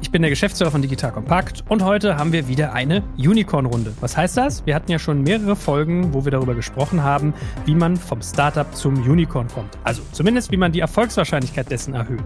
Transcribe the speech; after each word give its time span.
Ich 0.00 0.12
bin 0.12 0.22
der 0.22 0.30
Geschäftsführer 0.30 0.70
von 0.70 0.80
Digital 0.80 1.10
Compact 1.10 1.64
und 1.68 1.84
heute 1.84 2.16
haben 2.16 2.32
wir 2.32 2.46
wieder 2.46 2.72
eine 2.72 3.02
Unicorn-Runde. 3.18 3.92
Was 4.00 4.16
heißt 4.16 4.36
das? 4.36 4.64
Wir 4.64 4.76
hatten 4.76 4.90
ja 4.92 4.98
schon 4.98 5.22
mehrere 5.22 5.56
Folgen, 5.56 6.14
wo 6.14 6.24
wir 6.24 6.30
darüber 6.30 6.54
gesprochen 6.54 7.02
haben, 7.02 7.34
wie 7.66 7.74
man 7.74 7.96
vom 7.96 8.22
Startup 8.22 8.72
zum 8.74 8.94
Unicorn 9.02 9.48
kommt. 9.48 9.76
Also 9.82 10.02
zumindest, 10.12 10.52
wie 10.52 10.56
man 10.56 10.70
die 10.70 10.80
Erfolgswahrscheinlichkeit 10.80 11.70
dessen 11.70 11.94
erhöht. 11.94 12.22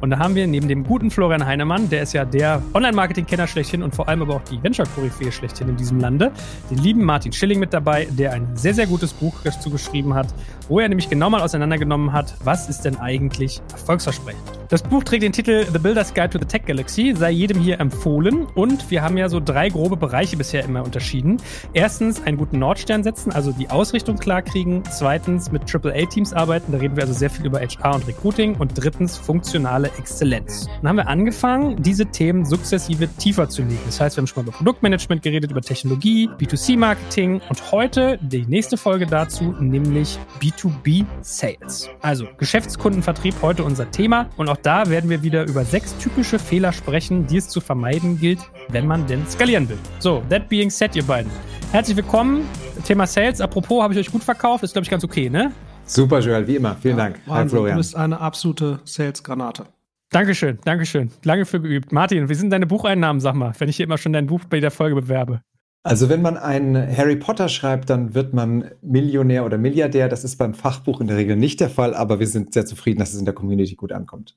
Und 0.00 0.10
da 0.10 0.18
haben 0.18 0.36
wir 0.36 0.46
neben 0.46 0.68
dem 0.68 0.84
guten 0.84 1.10
Florian 1.10 1.44
Heinemann, 1.44 1.90
der 1.90 2.02
ist 2.02 2.12
ja 2.12 2.24
der 2.24 2.62
Online-Marketing-Kenner 2.74 3.48
schlechthin 3.48 3.82
und 3.82 3.94
vor 3.94 4.08
allem 4.08 4.22
aber 4.22 4.36
auch 4.36 4.44
die 4.44 4.62
Venture-Koryphäe 4.62 5.32
schlechthin 5.32 5.68
in 5.68 5.76
diesem 5.76 5.98
Lande, 5.98 6.30
den 6.70 6.78
lieben 6.78 7.02
Martin 7.04 7.32
Schilling 7.32 7.58
mit 7.58 7.74
dabei, 7.74 8.06
der 8.08 8.34
ein 8.34 8.56
sehr, 8.56 8.72
sehr 8.72 8.86
gutes 8.86 9.12
Buch 9.12 9.34
dazu 9.42 9.68
geschrieben 9.70 10.14
hat, 10.14 10.28
wo 10.68 10.78
er 10.78 10.88
nämlich 10.88 11.10
genau 11.10 11.28
mal 11.28 11.42
auseinandergenommen 11.42 12.12
hat, 12.12 12.36
was 12.44 12.68
ist 12.68 12.84
denn 12.84 12.96
eigentlich 12.98 13.60
erfolgsversprechend. 13.72 14.42
Das 14.68 14.82
Buch 14.82 15.04
trägt 15.04 15.22
den 15.22 15.32
Titel 15.32 15.64
The 15.72 15.78
Builder's 15.78 16.12
Guide 16.12 16.30
to 16.30 16.38
the 16.38 16.44
Tech 16.44 16.64
Galaxy, 16.66 17.14
sei 17.16 17.30
jedem 17.30 17.60
hier 17.60 17.78
empfohlen. 17.78 18.46
Und 18.54 18.90
wir 18.90 19.02
haben 19.02 19.16
ja 19.16 19.28
so 19.28 19.38
drei 19.40 19.68
grobe 19.68 19.96
Bereiche 19.96 20.36
bisher 20.36 20.64
immer 20.64 20.82
unterschieden. 20.82 21.36
Erstens 21.72 22.20
einen 22.22 22.36
guten 22.36 22.58
Nordstern 22.58 23.04
setzen, 23.04 23.30
also 23.30 23.52
die 23.52 23.70
Ausrichtung 23.70 24.16
klar 24.16 24.42
kriegen. 24.42 24.82
Zweitens 24.90 25.52
mit 25.52 25.62
AAA-Teams 25.72 26.32
arbeiten, 26.32 26.72
da 26.72 26.78
reden 26.78 26.96
wir 26.96 27.04
also 27.04 27.14
sehr 27.14 27.30
viel 27.30 27.46
über 27.46 27.60
HR 27.60 27.94
und 27.94 28.08
Recruiting. 28.08 28.56
Und 28.56 28.72
drittens 28.74 29.16
funktionale 29.16 29.88
Exzellenz. 29.98 30.68
Dann 30.82 30.88
haben 30.88 30.96
wir 30.96 31.06
angefangen, 31.06 31.80
diese 31.80 32.06
Themen 32.06 32.44
sukzessive 32.44 33.06
tiefer 33.18 33.48
zu 33.48 33.62
legen. 33.62 33.78
Das 33.86 34.00
heißt, 34.00 34.16
wir 34.16 34.22
haben 34.22 34.26
schon 34.26 34.44
mal 34.44 34.48
über 34.48 34.56
Produktmanagement 34.56 35.22
geredet, 35.22 35.52
über 35.52 35.62
Technologie, 35.62 36.28
B2C-Marketing 36.40 37.40
und 37.48 37.72
heute 37.72 38.18
die 38.20 38.46
nächste 38.46 38.76
Folge 38.76 39.06
dazu, 39.06 39.54
nämlich 39.60 40.18
B2B-Sales. 40.40 41.88
Also 42.02 42.26
Geschäftskundenvertrieb 42.36 43.36
heute 43.42 43.62
unser 43.62 43.88
Thema. 43.92 44.28
Und 44.36 44.48
auch 44.48 44.56
auch 44.56 44.62
da 44.62 44.88
werden 44.88 45.10
wir 45.10 45.22
wieder 45.22 45.44
über 45.46 45.64
sechs 45.64 45.94
typische 45.98 46.38
Fehler 46.38 46.72
sprechen, 46.72 47.05
die 47.10 47.36
es 47.36 47.48
zu 47.48 47.60
vermeiden 47.60 48.18
gilt, 48.18 48.40
wenn 48.68 48.86
man 48.86 49.06
denn 49.06 49.26
skalieren 49.28 49.68
will. 49.68 49.78
So, 50.00 50.22
that 50.28 50.48
being 50.48 50.70
said, 50.70 50.96
ihr 50.96 51.04
beiden. 51.04 51.30
Herzlich 51.70 51.96
willkommen. 51.96 52.44
Thema 52.84 53.06
Sales. 53.06 53.40
Apropos, 53.40 53.82
habe 53.82 53.94
ich 53.94 54.00
euch 54.00 54.10
gut 54.10 54.24
verkauft. 54.24 54.64
Ist, 54.64 54.72
glaube 54.72 54.84
ich, 54.84 54.90
ganz 54.90 55.04
okay, 55.04 55.30
ne? 55.30 55.52
Super, 55.84 56.18
Joel, 56.18 56.46
wie 56.46 56.56
immer. 56.56 56.76
Vielen 56.80 56.98
ja, 56.98 57.04
Dank. 57.04 57.20
Wahnsinn, 57.26 57.36
Hi, 57.36 57.48
Florian. 57.48 57.76
Du 57.76 57.80
bist 57.80 57.96
eine 57.96 58.20
absolute 58.20 58.80
Sales-Granate. 58.84 59.66
Dankeschön, 60.10 60.58
Dankeschön. 60.64 61.10
Lange 61.24 61.46
für 61.46 61.60
geübt. 61.60 61.92
Martin, 61.92 62.28
wie 62.28 62.34
sind 62.34 62.50
deine 62.50 62.66
Bucheinnahmen, 62.66 63.20
sag 63.20 63.34
mal, 63.34 63.52
wenn 63.58 63.68
ich 63.68 63.76
hier 63.76 63.84
immer 63.84 63.98
schon 63.98 64.12
dein 64.12 64.26
Buch 64.26 64.40
bei 64.48 64.60
der 64.60 64.70
Folge 64.70 64.94
bewerbe? 64.94 65.42
Also 65.82 66.08
wenn 66.08 66.20
man 66.20 66.36
einen 66.36 66.74
Harry 66.96 67.14
Potter 67.14 67.48
schreibt, 67.48 67.90
dann 67.90 68.14
wird 68.14 68.34
man 68.34 68.72
Millionär 68.82 69.44
oder 69.44 69.56
Milliardär. 69.56 70.08
Das 70.08 70.24
ist 70.24 70.36
beim 70.36 70.52
Fachbuch 70.52 71.00
in 71.00 71.06
der 71.06 71.16
Regel 71.16 71.36
nicht 71.36 71.60
der 71.60 71.70
Fall, 71.70 71.94
aber 71.94 72.18
wir 72.18 72.26
sind 72.26 72.52
sehr 72.52 72.66
zufrieden, 72.66 72.98
dass 72.98 73.12
es 73.12 73.20
in 73.20 73.24
der 73.24 73.34
Community 73.34 73.76
gut 73.76 73.92
ankommt. 73.92 74.36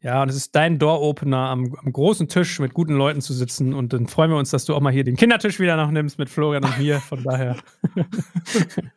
Ja, 0.00 0.22
und 0.22 0.28
es 0.28 0.36
ist 0.36 0.54
dein 0.54 0.78
Door-Opener, 0.78 1.48
am, 1.48 1.74
am, 1.76 1.92
großen 1.92 2.28
Tisch 2.28 2.60
mit 2.60 2.72
guten 2.72 2.94
Leuten 2.94 3.20
zu 3.20 3.32
sitzen. 3.32 3.74
Und 3.74 3.92
dann 3.92 4.06
freuen 4.06 4.30
wir 4.30 4.38
uns, 4.38 4.50
dass 4.50 4.64
du 4.64 4.76
auch 4.76 4.80
mal 4.80 4.92
hier 4.92 5.02
den 5.02 5.16
Kindertisch 5.16 5.58
wieder 5.58 5.76
noch 5.76 5.90
nimmst 5.90 6.20
mit 6.20 6.30
Florian 6.30 6.64
und 6.64 6.78
mir. 6.78 7.00
Von 7.00 7.24
daher. 7.24 7.56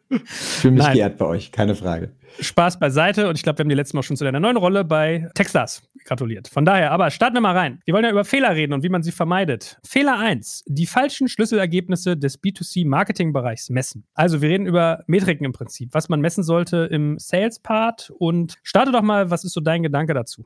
ich 0.09 0.21
fühle 0.29 0.75
mich 0.75 0.83
Nein. 0.83 0.93
geehrt 0.93 1.17
bei 1.17 1.25
euch, 1.25 1.51
keine 1.51 1.73
Frage. 1.73 2.11
Spaß 2.39 2.79
beiseite. 2.79 3.27
Und 3.27 3.35
ich 3.35 3.41
glaube, 3.41 3.57
wir 3.57 3.63
haben 3.63 3.69
die 3.69 3.75
letzte 3.75 3.95
Mal 3.95 4.03
schon 4.03 4.15
zu 4.15 4.23
deiner 4.23 4.39
neuen 4.39 4.57
Rolle 4.57 4.83
bei 4.83 5.27
Texas 5.33 5.81
gratuliert. 6.05 6.47
Von 6.47 6.65
daher, 6.65 6.91
aber 6.91 7.09
starten 7.09 7.35
wir 7.35 7.41
mal 7.41 7.57
rein. 7.57 7.81
Wir 7.85 7.95
wollen 7.95 8.05
ja 8.05 8.11
über 8.11 8.23
Fehler 8.23 8.55
reden 8.55 8.73
und 8.73 8.83
wie 8.83 8.89
man 8.89 9.01
sie 9.01 9.11
vermeidet. 9.11 9.79
Fehler 9.83 10.19
1. 10.19 10.65
Die 10.67 10.85
falschen 10.85 11.27
Schlüsselergebnisse 11.27 12.15
des 12.15 12.39
B2C-Marketing-Bereichs 12.43 13.71
messen. 13.71 14.05
Also 14.13 14.43
wir 14.43 14.49
reden 14.49 14.67
über 14.67 15.03
Metriken 15.07 15.45
im 15.45 15.51
Prinzip, 15.51 15.95
was 15.95 16.09
man 16.09 16.21
messen 16.21 16.43
sollte 16.43 16.87
im 16.91 17.17
Sales-Part. 17.17 18.11
Und 18.19 18.59
starte 18.61 18.91
doch 18.91 19.01
mal, 19.01 19.31
was 19.31 19.43
ist 19.43 19.53
so 19.53 19.61
dein 19.61 19.81
Gedanke 19.81 20.13
dazu? 20.13 20.45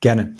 Gerne. 0.00 0.34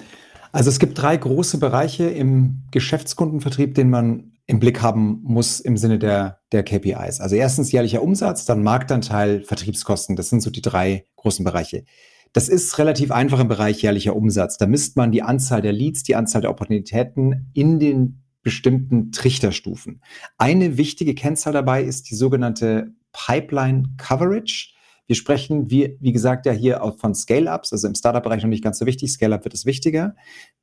Also 0.53 0.71
es 0.71 0.79
gibt 0.79 1.01
drei 1.01 1.17
große 1.17 1.59
Bereiche 1.59 2.05
im 2.05 2.63
Geschäftskundenvertrieb, 2.71 3.75
den 3.75 3.91
man 3.91 4.33
im 4.47 4.61
Blick 4.61 4.81
haben 4.81 5.21
muss 5.25 5.61
im 5.61 5.77
Sinne 5.77 5.99
der, 5.99 6.41
der 6.53 6.63
KPIs. 6.63 7.21
Also 7.21 7.37
erstens 7.37 7.71
jährlicher 7.71 8.03
Umsatz, 8.03 8.47
dann 8.47 8.63
Marktanteil, 8.63 9.43
Vertriebskosten. 9.45 10.17
Das 10.17 10.31
sind 10.31 10.41
so 10.41 10.51
die 10.51 10.63
drei 10.63 11.05
großen 11.17 11.45
Bereiche. 11.45 11.85
Das 12.33 12.49
ist 12.49 12.79
relativ 12.79 13.11
einfach 13.11 13.41
im 13.41 13.49
Bereich 13.49 13.83
jährlicher 13.83 14.17
Umsatz. 14.17 14.57
Da 14.57 14.67
misst 14.67 14.97
man 14.97 15.13
die 15.13 15.23
Anzahl 15.23 15.61
der 15.61 15.73
Leads, 15.73 16.03
die 16.03 16.17
Anzahl 16.17 16.41
der 16.41 16.51
Opportunitäten 16.51 17.51
in 17.53 17.79
den 17.79 18.23
bestimmten 18.43 19.13
Trichterstufen. 19.13 20.03
Eine 20.39 20.79
wichtige 20.79 21.15
Kennzahl 21.15 21.53
dabei 21.53 21.83
ist 21.83 22.11
die 22.11 22.15
sogenannte 22.15 22.95
Pipeline 23.13 23.85
Coverage. 23.99 24.75
Wir 25.09 25.17
sprechen, 25.17 25.71
wie, 25.71 25.97
wie 26.01 26.13
gesagt, 26.13 26.47
ja 26.47 26.53
hier 26.53 26.83
auch 26.85 26.99
von 26.99 27.15
Scale-Ups, 27.15 27.73
also 27.73 27.89
im 27.89 27.95
Startup-Bereich 27.95 28.43
noch 28.43 28.51
nicht 28.51 28.63
ganz 28.63 28.79
so 28.79 28.87
wichtig. 28.87 29.11
Scale-Up 29.11 29.45
wird 29.45 29.55
es 29.55 29.67
wichtiger. 29.67 30.15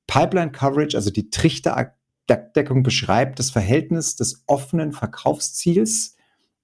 Pipeline 0.07 0.51
Coverage, 0.51 0.95
also 0.95 1.09
die 1.09 1.31
Trichterdeckung 1.31 2.83
beschreibt 2.83 3.39
das 3.39 3.49
Verhältnis 3.49 4.15
des 4.15 4.43
offenen 4.45 4.93
Verkaufsziels 4.93 6.15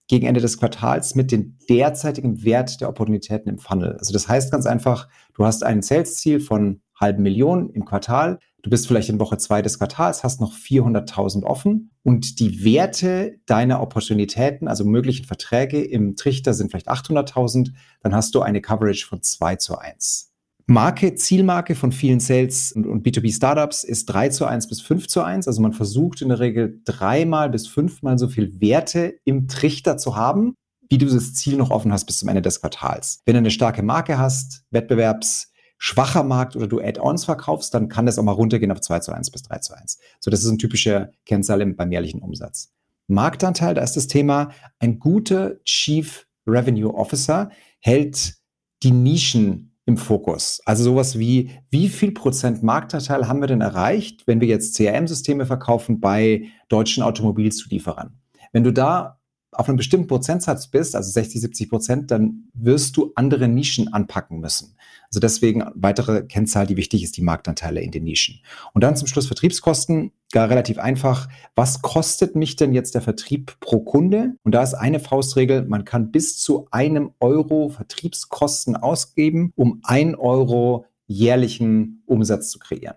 gegen 0.08 0.28
Ende 0.28 0.42
des 0.42 0.60
Quartals 0.60 1.16
mit 1.16 1.32
dem 1.32 1.58
derzeitigen 1.70 2.44
Wert 2.44 2.82
der 2.82 2.90
Opportunitäten 2.90 3.50
im 3.50 3.58
Funnel. 3.58 3.98
Also 3.98 4.14
das 4.14 4.28
heißt 4.28 4.52
ganz 4.52 4.66
einfach, 4.68 5.08
du 5.34 5.46
hast 5.46 5.64
ein 5.64 5.82
Sales-Ziel 5.82 6.40
von 6.40 6.82
halben 7.00 7.24
Millionen 7.24 7.72
im 7.72 7.84
Quartal 7.84 8.38
Du 8.64 8.70
bist 8.70 8.88
vielleicht 8.88 9.10
in 9.10 9.20
Woche 9.20 9.38
zwei 9.38 9.62
des 9.62 9.80
Quartals, 9.80 10.24
hast 10.24 10.40
noch 10.40 10.54
400.000 10.54 11.44
offen 11.44 11.92
und 12.04 12.40
die 12.40 12.64
Werte 12.64 13.40
deiner 13.46 13.82
Opportunitäten, 13.82 14.68
also 14.68 14.86
möglichen 14.86 15.26
Verträge 15.26 15.84
im 15.84 16.16
Trichter 16.16 16.54
sind 16.54 16.70
vielleicht 16.70 16.90
800.000, 16.90 17.72
dann 18.02 18.14
hast 18.14 18.36
du 18.36 18.42
eine 18.42 18.62
Coverage 18.62 19.08
von 19.08 19.22
2 19.22 19.56
zu 19.56 19.78
1. 19.78 20.32
Marke, 20.68 21.16
Zielmarke 21.16 21.76
von 21.76 21.92
vielen 21.92 22.20
Sales 22.20 22.72
und, 22.72 22.86
und 22.86 23.06
B2B-Startups 23.06 23.84
ist 23.84 24.06
3 24.06 24.30
zu 24.30 24.46
1 24.46 24.68
bis 24.68 24.80
5 24.82 25.08
zu 25.08 25.22
1. 25.22 25.48
Also 25.48 25.62
man 25.62 25.74
versucht 25.74 26.22
in 26.22 26.30
der 26.30 26.40
Regel 26.40 26.82
dreimal 26.86 27.50
bis 27.50 27.68
fünfmal 27.68 28.18
so 28.18 28.28
viel 28.28 28.62
Werte 28.62 29.16
im 29.26 29.48
Trichter 29.48 29.98
zu 29.98 30.16
haben, 30.16 30.54
wie 30.90 30.98
du 30.98 31.08
das 31.08 31.34
Ziel 31.34 31.58
noch 31.58 31.72
offen 31.72 31.92
hast 31.92 32.06
bis 32.06 32.20
zum 32.20 32.30
Ende 32.30 32.42
des 32.42 32.62
Quartals. 32.62 33.22
Wenn 33.26 33.34
du 33.34 33.40
eine 33.40 33.52
starke 33.52 33.84
Marke 33.84 34.18
hast, 34.18 34.64
Wettbewerbs 34.72 35.51
schwacher 35.84 36.24
Markt 36.24 36.56
oder 36.56 36.68
du 36.68 36.80
Add-ons 36.80 37.26
verkaufst, 37.26 37.74
dann 37.74 37.90
kann 37.90 38.06
das 38.06 38.20
auch 38.20 38.24
mal 38.24 38.34
runtergehen 38.34 38.72
auf 38.72 38.82
2 38.82 39.00
zu 39.00 39.14
1 39.14 39.32
bis 39.32 39.42
3 39.42 39.58
zu 39.58 39.76
1. 39.76 39.98
So, 40.20 40.30
das 40.30 40.44
ist 40.44 40.52
ein 40.52 40.60
typischer 40.60 41.10
Kennzahl 41.26 41.66
beim 41.74 41.92
jährlichen 41.92 42.22
Umsatz. 42.22 42.72
Marktanteil, 43.08 43.74
da 43.74 43.82
ist 43.82 43.98
das 43.98 44.06
Thema, 44.06 44.52
ein 44.78 45.00
guter 45.00 45.56
Chief 45.64 46.28
Revenue 46.46 46.94
Officer 46.94 47.50
hält 47.80 48.36
die 48.84 48.92
Nischen 48.92 49.76
im 49.88 49.98
Fokus. 49.98 50.62
Also 50.66 50.84
sowas 50.84 51.18
wie, 51.18 51.50
wie 51.72 51.90
viel 51.90 52.12
Prozent 52.12 52.62
Marktanteil 52.62 53.28
haben 53.28 53.42
wir 53.42 53.48
denn 53.48 53.62
erreicht, 53.62 54.28
wenn 54.28 54.40
wir 54.40 54.48
jetzt 54.48 54.76
CRM-Systeme 54.76 55.48
verkaufen 55.48 56.00
bei 56.00 56.46
deutschen 56.70 57.02
Automobilzulieferern? 57.02 58.20
Wenn 58.52 58.64
du 58.64 58.72
da 58.72 59.20
auf 59.52 59.68
einem 59.68 59.78
bestimmten 59.78 60.08
Prozentsatz 60.08 60.68
bist, 60.68 60.96
also 60.96 61.10
60, 61.10 61.42
70 61.42 61.70
Prozent, 61.70 62.12
dann 62.12 62.50
wirst 62.54 62.96
du 62.98 63.14
andere 63.16 63.48
Nischen 63.48 63.92
anpacken 63.92 64.40
müssen. 64.40 64.76
Also 65.12 65.20
deswegen 65.20 65.66
weitere 65.76 66.24
Kennzahl, 66.24 66.66
die 66.66 66.78
wichtig 66.78 67.04
ist, 67.04 67.18
die 67.18 67.22
Marktanteile 67.22 67.82
in 67.82 67.92
den 67.92 68.06
Nischen. 68.06 68.40
Und 68.74 68.82
dann 68.82 68.96
zum 68.96 69.08
Schluss 69.08 69.28
Vertriebskosten, 69.28 70.14
gar 70.32 70.50
relativ 70.50 70.80
einfach. 70.80 71.28
Was 71.54 71.82
kostet 71.82 72.36
mich 72.36 72.56
denn 72.56 72.74
jetzt 72.74 72.96
der 72.96 73.02
Vertrieb 73.02 73.60
pro 73.60 73.82
Kunde? 73.82 74.36
Und 74.44 74.56
da 74.56 74.64
ist 74.64 74.74
eine 74.74 75.02
Faustregel, 75.02 75.66
man 75.66 75.84
kann 75.84 76.12
bis 76.12 76.38
zu 76.38 76.68
einem 76.72 77.12
Euro 77.20 77.68
Vertriebskosten 77.68 78.78
ausgeben, 78.78 79.52
um 79.56 79.82
ein 79.84 80.16
Euro 80.16 80.86
jährlichen 81.08 82.04
Umsatz 82.06 82.50
zu 82.50 82.60
kreieren. 82.60 82.96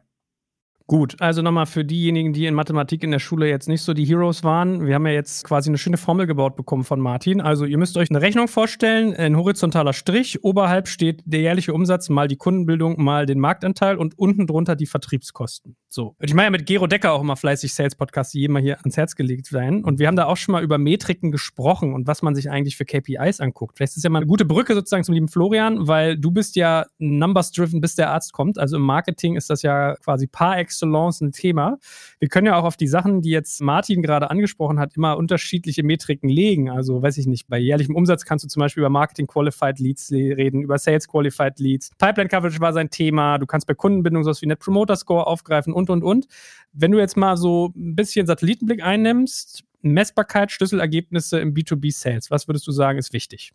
Gut, 0.87 1.17
also 1.19 1.41
nochmal 1.41 1.65
für 1.65 1.83
diejenigen, 1.83 2.35
die 2.35 2.45
in 2.45 2.53
Mathematik 2.53 3.03
in 3.03 3.11
der 3.11 3.19
Schule 3.19 3.49
jetzt 3.49 3.69
nicht 3.69 3.81
so 3.81 3.95
die 3.95 4.05
Heroes 4.05 4.45
waren. 4.45 4.87
Wir 4.87 4.97
haben 4.97 5.07
ja 5.07 5.15
jetzt 5.15 5.43
quasi 5.45 5.71
eine 5.71 5.79
schöne 5.79 5.97
Formel 5.97 6.27
gebaut 6.27 6.57
bekommen 6.57 6.85
von 6.85 7.01
Martin. 7.01 7.41
Also 7.41 7.65
ihr 7.65 7.79
müsst 7.79 7.97
euch 7.97 8.11
eine 8.11 8.21
Rechnung 8.21 8.49
vorstellen, 8.49 9.15
ein 9.15 9.35
horizontaler 9.35 9.95
Strich. 9.95 10.45
Oberhalb 10.45 10.87
steht 10.87 11.23
der 11.25 11.41
jährliche 11.41 11.73
Umsatz 11.73 12.11
mal 12.11 12.29
die 12.29 12.37
Kundenbildung 12.37 13.03
mal 13.03 13.25
den 13.25 13.41
Marktanteil 13.41 13.97
und 13.97 14.19
unten 14.19 14.47
drunter 14.47 14.77
die 14.77 14.85
Vertriebskosten. 14.85 15.75
So. 15.95 16.17
Ich 16.19 16.35
meine 16.35 16.47
ja 16.47 16.51
mit 16.51 16.67
Gero 16.67 16.89
Decker 16.89 17.13
auch 17.13 17.21
immer 17.21 17.37
fleißig 17.37 17.73
Sales-Podcasts, 17.73 18.33
die 18.33 18.41
jedem 18.41 18.55
mal 18.55 18.63
hier 18.63 18.79
ans 18.81 18.97
Herz 18.97 19.15
gelegt 19.15 19.53
werden. 19.53 19.85
Und 19.85 20.01
wir 20.01 20.09
haben 20.09 20.17
da 20.17 20.25
auch 20.25 20.37
schon 20.37 20.51
mal 20.51 20.65
über 20.65 20.77
Metriken 20.77 21.31
gesprochen 21.31 21.95
und 21.95 22.09
was 22.09 22.21
man 22.21 22.35
sich 22.35 22.51
eigentlich 22.51 22.77
für 22.77 22.85
KPIs 22.85 23.39
anguckt. 23.39 23.77
Vielleicht 23.77 23.97
ist 23.97 24.03
ja 24.03 24.11
mal 24.11 24.19
eine 24.19 24.27
gute 24.27 24.45
Brücke 24.45 24.75
sozusagen 24.75 25.05
zum 25.05 25.15
lieben 25.15 25.29
Florian, 25.29 25.87
weil 25.87 26.19
du 26.19 26.33
bist 26.33 26.57
ja 26.57 26.87
numbers-driven, 26.99 27.81
bis 27.81 27.95
der 27.95 28.11
Arzt 28.11 28.33
kommt. 28.33 28.59
Also 28.59 28.75
im 28.75 28.83
Marketing 28.83 29.37
ist 29.37 29.51
das 29.51 29.63
ja 29.63 29.95
quasi 30.03 30.27
par 30.27 30.59
excellence 30.59 31.21
ein 31.21 31.31
Thema. 31.31 31.79
Wir 32.19 32.27
können 32.27 32.49
ja 32.49 32.57
auch 32.57 32.65
auf 32.65 32.77
die 32.77 32.89
Sachen, 32.89 33.23
die 33.23 33.31
jetzt 33.31 33.61
Martin 33.61 34.03
gerade 34.03 34.31
angesprochen 34.31 34.81
hat, 34.81 34.97
immer 34.97 35.17
unterschiedliche 35.17 35.85
Metriken 35.85 36.29
legen. 36.29 36.71
Also 36.71 37.03
weiß 37.03 37.19
ich 37.19 37.29
nicht, 37.29 37.47
bei 37.47 37.59
jährlichem 37.59 37.95
Umsatz 37.95 38.25
kannst 38.25 38.45
du 38.45 38.49
zum 38.49 38.59
Beispiel 38.59 38.81
über 38.81 38.91
Marketing 38.91 39.29
Qualified 39.29 39.79
Leads 39.79 40.11
reden, 40.11 40.63
über 40.63 40.77
Sales 40.77 41.07
Qualified 41.07 41.61
Leads. 41.61 41.91
Pipeline 41.99 42.29
Coverage 42.29 42.59
war 42.59 42.73
sein 42.73 42.91
Thema. 42.91 43.39
Du 43.39 43.47
kannst 43.47 43.69
bei 43.69 43.75
Kundenbindung 43.75 44.25
sowas 44.25 44.43
wie 44.43 44.47
Net 44.47 44.59
Promoter 44.59 44.97
Score 44.97 45.29
aufgreifen 45.29 45.73
und, 45.73 45.84
und, 45.91 46.03
und. 46.03 46.27
Wenn 46.73 46.91
du 46.91 46.99
jetzt 46.99 47.17
mal 47.17 47.37
so 47.37 47.73
ein 47.77 47.95
bisschen 47.95 48.27
Satellitenblick 48.27 48.83
einnimmst, 48.83 49.65
Messbarkeit, 49.83 50.51
Schlüsselergebnisse 50.51 51.39
im 51.41 51.55
B2B-Sales, 51.55 52.31
was 52.31 52.49
würdest 52.49 52.67
du 52.67 52.73
sagen, 52.73 52.99
ist 52.99 53.13
wichtig? 53.13 53.53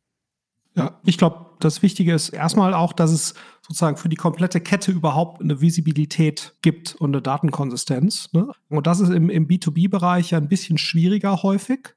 Ja, 0.76 1.00
ich 1.04 1.18
glaube, 1.18 1.48
das 1.60 1.82
Wichtige 1.82 2.14
ist 2.14 2.30
erstmal 2.30 2.74
auch, 2.74 2.94
dass 2.94 3.12
es 3.12 3.34
sozusagen 3.62 3.98
für 3.98 4.08
die 4.08 4.16
komplette 4.16 4.62
Kette 4.62 4.92
überhaupt 4.92 5.42
eine 5.42 5.62
Visibilität 5.62 6.56
gibt 6.62 6.96
und 6.96 7.10
eine 7.10 7.22
Datenkonsistenz. 7.22 8.32
Ne? 8.34 8.52
Und 8.70 8.88
das 8.88 9.00
ist 9.00 9.10
im, 9.10 9.30
im 9.30 9.48
B2B-Bereich 9.48 10.32
ja 10.32 10.38
ein 10.38 10.48
bisschen 10.48 10.78
schwieriger 10.78 11.42
häufig 11.44 11.96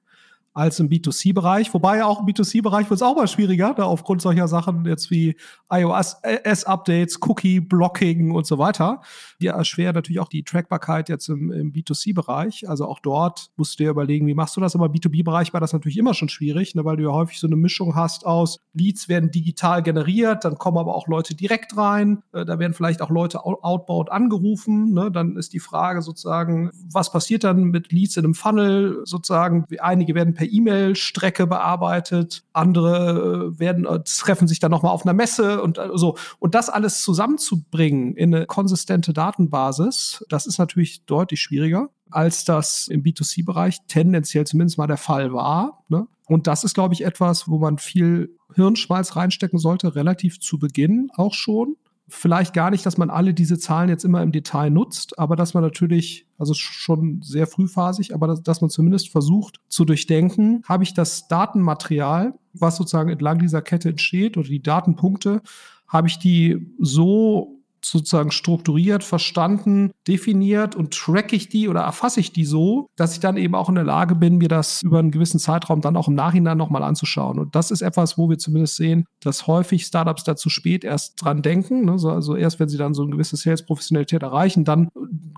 als 0.54 0.80
im 0.80 0.88
B2C-Bereich. 0.88 1.72
Wobei 1.72 2.04
auch 2.04 2.20
im 2.20 2.26
B2C-Bereich 2.26 2.90
wird 2.90 2.98
es 2.98 3.02
auch 3.02 3.16
mal 3.16 3.28
schwieriger, 3.28 3.74
da 3.74 3.84
aufgrund 3.84 4.22
solcher 4.22 4.48
Sachen 4.48 4.84
jetzt 4.84 5.10
wie 5.10 5.36
iOS-Updates, 5.70 7.20
Cookie-Blocking 7.22 8.32
und 8.32 8.46
so 8.46 8.58
weiter. 8.58 9.00
Die 9.40 9.46
erschweren 9.46 9.94
natürlich 9.94 10.20
auch 10.20 10.28
die 10.28 10.44
Trackbarkeit 10.44 11.08
jetzt 11.08 11.28
im, 11.28 11.50
im 11.50 11.72
B2C-Bereich. 11.72 12.68
Also 12.68 12.86
auch 12.86 13.00
dort 13.00 13.50
musst 13.56 13.78
du 13.78 13.84
dir 13.84 13.90
überlegen, 13.90 14.26
wie 14.26 14.34
machst 14.34 14.56
du 14.56 14.60
das? 14.60 14.74
Aber 14.74 14.86
im 14.86 14.92
B2B-Bereich 14.92 15.52
war 15.52 15.60
das 15.60 15.72
natürlich 15.72 15.98
immer 15.98 16.14
schon 16.14 16.28
schwierig, 16.28 16.74
ne, 16.74 16.84
weil 16.84 16.96
du 16.96 17.04
ja 17.04 17.12
häufig 17.12 17.40
so 17.40 17.46
eine 17.46 17.56
Mischung 17.56 17.94
hast 17.94 18.26
aus 18.26 18.60
Leads 18.74 19.08
werden 19.08 19.30
digital 19.30 19.82
generiert, 19.82 20.44
dann 20.44 20.56
kommen 20.56 20.78
aber 20.78 20.94
auch 20.94 21.06
Leute 21.06 21.34
direkt 21.34 21.76
rein, 21.76 22.22
äh, 22.32 22.44
da 22.44 22.58
werden 22.58 22.72
vielleicht 22.72 23.02
auch 23.02 23.10
Leute 23.10 23.44
outbound 23.44 24.10
angerufen. 24.10 24.92
Ne? 24.92 25.10
Dann 25.10 25.36
ist 25.36 25.52
die 25.52 25.60
Frage 25.60 26.02
sozusagen, 26.02 26.70
was 26.90 27.12
passiert 27.12 27.44
dann 27.44 27.64
mit 27.64 27.92
Leads 27.92 28.16
in 28.16 28.24
einem 28.24 28.34
Funnel? 28.34 29.02
Sozusagen, 29.04 29.66
einige 29.78 30.14
werden 30.14 30.34
per 30.42 30.50
E-Mail-Strecke 30.50 31.46
bearbeitet, 31.46 32.42
andere 32.52 33.52
äh, 33.54 33.60
werden 33.60 33.86
äh, 33.86 34.00
treffen 34.02 34.48
sich 34.48 34.58
dann 34.58 34.72
nochmal 34.72 34.92
auf 34.92 35.06
einer 35.06 35.12
Messe 35.12 35.62
und 35.62 35.78
äh, 35.78 35.90
so. 35.94 36.16
Und 36.40 36.56
das 36.56 36.68
alles 36.68 37.00
zusammenzubringen 37.02 38.16
in 38.16 38.34
eine 38.34 38.46
konsistente 38.46 39.12
Datenbasis, 39.12 40.24
das 40.28 40.46
ist 40.46 40.58
natürlich 40.58 41.04
deutlich 41.04 41.40
schwieriger 41.40 41.90
als 42.10 42.44
das 42.44 42.88
im 42.88 43.02
B2C-Bereich 43.02 43.78
tendenziell 43.88 44.46
zumindest 44.46 44.76
mal 44.76 44.86
der 44.86 44.98
Fall 44.98 45.32
war. 45.32 45.82
Ne? 45.88 46.06
Und 46.26 46.46
das 46.46 46.62
ist, 46.62 46.74
glaube 46.74 46.92
ich, 46.92 47.04
etwas, 47.04 47.48
wo 47.48 47.58
man 47.58 47.78
viel 47.78 48.36
Hirnschmalz 48.54 49.16
reinstecken 49.16 49.58
sollte, 49.58 49.94
relativ 49.94 50.38
zu 50.38 50.58
Beginn 50.58 51.08
auch 51.16 51.32
schon 51.32 51.76
vielleicht 52.08 52.54
gar 52.54 52.70
nicht, 52.70 52.84
dass 52.84 52.98
man 52.98 53.10
alle 53.10 53.34
diese 53.34 53.58
Zahlen 53.58 53.88
jetzt 53.88 54.04
immer 54.04 54.22
im 54.22 54.32
Detail 54.32 54.70
nutzt, 54.70 55.18
aber 55.18 55.36
dass 55.36 55.54
man 55.54 55.62
natürlich, 55.62 56.26
also 56.38 56.54
schon 56.54 57.22
sehr 57.22 57.46
frühphasig, 57.46 58.14
aber 58.14 58.26
dass, 58.26 58.42
dass 58.42 58.60
man 58.60 58.70
zumindest 58.70 59.10
versucht 59.10 59.60
zu 59.68 59.84
durchdenken, 59.84 60.62
habe 60.68 60.84
ich 60.84 60.94
das 60.94 61.28
Datenmaterial, 61.28 62.34
was 62.52 62.76
sozusagen 62.76 63.10
entlang 63.10 63.38
dieser 63.38 63.62
Kette 63.62 63.90
entsteht 63.90 64.36
oder 64.36 64.48
die 64.48 64.62
Datenpunkte, 64.62 65.42
habe 65.88 66.08
ich 66.08 66.18
die 66.18 66.74
so 66.78 67.61
sozusagen 67.84 68.30
strukturiert, 68.30 69.04
verstanden, 69.04 69.90
definiert 70.06 70.74
und 70.76 70.94
track 70.94 71.32
ich 71.32 71.48
die 71.48 71.68
oder 71.68 71.80
erfasse 71.80 72.20
ich 72.20 72.32
die 72.32 72.44
so, 72.44 72.88
dass 72.96 73.14
ich 73.14 73.20
dann 73.20 73.36
eben 73.36 73.54
auch 73.54 73.68
in 73.68 73.74
der 73.74 73.84
Lage 73.84 74.14
bin, 74.14 74.38
mir 74.38 74.48
das 74.48 74.82
über 74.82 74.98
einen 74.98 75.10
gewissen 75.10 75.40
Zeitraum 75.40 75.80
dann 75.80 75.96
auch 75.96 76.08
im 76.08 76.14
Nachhinein 76.14 76.58
nochmal 76.58 76.82
anzuschauen. 76.82 77.38
Und 77.38 77.54
das 77.54 77.70
ist 77.70 77.82
etwas, 77.82 78.18
wo 78.18 78.28
wir 78.30 78.38
zumindest 78.38 78.76
sehen, 78.76 79.04
dass 79.20 79.46
häufig 79.46 79.84
Startups 79.84 80.24
da 80.24 80.36
zu 80.36 80.50
spät 80.50 80.84
erst 80.84 81.22
dran 81.22 81.42
denken. 81.42 81.84
Ne? 81.84 81.92
Also 81.92 82.36
erst, 82.36 82.60
wenn 82.60 82.68
sie 82.68 82.78
dann 82.78 82.94
so 82.94 83.02
eine 83.02 83.12
gewisse 83.12 83.36
Sales-Professionalität 83.36 84.22
erreichen, 84.22 84.64
dann 84.64 84.88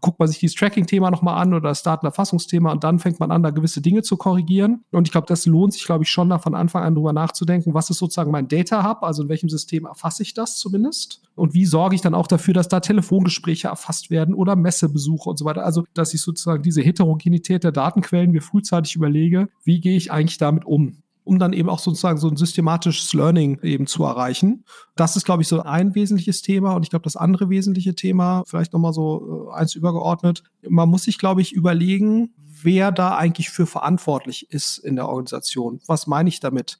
guckt 0.01 0.19
man 0.19 0.29
sich 0.29 0.39
dieses 0.39 0.57
Tracking-Thema 0.57 1.11
nochmal 1.11 1.41
an 1.41 1.55
oder 1.55 1.69
das 1.69 1.83
Datenerfassungsthema 1.83 2.73
und 2.73 2.85
dann 2.85 2.99
fängt 2.99 3.21
man 3.21 3.31
an, 3.31 3.43
da 3.43 3.51
gewisse 3.51 3.81
Dinge 3.81 4.03
zu 4.03 4.17
korrigieren. 4.17 4.85
Und 4.91 5.09
ich 5.09 5.13
glaube, 5.13 5.27
das 5.27 5.47
lohnt 5.47 5.73
sich, 5.73 5.85
glaube 5.85 6.05
ich, 6.05 6.11
schon 6.11 6.29
da 6.29 6.39
von 6.39 6.55
Anfang 6.55 6.83
an 6.83 6.95
drüber 6.95 7.13
nachzudenken, 7.13 7.75
was 7.75 7.91
ist 7.91 7.99
sozusagen 7.99 8.31
mein 8.31 8.49
Data 8.49 8.89
Hub, 8.89 9.03
also 9.03 9.23
in 9.23 9.29
welchem 9.29 9.49
System 9.49 9.87
erfasse 9.87 10.23
ich 10.23 10.35
das 10.35 10.59
zumindest? 10.59 11.23
Und 11.35 11.55
wie 11.55 11.65
sorge 11.65 11.95
ich 11.95 12.01
dann 12.01 12.15
auch 12.15 12.27
dafür, 12.35 12.55
dass 12.55 12.69
da 12.69 12.81
Telefongespräche 12.81 13.69
erfasst 13.69 14.11
werden 14.11 14.35
oder 14.35 14.57
Messebesuche 14.57 15.31
und 15.31 15.39
so 15.39 15.45
weiter. 15.45 15.65
Also, 15.65 15.85
dass 15.95 16.15
ich 16.15 16.21
sozusagen 16.21 16.63
diese 16.63 16.83
Heterogenität 16.83 17.65
der 17.65 17.73
Datenquellen 17.73 18.31
mir 18.31 18.43
frühzeitig 18.43 18.97
überlege, 18.97 19.49
wie 19.65 19.81
gehe 19.81 19.97
ich 19.97 20.13
eigentlich 20.13 20.39
damit 20.39 20.65
um? 20.65 20.99
um 21.25 21.39
dann 21.39 21.55
eben 21.55 21.71
auch 21.71 21.79
sozusagen 21.79 22.19
so 22.19 22.29
ein 22.29 22.37
systematisches 22.37 23.13
Learning 23.15 23.59
eben 23.63 23.87
zu 23.87 24.05
erreichen. 24.05 24.65
Das 24.95 25.17
ist, 25.17 25.25
glaube 25.25 25.43
ich, 25.43 25.49
so 25.49 25.63
ein 25.63 25.95
wesentliches 25.95 26.43
Thema. 26.43 26.75
Und 26.75 26.83
ich 26.83 26.91
glaube, 26.91 27.05
das 27.05 27.17
andere 27.17 27.49
wesentliche 27.49 27.95
Thema, 27.95 28.45
vielleicht 28.47 28.75
nochmal 28.75 28.93
so 28.93 29.49
äh, 29.51 29.55
eins 29.55 29.75
übergeordnet, 29.75 30.45
man 30.69 30.89
muss 30.89 31.05
sich, 31.05 31.19
glaube 31.19 31.41
ich, 31.41 31.53
überlegen, 31.53 32.35
wer 32.63 32.93
da 32.93 33.17
eigentlich 33.17 33.51
für 33.51 33.67
verantwortlich 33.67 34.51
ist 34.51 34.79
in 34.79 34.97
der 34.97 35.09
Organisation. 35.09 35.81
Was 35.87 36.07
meine 36.07 36.29
ich 36.29 36.41
damit? 36.41 36.79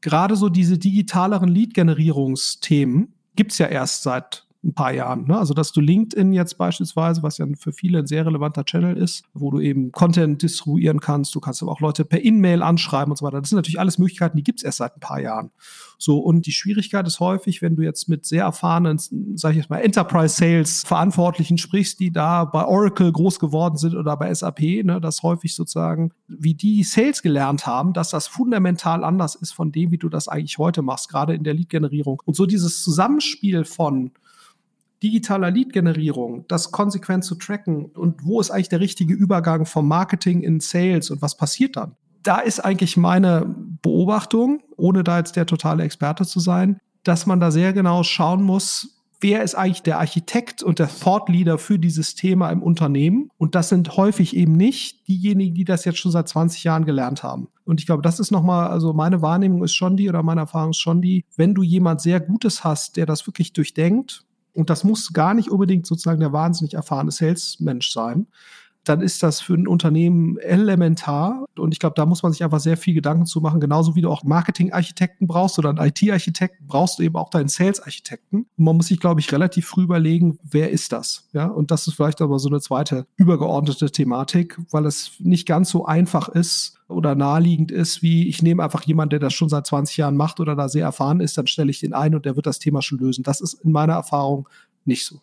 Gerade 0.00 0.36
so 0.36 0.48
diese 0.48 0.78
digitaleren 0.78 1.48
Lead-Generierungsthemen 1.48 3.14
gibt 3.34 3.52
es 3.52 3.58
ja 3.58 3.66
erst 3.66 4.02
seit 4.02 4.47
ein 4.64 4.74
paar 4.74 4.92
Jahren. 4.92 5.26
Ne? 5.26 5.38
Also, 5.38 5.54
dass 5.54 5.70
du 5.70 5.80
LinkedIn 5.80 6.32
jetzt 6.32 6.58
beispielsweise, 6.58 7.22
was 7.22 7.38
ja 7.38 7.46
für 7.58 7.72
viele 7.72 8.00
ein 8.00 8.06
sehr 8.06 8.26
relevanter 8.26 8.64
Channel 8.64 8.96
ist, 8.96 9.24
wo 9.32 9.52
du 9.52 9.60
eben 9.60 9.92
Content 9.92 10.42
distribuieren 10.42 10.98
kannst, 10.98 11.34
du 11.34 11.40
kannst 11.40 11.62
aber 11.62 11.70
auch 11.70 11.80
Leute 11.80 12.04
per 12.04 12.24
E-Mail 12.24 12.62
anschreiben 12.62 13.12
und 13.12 13.16
so 13.16 13.24
weiter. 13.24 13.40
Das 13.40 13.50
sind 13.50 13.56
natürlich 13.56 13.78
alles 13.78 13.98
Möglichkeiten, 13.98 14.36
die 14.36 14.42
gibt 14.42 14.58
es 14.58 14.64
erst 14.64 14.78
seit 14.78 14.96
ein 14.96 15.00
paar 15.00 15.20
Jahren. 15.20 15.50
So, 15.96 16.18
und 16.18 16.46
die 16.46 16.52
Schwierigkeit 16.52 17.06
ist 17.06 17.20
häufig, 17.20 17.62
wenn 17.62 17.76
du 17.76 17.82
jetzt 17.82 18.08
mit 18.08 18.26
sehr 18.26 18.44
erfahrenen, 18.44 18.98
sag 19.34 19.52
ich 19.52 19.58
jetzt 19.58 19.70
mal, 19.70 19.78
Enterprise 19.78 20.34
Sales 20.34 20.82
Verantwortlichen 20.84 21.58
sprichst, 21.58 22.00
die 22.00 22.10
da 22.10 22.44
bei 22.44 22.64
Oracle 22.64 23.12
groß 23.12 23.38
geworden 23.38 23.76
sind 23.76 23.94
oder 23.94 24.16
bei 24.16 24.32
SAP, 24.34 24.84
ne, 24.84 25.00
dass 25.00 25.22
häufig 25.22 25.54
sozusagen, 25.54 26.10
wie 26.26 26.54
die 26.54 26.82
Sales 26.82 27.22
gelernt 27.22 27.66
haben, 27.66 27.92
dass 27.92 28.10
das 28.10 28.26
fundamental 28.26 29.04
anders 29.04 29.36
ist 29.36 29.52
von 29.52 29.70
dem, 29.70 29.92
wie 29.92 29.98
du 29.98 30.08
das 30.08 30.26
eigentlich 30.26 30.58
heute 30.58 30.82
machst, 30.82 31.08
gerade 31.08 31.34
in 31.34 31.44
der 31.44 31.54
Lead-Generierung. 31.54 32.20
Und 32.24 32.34
so 32.34 32.44
dieses 32.44 32.82
Zusammenspiel 32.82 33.64
von 33.64 34.10
digitaler 35.02 35.50
Lead-Generierung, 35.50 36.44
das 36.48 36.72
konsequent 36.72 37.24
zu 37.24 37.36
tracken 37.36 37.86
und 37.86 38.24
wo 38.24 38.40
ist 38.40 38.50
eigentlich 38.50 38.68
der 38.68 38.80
richtige 38.80 39.14
Übergang 39.14 39.66
vom 39.66 39.86
Marketing 39.86 40.42
in 40.42 40.60
Sales 40.60 41.10
und 41.10 41.22
was 41.22 41.36
passiert 41.36 41.76
dann? 41.76 41.94
Da 42.22 42.38
ist 42.40 42.60
eigentlich 42.60 42.96
meine 42.96 43.54
Beobachtung, 43.82 44.62
ohne 44.76 45.04
da 45.04 45.18
jetzt 45.18 45.36
der 45.36 45.46
totale 45.46 45.84
Experte 45.84 46.26
zu 46.26 46.40
sein, 46.40 46.78
dass 47.04 47.26
man 47.26 47.40
da 47.40 47.50
sehr 47.50 47.72
genau 47.72 48.02
schauen 48.02 48.42
muss, 48.42 48.98
wer 49.20 49.42
ist 49.42 49.54
eigentlich 49.54 49.82
der 49.82 49.98
Architekt 49.98 50.62
und 50.62 50.78
der 50.78 50.88
Thought 50.88 51.28
Leader 51.28 51.58
für 51.58 51.78
dieses 51.78 52.14
Thema 52.14 52.50
im 52.50 52.62
Unternehmen? 52.62 53.30
Und 53.36 53.54
das 53.54 53.68
sind 53.68 53.96
häufig 53.96 54.36
eben 54.36 54.52
nicht 54.52 55.08
diejenigen, 55.08 55.54
die 55.54 55.64
das 55.64 55.84
jetzt 55.84 55.98
schon 55.98 56.12
seit 56.12 56.28
20 56.28 56.64
Jahren 56.64 56.84
gelernt 56.84 57.22
haben. 57.22 57.48
Und 57.64 57.80
ich 57.80 57.86
glaube, 57.86 58.02
das 58.02 58.20
ist 58.20 58.30
nochmal, 58.30 58.68
also 58.68 58.92
meine 58.92 59.22
Wahrnehmung 59.22 59.62
ist 59.64 59.74
schon 59.74 59.96
die 59.96 60.08
oder 60.08 60.22
meine 60.22 60.42
Erfahrung 60.42 60.70
ist 60.70 60.78
schon 60.78 61.02
die, 61.02 61.24
wenn 61.36 61.54
du 61.54 61.62
jemand 61.62 62.00
sehr 62.00 62.20
Gutes 62.20 62.64
hast, 62.64 62.96
der 62.96 63.06
das 63.06 63.26
wirklich 63.26 63.52
durchdenkt 63.52 64.24
und 64.54 64.70
das 64.70 64.84
muss 64.84 65.12
gar 65.12 65.34
nicht 65.34 65.50
unbedingt 65.50 65.86
sozusagen 65.86 66.20
der 66.20 66.32
wahnsinnig 66.32 66.74
erfahrene 66.74 67.10
Salesmensch 67.10 67.92
sein, 67.92 68.26
dann 68.88 69.00
ist 69.00 69.22
das 69.22 69.40
für 69.40 69.54
ein 69.54 69.66
Unternehmen 69.66 70.38
elementar. 70.38 71.46
Und 71.56 71.72
ich 71.72 71.78
glaube, 71.78 71.94
da 71.96 72.06
muss 72.06 72.22
man 72.22 72.32
sich 72.32 72.44
einfach 72.44 72.60
sehr 72.60 72.76
viel 72.76 72.94
Gedanken 72.94 73.26
zu 73.26 73.40
machen. 73.40 73.60
Genauso 73.60 73.94
wie 73.94 74.00
du 74.00 74.10
auch 74.10 74.24
Marketing-Architekten 74.24 75.26
brauchst 75.26 75.58
oder 75.58 75.70
einen 75.70 75.78
IT-Architekten, 75.78 76.66
brauchst 76.66 76.98
du 76.98 77.02
eben 77.02 77.16
auch 77.16 77.30
deinen 77.30 77.48
Sales-Architekten. 77.48 78.46
Und 78.56 78.64
man 78.64 78.76
muss 78.76 78.86
sich, 78.86 79.00
glaube 79.00 79.20
ich, 79.20 79.32
relativ 79.32 79.66
früh 79.66 79.82
überlegen, 79.82 80.38
wer 80.42 80.70
ist 80.70 80.92
das? 80.92 81.28
Ja, 81.32 81.46
und 81.46 81.70
das 81.70 81.86
ist 81.86 81.94
vielleicht 81.94 82.20
aber 82.22 82.38
so 82.38 82.48
eine 82.48 82.60
zweite 82.60 83.06
übergeordnete 83.16 83.90
Thematik, 83.90 84.58
weil 84.70 84.86
es 84.86 85.12
nicht 85.18 85.46
ganz 85.46 85.70
so 85.70 85.84
einfach 85.84 86.28
ist, 86.28 86.74
oder 86.88 87.14
naheliegend 87.14 87.70
ist, 87.70 88.02
wie 88.02 88.28
ich 88.28 88.42
nehme 88.42 88.64
einfach 88.64 88.82
jemanden, 88.84 89.10
der 89.10 89.18
das 89.18 89.34
schon 89.34 89.50
seit 89.50 89.66
20 89.66 89.98
Jahren 89.98 90.16
macht 90.16 90.40
oder 90.40 90.56
da 90.56 90.70
sehr 90.70 90.84
erfahren 90.84 91.20
ist, 91.20 91.36
dann 91.36 91.46
stelle 91.46 91.70
ich 91.70 91.80
den 91.80 91.92
ein 91.92 92.14
und 92.14 92.24
der 92.24 92.34
wird 92.34 92.46
das 92.46 92.58
Thema 92.58 92.80
schon 92.80 92.98
lösen. 92.98 93.22
Das 93.24 93.42
ist 93.42 93.54
in 93.62 93.72
meiner 93.72 93.92
Erfahrung 93.92 94.48
nicht 94.86 95.04
so. 95.04 95.20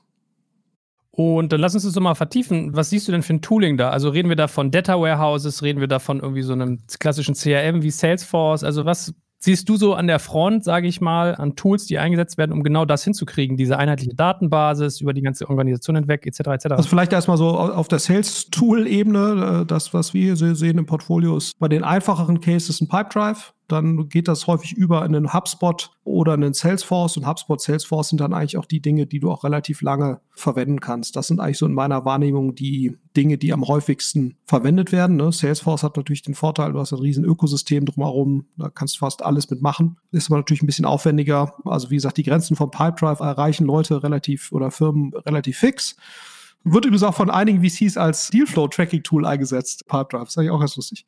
Und 1.15 1.53
dann 1.53 1.62
lass 1.62 1.74
uns 1.74 1.86
das 1.86 1.93
doch 1.93 2.01
mal 2.01 2.13
vertiefen. 2.13 2.75
Was 2.75 2.89
siehst 2.89 3.07
du 3.07 3.13
denn 3.13 3.24
für 3.24 3.34
ein 3.34 3.41
Tooling 3.41 3.77
da? 3.77 3.89
Also 3.89 4.10
reden 4.10 4.27
wir 4.27 4.36
da 4.36 4.50
von 4.50 4.69
Data 4.69 5.00
Warehouses, 5.00 5.63
reden 5.63 5.79
wir 5.79 5.88
da 5.88 6.00
von 6.00 6.19
irgendwie 6.19 6.41
so 6.41 6.51
einem 6.51 6.79
klassischen 7.00 7.36
CRM 7.36 7.84
wie 7.84 7.89
Salesforce? 7.89 8.65
Also 8.65 8.84
was 8.84 9.13
siehst 9.39 9.69
du 9.69 9.77
so 9.77 9.93
an 9.93 10.07
der 10.07 10.19
Front, 10.19 10.65
sage 10.65 10.88
ich 10.88 11.00
mal, 11.00 11.36
an 11.36 11.55
Tools, 11.55 11.86
die 11.86 12.00
eingesetzt 12.00 12.38
werden, 12.38 12.51
um 12.51 12.63
genau 12.63 12.84
das 12.84 13.05
hinzukriegen, 13.05 13.55
diese 13.55 13.77
einheitliche 13.77 14.13
Datenbasis 14.13 15.00
über 15.00 15.13
die 15.13 15.22
ganze 15.22 15.50
Organisation 15.50 15.95
hinweg, 15.95 16.25
etc. 16.25 16.39
etc. 16.39 16.65
Also 16.72 16.89
vielleicht 16.89 17.13
erstmal 17.13 17.38
so 17.38 17.50
auf 17.50 17.88
der 17.88 18.00
Sales-Tool-Ebene, 18.00 19.62
äh, 19.62 19.65
das, 19.65 19.93
was 19.93 20.13
wir 20.13 20.36
hier 20.36 20.55
sehen 20.55 20.77
im 20.77 20.86
Portfolio, 20.86 21.38
ist 21.38 21.57
bei 21.60 21.69
den 21.69 21.84
einfacheren 21.86 22.41
Cases 22.41 22.81
ein 22.81 22.89
Pipedrive. 22.89 23.53
Dann 23.67 24.10
geht 24.10 24.27
das 24.27 24.48
häufig 24.48 24.74
über 24.74 25.05
in 25.05 25.15
einen 25.15 25.34
HubSpot 25.34 25.91
oder 26.03 26.34
einen 26.34 26.53
Salesforce 26.53 27.17
und 27.17 27.27
HubSpot, 27.27 27.60
Salesforce 27.60 28.10
sind 28.10 28.22
dann 28.22 28.34
eigentlich 28.34 28.57
auch 28.57 28.65
die 28.65 28.81
Dinge, 28.81 29.07
die 29.07 29.19
du 29.19 29.31
auch 29.31 29.43
relativ 29.43 29.81
lange 29.81 30.19
verwenden 30.36 30.79
kannst. 30.79 31.15
Das 31.15 31.27
sind 31.27 31.39
eigentlich 31.39 31.57
so 31.57 31.65
in 31.65 31.74
meiner 31.74 32.05
Wahrnehmung 32.05 32.55
die 32.55 32.98
Dinge, 33.17 33.38
die 33.38 33.53
am 33.53 33.67
häufigsten 33.67 34.38
verwendet 34.45 34.91
werden. 34.91 35.15
Ne? 35.15 35.31
Salesforce 35.31 35.84
hat 35.84 35.98
natürlich 35.98 36.22
den 36.22 36.36
Vorteil, 36.36 36.74
du 36.74 36.79
hast 36.79 36.93
ein 36.93 37.00
riesen 37.00 37.25
Ökosystem 37.25 37.86
drumherum, 37.86 38.45
da 38.57 38.69
kannst 38.69 38.95
du 38.95 39.00
fast 39.00 39.24
alles 39.24 39.50
mitmachen. 39.50 39.98
Ist 40.12 40.29
aber 40.29 40.38
natürlich 40.38 40.62
ein 40.62 40.67
bisschen 40.67 40.86
aufwendiger. 40.86 41.55
Also 41.65 41.89
wie 41.89 41.95
gesagt, 41.95 42.17
die 42.17 42.24
Grenzen 42.24 42.55
vom 42.55 42.69
Pipedrive 42.69 43.22
erreichen 43.22 43.65
Leute 43.65 44.03
relativ 44.03 44.51
oder 44.51 44.69
Firmen 44.69 45.13
relativ 45.13 45.57
fix. 45.57 45.95
Wird 46.67 46.86
übrigens 46.86 47.03
auch 47.03 47.13
von 47.13 47.29
einigen 47.29 47.63
VCs 47.63 47.95
als 47.95 48.29
Dealflow-Tracking-Tool 48.31 49.25
eingesetzt. 49.25 49.88
Pipedrive, 49.88 50.24
das 50.24 50.29
ist 50.29 50.38
eigentlich 50.39 50.51
auch 50.51 50.60
ganz 50.60 50.75
lustig. 50.75 51.05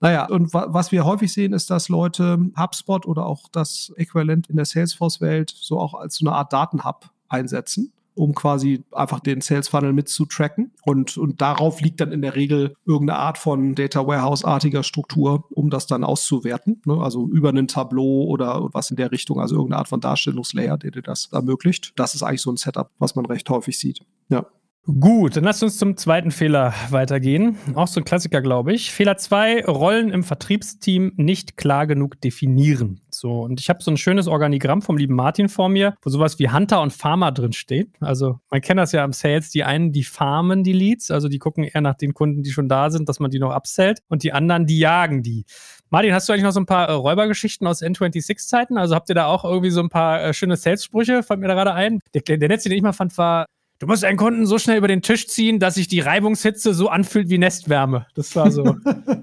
Naja, 0.00 0.26
und 0.26 0.54
wa 0.54 0.68
was 0.70 0.92
wir 0.92 1.04
häufig 1.04 1.32
sehen, 1.32 1.52
ist, 1.52 1.68
dass 1.68 1.88
Leute 1.88 2.50
HubSpot 2.56 3.04
oder 3.06 3.26
auch 3.26 3.48
das 3.50 3.92
Äquivalent 3.96 4.48
in 4.48 4.56
der 4.56 4.64
Salesforce-Welt 4.64 5.52
so 5.54 5.80
auch 5.80 5.94
als 5.94 6.14
so 6.16 6.26
eine 6.26 6.36
Art 6.36 6.52
Datenhub 6.52 7.10
einsetzen 7.28 7.92
um 8.14 8.34
quasi 8.34 8.84
einfach 8.92 9.20
den 9.20 9.40
Sales 9.40 9.68
Funnel 9.68 9.94
mit 9.94 10.08
zu 10.08 10.26
tracken. 10.26 10.72
Und, 10.84 11.16
und 11.16 11.40
darauf 11.40 11.80
liegt 11.80 12.00
dann 12.00 12.12
in 12.12 12.20
der 12.20 12.34
Regel 12.34 12.74
irgendeine 12.84 13.18
Art 13.18 13.38
von 13.38 13.74
Data 13.74 14.06
Warehouse-artiger 14.06 14.82
Struktur, 14.82 15.44
um 15.50 15.70
das 15.70 15.86
dann 15.86 16.04
auszuwerten. 16.04 16.82
Ne? 16.84 17.00
Also 17.00 17.28
über 17.28 17.48
ein 17.48 17.66
Tableau 17.66 18.24
oder 18.24 18.68
was 18.72 18.90
in 18.90 18.96
der 18.96 19.10
Richtung, 19.10 19.40
also 19.40 19.54
irgendeine 19.54 19.78
Art 19.78 19.88
von 19.88 20.00
Darstellungslayer, 20.00 20.76
der 20.76 20.90
dir 20.90 21.02
das 21.02 21.30
ermöglicht. 21.32 21.92
Das 21.96 22.14
ist 22.14 22.22
eigentlich 22.22 22.42
so 22.42 22.50
ein 22.50 22.56
Setup, 22.56 22.90
was 22.98 23.14
man 23.14 23.24
recht 23.24 23.48
häufig 23.48 23.78
sieht. 23.78 24.00
Ja. 24.28 24.44
Gut, 24.86 25.36
dann 25.36 25.44
lasst 25.44 25.62
uns 25.62 25.76
zum 25.76 25.98
zweiten 25.98 26.30
Fehler 26.30 26.72
weitergehen. 26.88 27.56
Auch 27.74 27.86
so 27.86 28.00
ein 28.00 28.04
Klassiker, 28.04 28.40
glaube 28.40 28.72
ich. 28.72 28.90
Fehler 28.90 29.18
zwei: 29.18 29.62
Rollen 29.64 30.10
im 30.10 30.24
Vertriebsteam 30.24 31.12
nicht 31.16 31.58
klar 31.58 31.86
genug 31.86 32.18
definieren. 32.22 33.02
So, 33.10 33.42
und 33.42 33.60
ich 33.60 33.68
habe 33.68 33.82
so 33.82 33.90
ein 33.90 33.98
schönes 33.98 34.26
Organigramm 34.26 34.80
vom 34.80 34.96
lieben 34.96 35.14
Martin 35.14 35.50
vor 35.50 35.68
mir, 35.68 35.94
wo 36.02 36.08
sowas 36.08 36.38
wie 36.38 36.48
Hunter 36.48 36.80
und 36.80 36.94
Farmer 36.94 37.30
drin 37.30 37.52
steht. 37.52 37.90
Also, 38.00 38.40
man 38.50 38.62
kennt 38.62 38.80
das 38.80 38.92
ja 38.92 39.04
im 39.04 39.12
Sales. 39.12 39.50
Die 39.50 39.64
einen, 39.64 39.92
die 39.92 40.02
farmen 40.02 40.64
die 40.64 40.72
Leads, 40.72 41.10
also 41.10 41.28
die 41.28 41.38
gucken 41.38 41.64
eher 41.64 41.82
nach 41.82 41.96
den 41.96 42.14
Kunden, 42.14 42.42
die 42.42 42.50
schon 42.50 42.68
da 42.68 42.90
sind, 42.90 43.06
dass 43.08 43.20
man 43.20 43.30
die 43.30 43.38
noch 43.38 43.54
upsellt. 43.54 44.00
Und 44.08 44.22
die 44.22 44.32
anderen, 44.32 44.66
die 44.66 44.78
jagen 44.78 45.22
die. 45.22 45.44
Martin, 45.90 46.14
hast 46.14 46.28
du 46.28 46.32
eigentlich 46.32 46.44
noch 46.44 46.52
so 46.52 46.60
ein 46.60 46.66
paar 46.66 46.88
äh, 46.88 46.92
Räubergeschichten 46.92 47.66
aus 47.66 47.82
N26-Zeiten? 47.82 48.78
Also 48.78 48.94
habt 48.94 49.10
ihr 49.10 49.14
da 49.14 49.26
auch 49.26 49.44
irgendwie 49.44 49.70
so 49.70 49.80
ein 49.80 49.90
paar 49.90 50.22
äh, 50.22 50.32
schöne 50.32 50.56
Sales-Sprüche? 50.56 51.22
Fällt 51.22 51.40
mir 51.40 51.48
da 51.48 51.54
gerade 51.54 51.74
ein. 51.74 51.98
Der, 52.14 52.22
der 52.22 52.48
letzte, 52.48 52.70
den 52.70 52.78
ich 52.78 52.82
mal 52.82 52.92
fand, 52.92 53.16
war, 53.18 53.46
Du 53.80 53.86
musst 53.86 54.04
einen 54.04 54.18
Kunden 54.18 54.44
so 54.44 54.58
schnell 54.58 54.76
über 54.76 54.88
den 54.88 55.00
Tisch 55.00 55.26
ziehen, 55.26 55.58
dass 55.58 55.76
sich 55.76 55.88
die 55.88 56.00
Reibungshitze 56.00 56.74
so 56.74 56.90
anfühlt 56.90 57.30
wie 57.30 57.38
Nestwärme. 57.38 58.06
Das 58.14 58.36
war 58.36 58.50
so. 58.50 58.76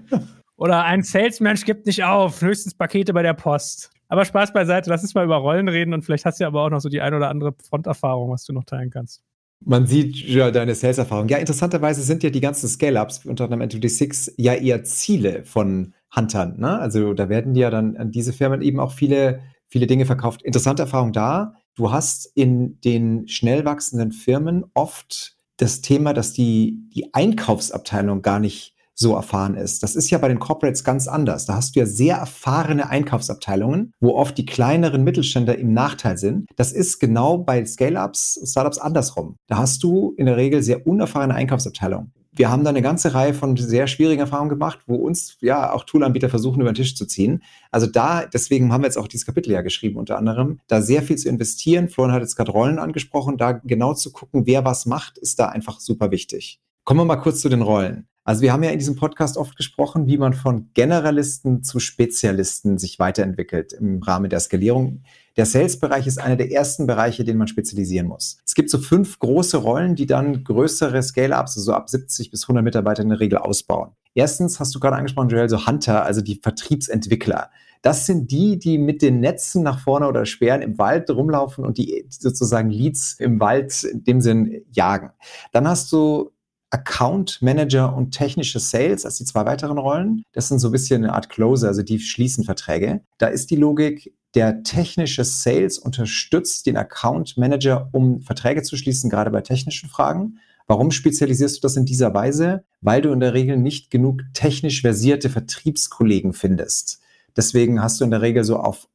Oder 0.57 0.83
ein 0.83 1.03
Salesmensch 1.03 1.63
gibt 1.63 1.85
nicht 1.85 2.03
auf, 2.03 2.41
höchstens 2.41 2.73
Pakete 2.73 3.13
bei 3.13 3.21
der 3.21 3.35
Post. 3.35 3.91
Aber 4.07 4.25
Spaß 4.25 4.53
beiseite, 4.53 4.89
lass 4.89 5.03
uns 5.03 5.13
mal 5.13 5.25
über 5.25 5.35
Rollen 5.35 5.67
reden 5.67 5.93
und 5.93 6.03
vielleicht 6.03 6.25
hast 6.25 6.39
du 6.39 6.43
ja 6.43 6.47
aber 6.47 6.63
auch 6.63 6.71
noch 6.71 6.79
so 6.79 6.89
die 6.89 7.01
ein 7.01 7.13
oder 7.13 7.29
andere 7.29 7.53
Fronterfahrung, 7.69 8.31
was 8.31 8.45
du 8.45 8.53
noch 8.53 8.63
teilen 8.63 8.89
kannst. 8.89 9.21
Man 9.63 9.85
sieht 9.85 10.15
ja 10.15 10.49
deine 10.49 10.73
Sales-Erfahrung. 10.73 11.27
Ja, 11.27 11.37
interessanterweise 11.37 12.01
sind 12.01 12.23
ja 12.23 12.31
die 12.31 12.41
ganzen 12.41 12.67
Scale-Ups, 12.67 13.25
unter 13.25 13.43
anderem 13.43 13.61
N26, 13.61 14.33
ja 14.37 14.55
eher 14.55 14.83
Ziele 14.83 15.43
von 15.43 15.93
Huntern. 16.15 16.59
Ne? 16.59 16.79
Also 16.79 17.13
da 17.13 17.29
werden 17.29 17.53
ja 17.53 17.69
dann 17.69 17.95
an 17.95 18.09
diese 18.09 18.33
Firmen 18.33 18.63
eben 18.63 18.79
auch 18.79 18.93
viele, 18.93 19.41
viele 19.67 19.85
Dinge 19.85 20.07
verkauft. 20.07 20.41
Interessante 20.41 20.81
Erfahrung 20.81 21.13
da. 21.13 21.53
Du 21.77 21.91
hast 21.91 22.31
in 22.33 22.81
den 22.81 23.27
schnell 23.27 23.63
wachsenden 23.63 24.11
Firmen 24.11 24.65
oft 24.73 25.37
das 25.57 25.81
Thema, 25.81 26.13
dass 26.13 26.33
die, 26.33 26.89
die 26.93 27.13
Einkaufsabteilung 27.13 28.23
gar 28.23 28.39
nicht 28.39 28.73
so 28.95 29.13
erfahren 29.13 29.53
ist. 29.53 29.83
Das 29.83 29.95
ist 29.95 30.09
ja 30.09 30.17
bei 30.17 30.27
den 30.27 30.39
Corporates 30.39 30.83
ganz 30.83 31.07
anders. 31.07 31.45
Da 31.45 31.53
hast 31.53 31.75
du 31.75 31.81
ja 31.81 31.85
sehr 31.85 32.17
erfahrene 32.17 32.89
Einkaufsabteilungen, 32.89 33.91
wo 33.99 34.15
oft 34.15 34.35
die 34.39 34.45
kleineren 34.47 35.03
Mittelständler 35.03 35.55
im 35.55 35.71
Nachteil 35.71 36.17
sind. 36.17 36.49
Das 36.55 36.71
ist 36.71 36.97
genau 36.97 37.37
bei 37.37 37.63
Scale-Ups, 37.63 38.39
Startups 38.43 38.79
andersrum. 38.79 39.35
Da 39.45 39.57
hast 39.57 39.83
du 39.83 40.15
in 40.17 40.25
der 40.25 40.37
Regel 40.37 40.63
sehr 40.63 40.87
unerfahrene 40.87 41.35
Einkaufsabteilungen 41.35 42.11
wir 42.37 42.49
haben 42.49 42.63
da 42.63 42.69
eine 42.69 42.81
ganze 42.81 43.13
Reihe 43.13 43.33
von 43.33 43.57
sehr 43.57 43.87
schwierigen 43.87 44.21
Erfahrungen 44.21 44.49
gemacht, 44.49 44.79
wo 44.87 44.95
uns 44.95 45.37
ja 45.41 45.71
auch 45.71 45.83
Toolanbieter 45.83 46.29
versuchen, 46.29 46.61
über 46.61 46.71
den 46.71 46.75
Tisch 46.75 46.95
zu 46.95 47.05
ziehen. 47.05 47.43
Also 47.71 47.87
da, 47.87 48.25
deswegen 48.25 48.71
haben 48.71 48.81
wir 48.81 48.87
jetzt 48.87 48.97
auch 48.97 49.07
dieses 49.07 49.25
Kapitel 49.25 49.51
ja 49.51 49.61
geschrieben, 49.61 49.97
unter 49.97 50.17
anderem, 50.17 50.59
da 50.67 50.81
sehr 50.81 51.01
viel 51.01 51.17
zu 51.17 51.29
investieren. 51.29 51.89
Florian 51.89 52.13
hat 52.13 52.21
jetzt 52.21 52.35
gerade 52.35 52.51
Rollen 52.51 52.79
angesprochen, 52.79 53.37
da 53.37 53.51
genau 53.51 53.93
zu 53.93 54.11
gucken, 54.11 54.45
wer 54.45 54.65
was 54.65 54.85
macht, 54.85 55.17
ist 55.17 55.39
da 55.39 55.47
einfach 55.49 55.79
super 55.79 56.11
wichtig. 56.11 56.61
Kommen 56.83 57.01
wir 57.01 57.05
mal 57.05 57.17
kurz 57.17 57.41
zu 57.41 57.49
den 57.49 57.61
Rollen. 57.61 58.07
Also 58.27 58.41
wir 58.41 58.51
haben 58.51 58.61
ja 58.61 58.71
in 58.71 58.79
diesem 58.79 58.97
Podcast 58.97 59.37
oft 59.37 59.55
gesprochen, 59.55 60.05
wie 60.05 60.17
man 60.17 60.33
von 60.33 60.69
Generalisten 60.73 61.63
zu 61.63 61.79
Spezialisten 61.79 62.77
sich 62.77 62.99
weiterentwickelt 62.99 63.71
im 63.71 64.03
Rahmen 64.03 64.29
der 64.29 64.41
Skalierung. 64.41 65.01
Der 65.37 65.45
Sales-Bereich 65.45 66.07
ist 66.07 66.17
einer 66.17 66.35
der 66.35 66.51
ersten 66.51 66.87
Bereiche, 66.87 67.23
den 67.23 67.37
man 67.37 67.47
spezialisieren 67.47 68.05
muss. 68.05 68.39
Es 68.45 68.53
gibt 68.53 68.69
so 68.69 68.79
fünf 68.79 69.19
große 69.19 69.55
Rollen, 69.55 69.95
die 69.95 70.07
dann 70.07 70.43
größere 70.43 71.01
Scale-Ups, 71.01 71.55
also 71.55 71.61
so 71.61 71.73
ab 71.73 71.89
70 71.89 72.29
bis 72.29 72.43
100 72.43 72.65
Mitarbeiter 72.65 73.01
in 73.01 73.07
der 73.07 73.21
Regel 73.21 73.37
ausbauen. 73.37 73.91
Erstens 74.13 74.59
hast 74.59 74.75
du 74.75 74.81
gerade 74.81 74.97
angesprochen, 74.97 75.29
Joel, 75.29 75.47
so 75.47 75.65
Hunter, 75.65 76.03
also 76.03 76.19
die 76.19 76.41
Vertriebsentwickler. 76.43 77.49
Das 77.81 78.05
sind 78.07 78.29
die, 78.29 78.59
die 78.59 78.77
mit 78.77 79.01
den 79.01 79.21
Netzen 79.21 79.63
nach 79.63 79.79
vorne 79.79 80.05
oder 80.05 80.25
Sperren 80.25 80.61
im 80.61 80.77
Wald 80.77 81.09
rumlaufen 81.09 81.63
und 81.63 81.77
die 81.77 82.05
sozusagen 82.09 82.71
Leads 82.71 83.13
im 83.19 83.39
Wald 83.39 83.85
in 83.85 84.03
dem 84.03 84.19
Sinn 84.19 84.65
jagen. 84.73 85.11
Dann 85.53 85.65
hast 85.65 85.93
du 85.93 86.31
Account 86.69 87.41
Manager 87.41 87.95
und 87.95 88.11
technische 88.11 88.59
Sales 88.59 89.05
als 89.05 89.17
die 89.17 89.25
zwei 89.25 89.45
weiteren 89.45 89.77
Rollen. 89.77 90.23
Das 90.33 90.49
sind 90.49 90.59
so 90.59 90.69
ein 90.69 90.71
bisschen 90.73 91.03
eine 91.03 91.13
Art 91.13 91.29
Closer, 91.29 91.67
also 91.69 91.81
die 91.81 91.99
schließen 91.99 92.43
Verträge. 92.43 93.01
Da 93.17 93.27
ist 93.27 93.51
die 93.51 93.55
Logik, 93.55 94.13
der 94.35 94.63
technische 94.63 95.23
Sales 95.23 95.79
unterstützt 95.79 96.65
den 96.65 96.77
Account 96.77 97.37
Manager, 97.37 97.89
um 97.93 98.21
Verträge 98.21 98.61
zu 98.63 98.75
schließen, 98.75 99.09
gerade 99.09 99.31
bei 99.31 99.41
technischen 99.41 99.89
Fragen. 99.89 100.39
Warum 100.67 100.91
spezialisierst 100.91 101.57
du 101.57 101.61
das 101.61 101.77
in 101.77 101.85
dieser 101.85 102.13
Weise? 102.13 102.65
Weil 102.81 103.01
du 103.01 103.11
in 103.13 103.21
der 103.21 103.33
Regel 103.33 103.57
nicht 103.57 103.89
genug 103.89 104.21
technisch 104.33 104.81
versierte 104.81 105.29
Vertriebskollegen 105.29 106.33
findest. 106.33 106.99
Deswegen 107.37 107.81
hast 107.81 108.01
du 108.01 108.05
in 108.05 108.11
der 108.11 108.21
Regel 108.21 108.43
so 108.43 108.57
auf 108.57 108.89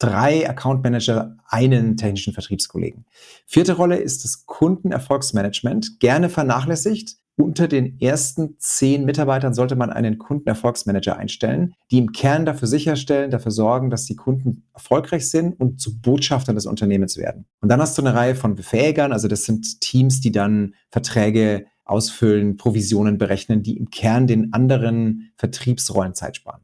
drei 0.00 0.48
Account 0.48 0.82
Manager 0.82 1.36
einen 1.46 1.96
technischen 1.96 2.32
Vertriebskollegen. 2.32 3.04
Vierte 3.46 3.74
Rolle 3.74 3.98
ist 3.98 4.24
das 4.24 4.46
Kundenerfolgsmanagement, 4.46 6.00
gerne 6.00 6.28
vernachlässigt. 6.28 7.16
Unter 7.36 7.68
den 7.68 7.98
ersten 8.00 8.56
zehn 8.58 9.06
Mitarbeitern 9.06 9.54
sollte 9.54 9.76
man 9.76 9.88
einen 9.88 10.18
Kundenerfolgsmanager 10.18 11.16
einstellen, 11.16 11.74
die 11.90 11.98
im 11.98 12.12
Kern 12.12 12.44
dafür 12.44 12.68
sicherstellen, 12.68 13.30
dafür 13.30 13.52
sorgen, 13.52 13.88
dass 13.88 14.04
die 14.04 14.16
Kunden 14.16 14.64
erfolgreich 14.74 15.30
sind 15.30 15.58
und 15.58 15.80
zu 15.80 16.00
Botschaftern 16.00 16.54
des 16.54 16.66
Unternehmens 16.66 17.16
werden. 17.16 17.46
Und 17.60 17.70
dann 17.70 17.80
hast 17.80 17.96
du 17.96 18.02
eine 18.02 18.14
Reihe 18.14 18.34
von 18.34 18.56
Befähigern, 18.56 19.12
also 19.12 19.26
das 19.26 19.44
sind 19.44 19.80
Teams, 19.80 20.20
die 20.20 20.32
dann 20.32 20.74
Verträge 20.90 21.64
ausfüllen, 21.84 22.56
Provisionen 22.56 23.16
berechnen, 23.16 23.62
die 23.62 23.76
im 23.76 23.90
Kern 23.90 24.26
den 24.26 24.52
anderen 24.52 25.32
Vertriebsrollen 25.36 26.14
Zeit 26.14 26.36
sparen. 26.36 26.60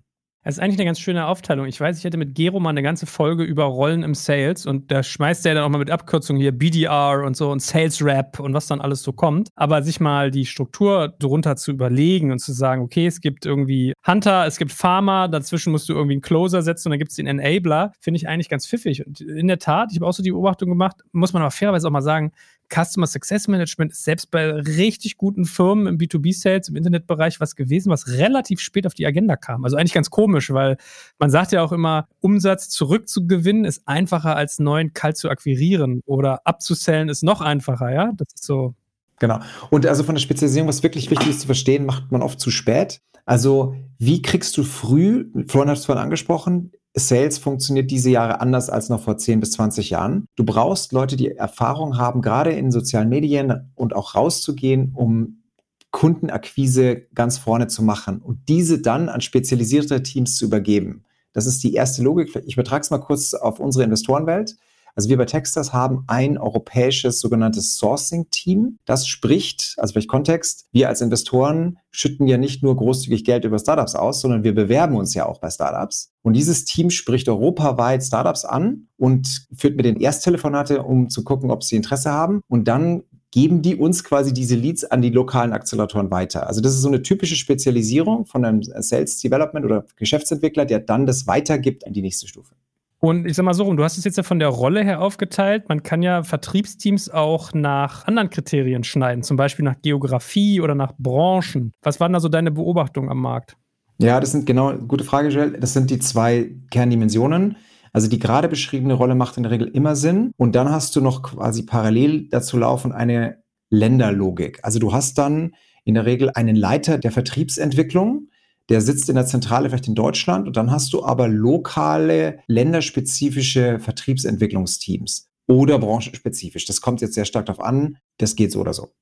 Das 0.47 0.59
ist 0.59 0.59
eigentlich 0.61 0.79
eine 0.79 0.85
ganz 0.85 1.01
schöne 1.01 1.27
Aufteilung. 1.27 1.67
Ich 1.67 1.81
weiß, 1.81 1.99
ich 1.99 2.05
hätte 2.05 2.19
mit 2.19 2.37
Gero 2.37 2.61
mal 2.61 2.71
eine 2.71 2.85
ganze 2.85 3.07
Folge 3.07 3.43
über 3.43 3.65
Rollen 3.65 4.05
im 4.05 4.15
Sales 4.15 4.65
und 4.65 4.93
da 4.93 5.03
schmeißt 5.03 5.45
er 5.45 5.57
dann 5.57 5.65
auch 5.65 5.69
mal 5.71 5.79
mit 5.79 5.91
Abkürzungen 5.91 6.41
hier 6.41 6.53
BDR 6.53 7.25
und 7.27 7.37
so 7.37 7.51
und 7.51 7.61
Sales 7.61 8.01
Rap 8.01 8.39
und 8.39 8.55
was 8.55 8.69
dann 8.69 8.81
alles 8.81 9.03
so 9.03 9.13
kommt. 9.13 9.49
Aber 9.57 9.83
sich 9.83 9.99
mal 9.99 10.31
die 10.31 10.47
Struktur 10.47 11.09
drunter 11.19 11.57
zu 11.57 11.73
überlegen 11.73 12.31
und 12.31 12.39
zu 12.39 12.53
sagen, 12.53 12.83
okay, 12.83 13.09
es 13.09 13.21
gibt 13.21 13.45
irgendwie 13.45 13.93
Hunter, 14.07 14.47
es 14.47 14.57
gibt 14.57 14.71
Farmer, 14.71 15.27
dazwischen 15.27 15.73
musst 15.73 15.89
du 15.89 15.95
irgendwie 15.95 16.15
einen 16.15 16.23
Closer 16.23 16.63
setzen 16.63 16.87
und 16.87 16.91
dann 16.93 17.01
gibt 17.01 17.11
es 17.11 17.17
den 17.17 17.27
Enabler, 17.27 17.91
finde 17.99 18.19
ich 18.19 18.29
eigentlich 18.29 18.49
ganz 18.49 18.69
pfiffig. 18.69 19.05
Und 19.05 19.21
in 19.23 19.49
der 19.49 19.59
Tat, 19.59 19.89
ich 19.91 19.99
habe 19.99 20.07
auch 20.07 20.13
so 20.13 20.23
die 20.23 20.31
Beobachtung 20.31 20.69
gemacht, 20.69 20.99
muss 21.11 21.33
man 21.33 21.43
aber 21.43 21.51
fairerweise 21.51 21.89
auch 21.89 21.93
mal 21.93 22.03
sagen, 22.03 22.31
Customer 22.73 23.07
Success 23.07 23.49
Management 23.49 23.93
ist 23.93 24.05
selbst 24.05 24.31
bei 24.31 24.51
richtig 24.51 25.17
guten 25.17 25.45
Firmen 25.45 25.87
im 25.87 25.99
B2B-Sales, 25.99 26.69
im 26.69 26.77
Internetbereich 26.77 27.41
was 27.41 27.57
gewesen, 27.57 27.91
was 27.91 28.09
relativ 28.09 28.61
spät 28.61 28.87
auf 28.87 28.95
die 28.95 29.07
Agenda 29.07 29.37
kam. 29.37 29.65
Also 29.65 29.77
eigentlich 29.77 29.95
ganz 29.95 30.11
komisch, 30.11 30.53
weil 30.53 30.77
man 31.19 31.31
sagt 31.31 31.53
ja 31.53 31.63
auch 31.63 31.73
immer, 31.73 32.09
Umsatz 32.21 32.69
zurückzugewinnen 32.69 33.65
ist 33.65 33.87
einfacher 33.87 34.37
als 34.37 34.59
neuen 34.59 34.93
kalt 34.93 35.17
zu 35.17 35.31
akquirieren 35.31 36.01
oder 36.07 36.41
abzusellen 36.45 37.09
ist 37.09 37.23
noch 37.23 37.41
einfacher, 37.41 37.93
ja? 37.93 38.13
Das 38.17 38.29
ist 38.35 38.45
so. 38.45 38.75
Genau. 39.19 39.41
Und 39.71 39.87
also 39.87 40.05
von 40.05 40.15
der 40.15 40.23
Spezialisierung, 40.23 40.69
was 40.69 40.83
wirklich 40.83 41.11
wichtig 41.11 41.31
ist 41.31 41.41
zu 41.41 41.47
verstehen, 41.47 41.87
macht 41.87 42.13
man 42.13 42.23
oft 42.23 42.39
zu 42.39 42.51
spät. 42.51 43.01
Also, 43.25 43.75
wie 43.99 44.23
kriegst 44.23 44.57
du 44.57 44.63
früh, 44.63 45.27
Florian 45.49 45.71
hat 45.71 45.79
es 45.79 45.87
vorhin 45.87 46.05
angesprochen, 46.05 46.71
Sales 46.99 47.37
funktioniert 47.37 47.91
diese 47.91 48.11
Jahre 48.11 48.41
anders 48.41 48.71
als 48.71 48.89
noch 48.89 49.03
vor 49.03 49.19
10 49.19 49.41
bis 49.41 49.53
20 49.53 49.91
Jahren. 49.91 50.27
Du 50.35 50.45
brauchst 50.45 50.93
Leute, 50.93 51.17
die 51.17 51.31
Erfahrung 51.31 51.99
haben, 51.99 52.23
gerade 52.23 52.53
in 52.53 52.71
sozialen 52.71 53.11
Medien 53.11 53.71
und 53.75 53.95
auch 53.95 54.15
rauszugehen, 54.15 54.93
um 54.95 55.43
Kundenakquise 55.91 57.07
ganz 57.15 57.39
vorne 57.39 57.69
zu 57.69 57.83
machen 57.83 58.21
und 58.21 58.49
diese 58.49 58.81
dann 58.81 59.09
an 59.09 59.21
spezialisierte 59.21 60.03
Teams 60.03 60.37
zu 60.37 60.47
übergeben. 60.47 61.05
Das 61.33 61.47
ist 61.47 61.63
die 61.63 61.75
erste 61.75 62.03
Logik. 62.03 62.35
Ich 62.47 62.55
übertrage 62.55 62.81
es 62.81 62.91
mal 62.91 62.99
kurz 62.99 63.35
auf 63.35 63.61
unsere 63.61 63.85
Investorenwelt. 63.85 64.57
Also 64.97 65.11
wir 65.11 65.19
bei 65.19 65.27
Texters 65.27 65.75
haben 65.75 66.05
ein 66.07 66.39
europäisches 66.39 67.21
sogenanntes 67.21 67.77
Sourcing-Team. 67.77 68.79
Das 68.87 69.07
spricht, 69.07 69.75
also 69.77 69.93
vielleicht 69.93 70.09
Kontext, 70.09 70.69
wir 70.73 70.89
als 70.89 71.03
Investoren 71.03 71.79
schütten 71.91 72.27
ja 72.27 72.39
nicht 72.39 72.63
nur 72.63 72.75
großzügig 72.75 73.25
Geld 73.25 73.45
über 73.45 73.59
Startups 73.59 73.95
aus, 73.95 74.23
sondern 74.23 74.43
wir 74.43 74.55
bewerben 74.55 74.97
uns 74.97 75.13
ja 75.13 75.27
auch 75.27 75.39
bei 75.39 75.51
Startups. 75.51 76.13
Und 76.23 76.33
dieses 76.33 76.65
Team 76.65 76.89
spricht 76.89 77.29
europaweit 77.29 78.03
Startups 78.03 78.47
an 78.47 78.89
und 78.97 79.47
führt 79.55 79.77
mit 79.77 79.85
den 79.85 80.01
Ersttelefonate, 80.01 80.83
um 80.83 81.11
zu 81.11 81.25
gucken, 81.25 81.51
ob 81.51 81.63
sie 81.63 81.77
Interesse 81.77 82.11
haben. 82.11 82.41
Und 82.49 82.67
dann 82.67 83.03
geben 83.31 83.61
die 83.61 83.77
uns 83.77 84.03
quasi 84.03 84.33
diese 84.33 84.55
Leads 84.55 84.85
an 84.85 85.03
die 85.03 85.11
lokalen 85.11 85.53
Acceleratoren 85.53 86.11
weiter. 86.11 86.47
Also 86.47 86.63
das 86.63 86.73
ist 86.73 86.81
so 86.81 86.89
eine 86.89 87.03
typische 87.03 87.37
Spezialisierung 87.37 88.25
von 88.25 88.47
einem 88.47 88.63
Sales 88.63 89.21
Development 89.21 89.67
oder 89.67 89.85
Geschäftsentwickler, 89.97 90.65
der 90.65 90.79
dann 90.79 91.05
das 91.05 91.27
weitergibt 91.27 91.87
an 91.87 91.93
die 91.93 92.01
nächste 92.01 92.27
Stufe. 92.29 92.55
Und 92.99 93.27
ich 93.27 93.37
sag 93.37 93.45
mal 93.45 93.55
so 93.55 93.65
rum, 93.65 93.77
du 93.77 93.85
hast 93.85 93.99
es 93.99 94.05
jetzt 94.05 94.17
ja 94.17 94.23
von 94.23 94.39
der 94.39 94.49
Rolle 94.49 94.83
her 94.83 95.03
aufgeteilt. 95.03 95.69
Man 95.69 95.83
kann 95.83 96.03
ja 96.03 96.23
Vertriebsteams 96.23 97.11
auch 97.11 97.53
nach 97.53 98.07
anderen 98.07 98.31
Kriterien 98.31 98.85
schneiden, 98.85 99.23
zum 99.23 99.37
Beispiel 99.37 99.65
nach 99.65 99.81
Geografie 99.83 100.61
oder 100.61 100.75
nach 100.75 100.93
Branchen. 100.99 101.73
Was 101.83 102.01
waren 102.01 102.13
da 102.13 102.21
so 102.21 102.29
deine 102.29 102.51
Beobachtungen 102.51 103.11
am 103.11 103.21
Markt? 103.21 103.57
Ja, 103.99 104.21
das 104.21 104.33
sind 104.33 104.47
genau, 104.47 104.75
gute 104.75 105.05
Frage, 105.05 105.29
Joel. 105.29 105.53
Das 105.53 105.73
sind 105.73 105.91
die 105.91 105.99
zwei 105.99 106.51
Kerndimensionen. 106.71 107.57
Also 107.93 108.09
die 108.09 108.19
gerade 108.19 108.49
beschriebene 108.49 108.93
Rolle 108.95 109.15
macht 109.15 109.39
in 109.39 109.43
der 109.43 109.53
Regel 109.53 109.69
immer 109.69 109.97
Sinn. 109.97 110.33
Und 110.37 110.55
dann 110.55 110.71
hast 110.71 110.95
du 110.97 111.01
noch 111.01 111.23
quasi 111.23 111.63
parallel 111.63 112.29
dazu 112.29 112.59
laufen 112.59 112.93
eine 112.93 113.43
Länderlogik. 113.71 114.61
Also 114.63 114.79
du 114.79 114.93
hast 114.93 115.17
dann 115.19 115.55
in 115.85 115.95
der 115.95 116.05
Regel 116.05 116.31
einen 116.35 116.57
Leiter 116.57 116.99
der 116.99 117.11
Vertriebsentwicklung, 117.11 118.29
der 118.69 118.81
sitzt 118.81 119.09
in 119.09 119.15
der 119.15 119.27
Zentrale 119.27 119.69
vielleicht 119.69 119.89
in 119.89 119.95
Deutschland 119.95 120.47
und 120.47 120.57
dann 120.57 120.71
hast 120.71 120.93
du 120.93 121.05
aber 121.05 121.29
lokale, 121.29 122.41
länderspezifische 122.47 123.79
Vertriebsentwicklungsteams 123.79 125.29
oder 125.49 125.79
branchenspezifisch. 125.79 126.65
Das 126.65 126.81
kommt 126.81 127.01
jetzt 127.01 127.15
sehr 127.15 127.25
stark 127.25 127.47
darauf 127.47 127.65
an. 127.65 127.99
Das 128.19 128.35
geht 128.35 128.53
so 128.53 128.61
oder 128.61 128.73
so. 128.73 128.93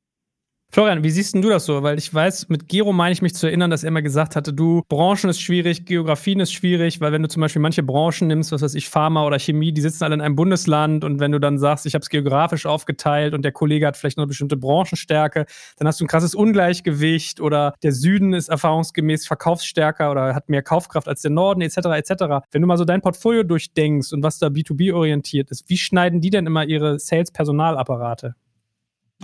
Florian, 0.75 1.04
wie 1.04 1.11
siehst 1.11 1.35
denn 1.35 1.40
du 1.40 1.50
das 1.50 1.66
so? 1.66 1.85
Weil 1.85 1.99
ich 1.99 2.12
weiß, 2.12 2.49
mit 2.49 2.69
Gero 2.69 2.93
meine 2.93 3.12
ich 3.12 3.23
mich 3.23 3.33
zu 3.37 3.47
erinnern, 3.47 3.71
dass 3.71 3.85
er 3.85 3.88
immer 3.90 4.02
gesagt 4.02 4.35
hatte, 4.35 4.52
du, 4.52 4.83
Branchen 4.88 5.31
ist 5.31 5.40
schwierig, 5.40 5.85
Geografien 5.85 6.40
ist 6.40 6.52
schwierig, 6.52 7.00
weil 7.00 7.12
wenn 7.12 7.23
du 7.23 7.28
zum 7.28 7.43
Beispiel 7.43 7.62
manche 7.62 7.85
Branchen 7.85 8.26
nimmst, 8.26 8.50
was 8.50 8.61
weiß 8.61 8.75
ich, 8.75 8.88
Pharma 8.88 9.25
oder 9.25 9.38
Chemie, 9.38 9.71
die 9.71 9.81
sitzen 9.81 10.02
alle 10.02 10.14
in 10.14 10.21
einem 10.21 10.35
Bundesland 10.35 11.04
und 11.04 11.21
wenn 11.21 11.31
du 11.31 11.38
dann 11.38 11.61
sagst, 11.61 11.87
ich 11.87 11.95
habe 11.95 12.02
es 12.02 12.09
geografisch 12.09 12.66
aufgeteilt 12.66 13.35
und 13.35 13.45
der 13.45 13.52
Kollege 13.52 13.87
hat 13.87 13.97
vielleicht 13.97 14.16
noch 14.16 14.25
eine 14.25 14.31
bestimmte 14.31 14.57
Branchenstärke, 14.57 15.47
dann 15.76 15.87
hast 15.87 16.00
du 16.00 16.07
ein 16.07 16.09
krasses 16.09 16.35
Ungleichgewicht 16.35 17.40
oder 17.40 17.75
der 17.85 17.93
Süden 17.93 18.35
ist 18.35 18.49
erfahrungsgemäß 18.49 19.28
verkaufsstärker 19.28 20.11
oder 20.11 20.35
hat 20.35 20.49
mehr 20.49 20.62
Kaufkraft 20.64 21.07
als 21.07 21.23
der 21.23 21.31
Norden 21.31 21.61
etc. 21.61 21.76
etc. 21.76 22.49
Wenn 22.50 22.62
du 22.62 22.66
mal 22.66 22.78
so 22.78 22.85
dein 22.85 23.00
Portfolio 23.00 23.45
durchdenkst 23.45 24.12
und 24.12 24.25
was 24.25 24.40
da 24.40 24.49
B2B 24.49 24.93
orientiert 24.93 25.52
ist, 25.52 25.71
wie 25.71 25.78
schneiden 25.78 26.21
die 26.21 26.31
denn 26.31 26.49
immer 26.49 26.64
ihre 26.64 26.99
Sales-Personalapparate? 26.99 28.35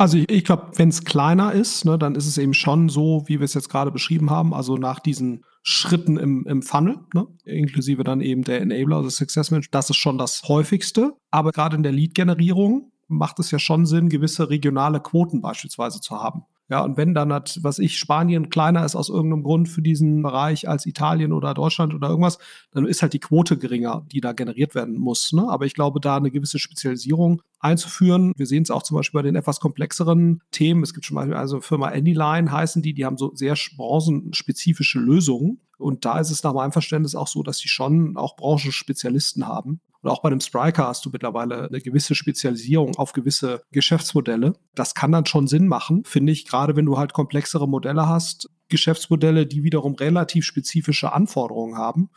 Also 0.01 0.17
ich, 0.17 0.31
ich 0.31 0.45
glaube, 0.45 0.71
wenn 0.77 0.89
es 0.89 1.05
kleiner 1.05 1.53
ist, 1.53 1.85
ne, 1.85 1.99
dann 1.99 2.15
ist 2.15 2.27
es 2.27 2.39
eben 2.39 2.55
schon 2.55 2.89
so, 2.89 3.25
wie 3.27 3.39
wir 3.39 3.45
es 3.45 3.53
jetzt 3.53 3.69
gerade 3.69 3.91
beschrieben 3.91 4.31
haben, 4.31 4.55
also 4.55 4.79
nach 4.79 4.99
diesen 4.99 5.45
Schritten 5.63 6.17
im, 6.17 6.47
im 6.47 6.63
Funnel, 6.63 7.01
ne, 7.13 7.27
inklusive 7.45 8.03
dann 8.03 8.23
eben 8.23 8.43
der 8.43 8.63
Enabler, 8.63 8.97
also 8.97 9.11
Success 9.11 9.51
Manager, 9.51 9.69
das 9.73 9.91
ist 9.91 9.99
schon 9.99 10.17
das 10.17 10.45
häufigste. 10.49 11.13
Aber 11.31 11.53
gerade 11.53 11.77
in 11.77 11.83
der 11.83 11.93
Lead-Generierung 11.93 12.93
macht 13.09 13.41
es 13.41 13.51
ja 13.51 13.59
schon 13.59 13.85
Sinn, 13.85 14.09
gewisse 14.09 14.49
regionale 14.49 15.01
Quoten 15.01 15.43
beispielsweise 15.43 16.01
zu 16.01 16.19
haben. 16.19 16.45
Ja, 16.71 16.85
und 16.85 16.97
wenn 16.97 17.15
dann 17.15 17.33
hat, 17.33 17.59
was 17.63 17.81
ich, 17.81 17.99
Spanien 17.99 18.49
kleiner 18.49 18.85
ist 18.85 18.95
aus 18.95 19.09
irgendeinem 19.09 19.43
Grund 19.43 19.69
für 19.69 19.83
diesen 19.83 20.23
Bereich 20.23 20.69
als 20.69 20.87
Italien 20.87 21.33
oder 21.33 21.53
Deutschland 21.53 21.95
oder 21.95 22.09
irgendwas, 22.09 22.39
dann 22.71 22.87
ist 22.87 23.03
halt 23.03 23.13
die 23.13 23.19
Quote 23.19 23.59
geringer, 23.59 24.07
die 24.13 24.21
da 24.21 24.33
generiert 24.33 24.77
werden 24.77 24.97
muss. 24.97 25.33
Ne? 25.33 25.49
Aber 25.49 25.67
ich 25.67 25.75
glaube, 25.75 25.99
da 25.99 26.17
eine 26.17 26.31
gewisse 26.31 26.61
Spezialisierung 26.61 27.43
einzuführen. 27.59 28.33
Wir 28.37 28.47
sehen 28.47 28.63
es 28.63 28.71
auch 28.71 28.85
zum 28.85 28.97
Beispiel 28.97 29.19
bei 29.19 29.23
den 29.23 29.35
etwas 29.35 29.59
komplexeren 29.59 30.43
Themen. 30.53 30.85
Es 30.85 30.95
gibt 30.95 31.07
schon 31.07 31.17
mal 31.17 31.35
also 31.35 31.61
Firma 31.61 31.89
Anyline 31.89 32.53
heißen 32.53 32.83
die, 32.83 32.95
die 32.95 33.05
haben 33.05 33.17
so 33.17 33.35
sehr 33.35 33.57
branchenspezifische 33.77 35.01
Lösungen. 35.01 35.61
Und 35.77 36.05
da 36.05 36.21
ist 36.21 36.31
es 36.31 36.45
nach 36.45 36.55
meinem 36.55 36.73
Verständnis 36.73 37.17
auch 37.17 37.27
so, 37.27 37.43
dass 37.43 37.59
die 37.59 37.69
schon 37.69 38.17
auch 38.17 38.37
Branchenspezialisten 38.37 39.49
haben. 39.49 39.81
Und 40.03 40.11
auch 40.11 40.23
bei 40.23 40.29
einem 40.29 40.41
Spriker 40.41 40.87
hast 40.87 41.05
du 41.05 41.11
mittlerweile 41.11 41.69
eine 41.69 41.81
gewisse 41.81 42.15
Spezialisierung 42.15 42.97
auf 42.97 43.13
gewisse 43.13 43.63
Geschäftsmodelle. 43.71 44.55
Das 44.75 44.95
kann 44.95 45.13
dann 45.13 45.27
schon 45.27 45.47
Sinn 45.47 45.69
machen, 45.69 46.05
finde 46.05 46.33
ich, 46.33 46.47
gerade 46.47 46.77
wenn 46.77 46.87
du 46.87 46.97
halt 46.97 47.13
komplexere 47.13 47.69
Modelle 47.69 48.09
hast, 48.09 48.49
Geschäftsmodelle, 48.69 49.47
die 49.47 49.63
wiederum 49.63 49.95
relativ 49.95 50.45
spezifische 50.45 51.13
Anforderungen 51.13 51.77
haben 51.77 52.11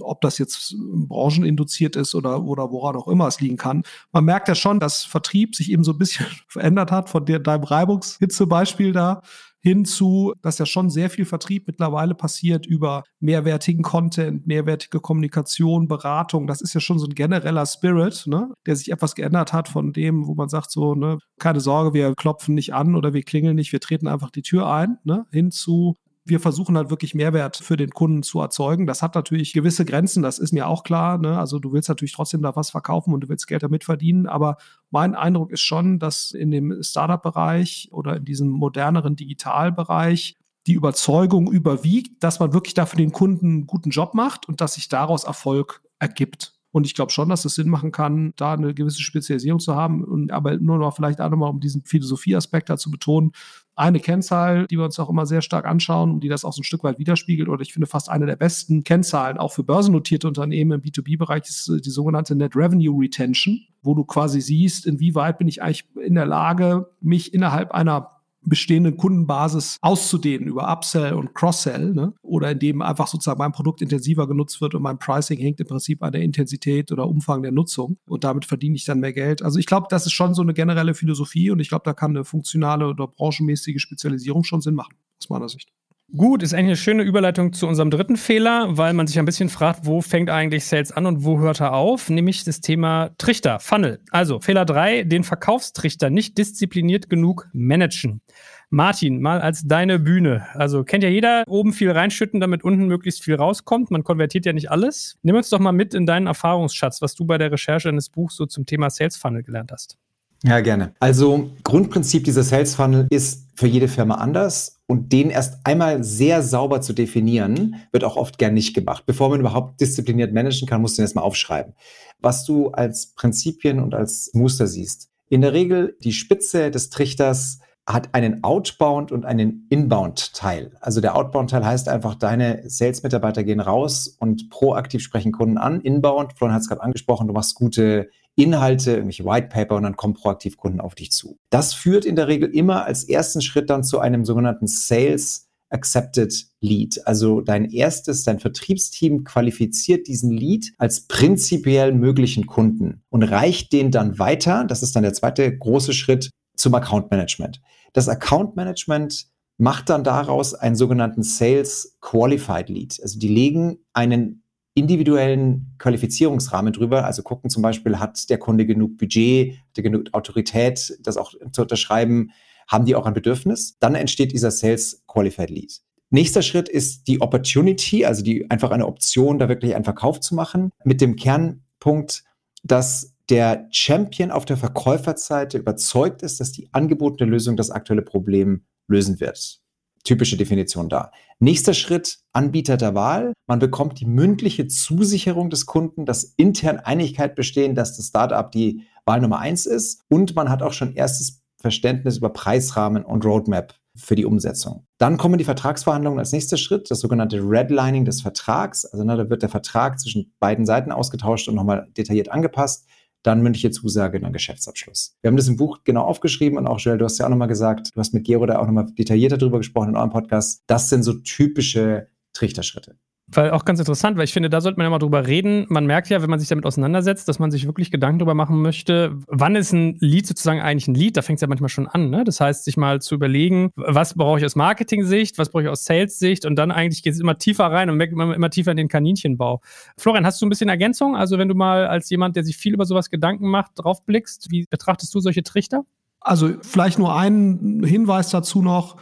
ob 0.00 0.20
das 0.20 0.38
jetzt 0.38 0.76
brancheninduziert 0.78 1.96
ist 1.96 2.14
oder, 2.14 2.42
oder 2.44 2.70
woran 2.70 2.96
auch 2.96 3.08
immer 3.08 3.26
es 3.26 3.40
liegen 3.40 3.56
kann. 3.56 3.82
Man 4.12 4.24
merkt 4.24 4.48
ja 4.48 4.54
schon, 4.54 4.80
dass 4.80 5.04
Vertrieb 5.04 5.54
sich 5.54 5.70
eben 5.70 5.84
so 5.84 5.92
ein 5.92 5.98
bisschen 5.98 6.26
verändert 6.48 6.90
hat 6.90 7.08
von 7.08 7.24
der, 7.24 7.38
deinem 7.38 7.64
Reibungshitze-Beispiel 7.64 8.92
da 8.92 9.22
hinzu, 9.68 10.32
dass 10.42 10.58
ja 10.58 10.66
schon 10.66 10.88
sehr 10.88 11.10
viel 11.10 11.24
Vertrieb 11.24 11.66
mittlerweile 11.66 12.14
passiert 12.14 12.66
über 12.66 13.02
mehrwertigen 13.20 13.82
Content, 13.82 14.46
mehrwertige 14.46 15.00
Kommunikation, 15.00 15.88
Beratung. 15.88 16.46
Das 16.46 16.60
ist 16.60 16.74
ja 16.74 16.80
schon 16.80 16.98
so 16.98 17.06
ein 17.06 17.14
genereller 17.14 17.66
Spirit, 17.66 18.24
ne, 18.26 18.50
der 18.66 18.76
sich 18.76 18.90
etwas 18.90 19.14
geändert 19.14 19.52
hat 19.52 19.68
von 19.68 19.92
dem, 19.92 20.26
wo 20.26 20.34
man 20.34 20.48
sagt 20.48 20.70
so, 20.70 20.94
ne, 20.94 21.18
keine 21.38 21.60
Sorge, 21.60 21.92
wir 21.92 22.14
klopfen 22.14 22.54
nicht 22.54 22.72
an 22.72 22.94
oder 22.94 23.12
wir 23.12 23.22
klingeln 23.22 23.56
nicht, 23.56 23.72
wir 23.72 23.80
treten 23.80 24.08
einfach 24.08 24.30
die 24.30 24.42
Tür 24.42 24.70
ein, 24.70 24.96
ne, 25.04 25.26
hinzu 25.32 25.96
wir 26.28 26.40
versuchen 26.40 26.76
halt 26.76 26.90
wirklich 26.90 27.14
Mehrwert 27.14 27.56
für 27.56 27.76
den 27.76 27.90
Kunden 27.90 28.22
zu 28.22 28.40
erzeugen. 28.40 28.86
Das 28.86 29.02
hat 29.02 29.14
natürlich 29.14 29.52
gewisse 29.52 29.84
Grenzen, 29.84 30.22
das 30.22 30.38
ist 30.38 30.52
mir 30.52 30.66
auch 30.66 30.82
klar. 30.82 31.18
Ne? 31.18 31.38
Also 31.38 31.58
du 31.58 31.72
willst 31.72 31.88
natürlich 31.88 32.12
trotzdem 32.12 32.42
da 32.42 32.54
was 32.56 32.70
verkaufen 32.70 33.12
und 33.14 33.20
du 33.22 33.28
willst 33.28 33.46
Geld 33.46 33.62
damit 33.62 33.84
verdienen. 33.84 34.26
Aber 34.26 34.56
mein 34.90 35.14
Eindruck 35.14 35.50
ist 35.50 35.60
schon, 35.60 35.98
dass 35.98 36.32
in 36.32 36.50
dem 36.50 36.82
Startup-Bereich 36.82 37.88
oder 37.92 38.16
in 38.16 38.24
diesem 38.24 38.48
moderneren 38.48 39.16
Digitalbereich 39.16 40.36
die 40.66 40.74
Überzeugung 40.74 41.50
überwiegt, 41.50 42.22
dass 42.22 42.40
man 42.40 42.52
wirklich 42.52 42.74
dafür 42.74 42.98
den 42.98 43.12
Kunden 43.12 43.46
einen 43.46 43.66
guten 43.66 43.90
Job 43.90 44.14
macht 44.14 44.48
und 44.48 44.60
dass 44.60 44.74
sich 44.74 44.88
daraus 44.88 45.24
Erfolg 45.24 45.82
ergibt. 45.98 46.58
Und 46.70 46.86
ich 46.86 46.94
glaube 46.94 47.10
schon, 47.10 47.30
dass 47.30 47.44
es 47.44 47.54
Sinn 47.54 47.70
machen 47.70 47.92
kann, 47.92 48.34
da 48.36 48.52
eine 48.52 48.74
gewisse 48.74 49.00
Spezialisierung 49.00 49.58
zu 49.58 49.74
haben. 49.74 50.04
Und 50.04 50.30
aber 50.30 50.58
nur 50.58 50.78
noch 50.78 50.94
vielleicht 50.94 51.20
auch 51.20 51.30
nochmal, 51.30 51.50
um 51.50 51.60
diesen 51.60 51.82
Philosophieaspekt 51.82 52.68
da 52.68 52.76
zu 52.76 52.90
betonen, 52.90 53.32
eine 53.78 54.00
Kennzahl, 54.00 54.66
die 54.66 54.76
wir 54.76 54.84
uns 54.84 54.98
auch 54.98 55.08
immer 55.08 55.24
sehr 55.24 55.40
stark 55.40 55.64
anschauen 55.64 56.10
und 56.10 56.20
die 56.20 56.28
das 56.28 56.44
auch 56.44 56.52
so 56.52 56.60
ein 56.60 56.64
Stück 56.64 56.82
weit 56.82 56.98
widerspiegelt 56.98 57.48
oder 57.48 57.62
ich 57.62 57.72
finde 57.72 57.86
fast 57.86 58.10
eine 58.10 58.26
der 58.26 58.36
besten 58.36 58.82
Kennzahlen 58.82 59.38
auch 59.38 59.52
für 59.52 59.62
börsennotierte 59.62 60.26
Unternehmen 60.26 60.72
im 60.72 60.82
B2B-Bereich 60.82 61.44
ist 61.48 61.72
die 61.84 61.90
sogenannte 61.90 62.34
Net 62.34 62.56
Revenue 62.56 63.00
Retention, 63.00 63.60
wo 63.82 63.94
du 63.94 64.04
quasi 64.04 64.40
siehst, 64.40 64.84
inwieweit 64.86 65.38
bin 65.38 65.46
ich 65.46 65.62
eigentlich 65.62 65.84
in 66.04 66.16
der 66.16 66.26
Lage, 66.26 66.90
mich 67.00 67.32
innerhalb 67.32 67.70
einer 67.70 68.17
bestehenden 68.42 68.96
Kundenbasis 68.96 69.78
auszudehnen 69.80 70.48
über 70.48 70.72
Upsell 70.72 71.14
und 71.14 71.34
Cross-Sell 71.34 71.92
ne? 71.92 72.14
oder 72.22 72.50
indem 72.50 72.82
einfach 72.82 73.06
sozusagen 73.06 73.38
mein 73.38 73.52
Produkt 73.52 73.82
intensiver 73.82 74.26
genutzt 74.26 74.60
wird 74.60 74.74
und 74.74 74.82
mein 74.82 74.98
Pricing 74.98 75.38
hängt 75.38 75.60
im 75.60 75.66
Prinzip 75.66 76.02
an 76.02 76.12
der 76.12 76.22
Intensität 76.22 76.92
oder 76.92 77.08
Umfang 77.08 77.42
der 77.42 77.52
Nutzung 77.52 77.98
und 78.06 78.24
damit 78.24 78.44
verdiene 78.44 78.76
ich 78.76 78.84
dann 78.84 79.00
mehr 79.00 79.12
Geld. 79.12 79.42
Also 79.42 79.58
ich 79.58 79.66
glaube, 79.66 79.86
das 79.90 80.06
ist 80.06 80.12
schon 80.12 80.34
so 80.34 80.42
eine 80.42 80.54
generelle 80.54 80.94
Philosophie 80.94 81.50
und 81.50 81.60
ich 81.60 81.68
glaube, 81.68 81.84
da 81.84 81.92
kann 81.92 82.10
eine 82.10 82.24
funktionale 82.24 82.88
oder 82.88 83.06
branchenmäßige 83.06 83.80
Spezialisierung 83.80 84.44
schon 84.44 84.60
Sinn 84.60 84.74
machen, 84.74 84.94
aus 85.20 85.28
meiner 85.28 85.48
Sicht. 85.48 85.70
Gut, 86.16 86.42
ist 86.42 86.54
eigentlich 86.54 86.68
eine 86.68 86.76
schöne 86.76 87.02
Überleitung 87.02 87.52
zu 87.52 87.66
unserem 87.66 87.90
dritten 87.90 88.16
Fehler, 88.16 88.78
weil 88.78 88.94
man 88.94 89.06
sich 89.06 89.18
ein 89.18 89.26
bisschen 89.26 89.50
fragt, 89.50 89.84
wo 89.84 90.00
fängt 90.00 90.30
eigentlich 90.30 90.64
Sales 90.64 90.90
an 90.90 91.04
und 91.04 91.22
wo 91.22 91.38
hört 91.38 91.60
er 91.60 91.74
auf? 91.74 92.08
Nämlich 92.08 92.44
das 92.44 92.62
Thema 92.62 93.10
Trichter, 93.18 93.60
Funnel. 93.60 94.00
Also 94.10 94.40
Fehler 94.40 94.64
drei: 94.64 95.04
den 95.04 95.22
Verkaufstrichter 95.22 96.08
nicht 96.08 96.38
diszipliniert 96.38 97.10
genug 97.10 97.50
managen. 97.52 98.22
Martin, 98.70 99.20
mal 99.20 99.42
als 99.42 99.64
deine 99.66 99.98
Bühne. 99.98 100.46
Also 100.54 100.82
kennt 100.82 101.04
ja 101.04 101.10
jeder, 101.10 101.44
oben 101.46 101.74
viel 101.74 101.90
reinschütten, 101.90 102.40
damit 102.40 102.64
unten 102.64 102.86
möglichst 102.86 103.22
viel 103.22 103.34
rauskommt. 103.34 103.90
Man 103.90 104.02
konvertiert 104.02 104.46
ja 104.46 104.54
nicht 104.54 104.70
alles. 104.70 105.18
Nimm 105.22 105.36
uns 105.36 105.50
doch 105.50 105.58
mal 105.58 105.72
mit 105.72 105.92
in 105.92 106.06
deinen 106.06 106.26
Erfahrungsschatz, 106.26 107.02
was 107.02 107.16
du 107.16 107.26
bei 107.26 107.36
der 107.36 107.52
Recherche 107.52 107.90
eines 107.90 108.08
Buchs 108.08 108.36
so 108.36 108.46
zum 108.46 108.64
Thema 108.64 108.88
Sales 108.88 109.18
Funnel 109.18 109.42
gelernt 109.42 109.72
hast. 109.72 109.98
Ja, 110.42 110.60
gerne. 110.60 110.94
Also 111.00 111.50
Grundprinzip 111.64 112.24
dieser 112.24 112.44
Sales 112.44 112.74
Funnel 112.74 113.08
ist 113.10 113.46
für 113.56 113.66
jede 113.66 113.88
Firma 113.88 114.14
anders 114.14 114.77
und 114.88 115.12
den 115.12 115.28
erst 115.30 115.58
einmal 115.64 116.02
sehr 116.02 116.42
sauber 116.42 116.80
zu 116.80 116.94
definieren, 116.94 117.76
wird 117.92 118.04
auch 118.04 118.16
oft 118.16 118.38
gern 118.38 118.54
nicht 118.54 118.74
gemacht. 118.74 119.04
Bevor 119.06 119.28
man 119.28 119.38
überhaupt 119.38 119.80
diszipliniert 119.80 120.32
managen 120.32 120.66
kann, 120.66 120.80
musst 120.80 120.96
du 120.96 121.02
den 121.02 121.04
erstmal 121.04 121.24
aufschreiben. 121.24 121.74
Was 122.20 122.44
du 122.44 122.70
als 122.70 123.14
Prinzipien 123.14 123.80
und 123.80 123.94
als 123.94 124.30
Muster 124.32 124.66
siehst. 124.66 125.10
In 125.28 125.42
der 125.42 125.52
Regel 125.52 125.96
die 126.02 126.12
Spitze 126.12 126.70
des 126.70 126.88
Trichters 126.88 127.60
hat 127.86 128.14
einen 128.14 128.42
Outbound 128.44 129.12
und 129.12 129.24
einen 129.24 129.66
Inbound-Teil. 129.68 130.72
Also 130.80 131.00
der 131.00 131.16
Outbound-Teil 131.16 131.64
heißt 131.64 131.88
einfach, 131.88 132.14
deine 132.14 132.62
Sales-Mitarbeiter 132.68 133.44
gehen 133.44 133.60
raus 133.60 134.16
und 134.18 134.50
proaktiv 134.50 135.02
sprechen 135.02 135.32
Kunden 135.32 135.58
an. 135.58 135.80
Inbound, 135.82 136.32
Florian 136.34 136.54
hat 136.54 136.62
es 136.62 136.68
gerade 136.68 136.82
angesprochen, 136.82 137.28
du 137.28 137.34
machst 137.34 137.54
gute 137.54 138.08
Inhalte, 138.38 138.92
irgendwelche 138.92 139.24
White 139.24 139.48
Paper 139.48 139.76
und 139.76 139.82
dann 139.82 139.96
kommen 139.96 140.14
proaktiv 140.14 140.56
Kunden 140.56 140.80
auf 140.80 140.94
dich 140.94 141.10
zu. 141.10 141.38
Das 141.50 141.74
führt 141.74 142.04
in 142.04 142.16
der 142.16 142.28
Regel 142.28 142.48
immer 142.48 142.84
als 142.84 143.04
ersten 143.04 143.40
Schritt 143.40 143.68
dann 143.68 143.82
zu 143.82 143.98
einem 143.98 144.24
sogenannten 144.24 144.68
Sales 144.68 145.48
Accepted 145.70 146.46
Lead. 146.60 147.06
Also 147.06 147.40
dein 147.40 147.70
erstes, 147.70 148.24
dein 148.24 148.38
Vertriebsteam 148.38 149.24
qualifiziert 149.24 150.06
diesen 150.06 150.30
Lead 150.30 150.72
als 150.78 151.06
prinzipiell 151.06 151.92
möglichen 151.92 152.46
Kunden 152.46 153.02
und 153.10 153.24
reicht 153.24 153.72
den 153.72 153.90
dann 153.90 154.18
weiter. 154.18 154.64
Das 154.64 154.82
ist 154.82 154.96
dann 154.96 155.02
der 155.02 155.14
zweite 155.14 155.56
große 155.58 155.92
Schritt 155.92 156.30
zum 156.56 156.74
Account 156.74 157.10
Management. 157.10 157.60
Das 157.92 158.08
Account 158.08 158.56
Management 158.56 159.26
macht 159.58 159.90
dann 159.90 160.04
daraus 160.04 160.54
einen 160.54 160.76
sogenannten 160.76 161.22
Sales 161.22 161.96
Qualified 162.00 162.68
Lead. 162.68 162.98
Also 163.02 163.18
die 163.18 163.28
legen 163.28 163.78
einen 163.92 164.44
individuellen 164.78 165.74
Qualifizierungsrahmen 165.78 166.72
drüber. 166.72 167.04
Also 167.04 167.22
gucken 167.22 167.50
zum 167.50 167.62
Beispiel, 167.62 167.98
hat 167.98 168.28
der 168.30 168.38
Kunde 168.38 168.66
genug 168.66 168.96
Budget, 168.96 169.58
hat 169.58 169.76
er 169.76 169.82
genug 169.82 170.06
Autorität, 170.12 170.98
das 171.02 171.16
auch 171.16 171.34
zu 171.52 171.62
unterschreiben, 171.62 172.30
haben 172.66 172.84
die 172.84 172.94
auch 172.94 173.06
ein 173.06 173.14
Bedürfnis? 173.14 173.78
Dann 173.80 173.94
entsteht 173.94 174.32
dieser 174.32 174.50
Sales 174.50 175.02
Qualified 175.06 175.50
Lead. 175.50 175.80
Nächster 176.10 176.42
Schritt 176.42 176.68
ist 176.68 177.06
die 177.06 177.20
Opportunity, 177.20 178.04
also 178.04 178.22
die 178.22 178.50
einfach 178.50 178.70
eine 178.70 178.86
Option, 178.86 179.38
da 179.38 179.48
wirklich 179.48 179.74
einen 179.74 179.84
Verkauf 179.84 180.20
zu 180.20 180.34
machen, 180.34 180.70
mit 180.84 181.00
dem 181.00 181.16
Kernpunkt, 181.16 182.24
dass 182.62 183.14
der 183.28 183.68
Champion 183.70 184.30
auf 184.30 184.46
der 184.46 184.56
Verkäuferseite 184.56 185.58
überzeugt 185.58 186.22
ist, 186.22 186.40
dass 186.40 186.52
die 186.52 186.68
angebotene 186.72 187.30
Lösung 187.30 187.56
das 187.56 187.70
aktuelle 187.70 188.02
Problem 188.02 188.64
lösen 188.86 189.20
wird. 189.20 189.60
Typische 190.04 190.36
Definition 190.36 190.88
da. 190.88 191.10
Nächster 191.38 191.74
Schritt, 191.74 192.18
Anbieter 192.32 192.76
der 192.76 192.94
Wahl. 192.94 193.32
Man 193.46 193.58
bekommt 193.58 194.00
die 194.00 194.06
mündliche 194.06 194.66
Zusicherung 194.66 195.50
des 195.50 195.66
Kunden, 195.66 196.04
dass 196.04 196.24
intern 196.36 196.78
Einigkeit 196.78 197.34
bestehen, 197.34 197.74
dass 197.74 197.96
das 197.96 198.08
Startup 198.08 198.50
die 198.50 198.82
Wahl 199.04 199.20
Nummer 199.20 199.38
eins 199.38 199.66
ist. 199.66 200.02
Und 200.08 200.34
man 200.34 200.48
hat 200.48 200.62
auch 200.62 200.72
schon 200.72 200.94
erstes 200.94 201.42
Verständnis 201.60 202.18
über 202.18 202.30
Preisrahmen 202.30 203.04
und 203.04 203.24
Roadmap 203.24 203.74
für 203.96 204.14
die 204.14 204.24
Umsetzung. 204.24 204.86
Dann 204.98 205.16
kommen 205.16 205.38
die 205.38 205.44
Vertragsverhandlungen 205.44 206.20
als 206.20 206.32
nächster 206.32 206.56
Schritt, 206.56 206.90
das 206.90 207.00
sogenannte 207.00 207.38
Redlining 207.38 208.04
des 208.04 208.22
Vertrags. 208.22 208.84
Also 208.84 209.04
ne, 209.04 209.16
da 209.16 209.28
wird 209.28 209.42
der 209.42 209.48
Vertrag 209.48 209.98
zwischen 209.98 210.32
beiden 210.38 210.66
Seiten 210.66 210.92
ausgetauscht 210.92 211.48
und 211.48 211.56
nochmal 211.56 211.88
detailliert 211.96 212.30
angepasst 212.30 212.86
dann 213.22 213.42
mündliche 213.42 213.70
Zusage, 213.70 214.20
dann 214.20 214.32
Geschäftsabschluss. 214.32 215.16
Wir 215.20 215.28
haben 215.28 215.36
das 215.36 215.48
im 215.48 215.56
Buch 215.56 215.80
genau 215.84 216.04
aufgeschrieben 216.04 216.58
und 216.58 216.66
auch, 216.66 216.78
Joel, 216.78 216.98
du 216.98 217.04
hast 217.04 217.18
ja 217.18 217.26
auch 217.26 217.30
nochmal 217.30 217.48
gesagt, 217.48 217.90
du 217.94 218.00
hast 218.00 218.14
mit 218.14 218.24
Gero 218.24 218.46
da 218.46 218.58
auch 218.58 218.66
nochmal 218.66 218.86
detaillierter 218.86 219.38
drüber 219.38 219.58
gesprochen 219.58 219.90
in 219.90 219.96
eurem 219.96 220.10
Podcast. 220.10 220.62
Das 220.66 220.88
sind 220.88 221.02
so 221.02 221.14
typische 221.14 222.08
Trichterschritte. 222.32 222.96
Weil 223.30 223.50
auch 223.50 223.66
ganz 223.66 223.78
interessant, 223.78 224.16
weil 224.16 224.24
ich 224.24 224.32
finde, 224.32 224.48
da 224.48 224.62
sollte 224.62 224.78
man 224.78 224.86
ja 224.86 224.90
mal 224.90 224.98
drüber 224.98 225.26
reden. 225.26 225.66
Man 225.68 225.84
merkt 225.84 226.08
ja, 226.08 226.22
wenn 226.22 226.30
man 226.30 226.38
sich 226.38 226.48
damit 226.48 226.64
auseinandersetzt, 226.64 227.28
dass 227.28 227.38
man 227.38 227.50
sich 227.50 227.66
wirklich 227.66 227.90
Gedanken 227.90 228.20
darüber 228.20 228.34
machen 228.34 228.62
möchte, 228.62 229.18
wann 229.26 229.54
ist 229.54 229.72
ein 229.72 229.96
Lied 230.00 230.26
sozusagen 230.26 230.60
eigentlich 230.60 230.88
ein 230.88 230.94
Lied? 230.94 231.16
Da 231.16 231.22
fängt 231.22 231.36
es 231.36 231.42
ja 231.42 231.48
manchmal 231.48 231.68
schon 231.68 231.86
an. 231.86 232.08
Ne? 232.08 232.24
Das 232.24 232.40
heißt, 232.40 232.64
sich 232.64 232.78
mal 232.78 233.02
zu 233.02 233.14
überlegen, 233.14 233.70
was 233.76 234.14
brauche 234.14 234.38
ich 234.38 234.46
aus 234.46 234.56
Marketing-Sicht, 234.56 235.36
was 235.36 235.50
brauche 235.50 235.64
ich 235.64 235.68
aus 235.68 235.84
Sales-Sicht 235.84 236.46
und 236.46 236.56
dann 236.56 236.70
eigentlich 236.70 237.02
geht 237.02 237.12
es 237.12 237.20
immer 237.20 237.36
tiefer 237.36 237.66
rein 237.66 237.90
und 237.90 237.98
merkt 237.98 238.14
immer, 238.14 238.34
immer 238.34 238.48
tiefer 238.50 238.70
in 238.70 238.78
den 238.78 238.88
Kaninchenbau. 238.88 239.60
Florian, 239.98 240.24
hast 240.24 240.40
du 240.40 240.46
ein 240.46 240.48
bisschen 240.48 240.70
Ergänzung? 240.70 241.14
Also 241.14 241.36
wenn 241.36 241.48
du 241.48 241.54
mal 241.54 241.86
als 241.86 242.08
jemand, 242.08 242.34
der 242.34 242.44
sich 242.44 242.56
viel 242.56 242.72
über 242.72 242.86
sowas 242.86 243.10
Gedanken 243.10 243.48
macht, 243.48 243.72
draufblickst, 243.74 244.50
wie 244.50 244.64
betrachtest 244.70 245.14
du 245.14 245.20
solche 245.20 245.42
Trichter? 245.42 245.84
Also 246.20 246.54
vielleicht 246.62 246.98
nur 246.98 247.14
ein 247.14 247.82
Hinweis 247.84 248.30
dazu 248.30 248.62
noch 248.62 248.96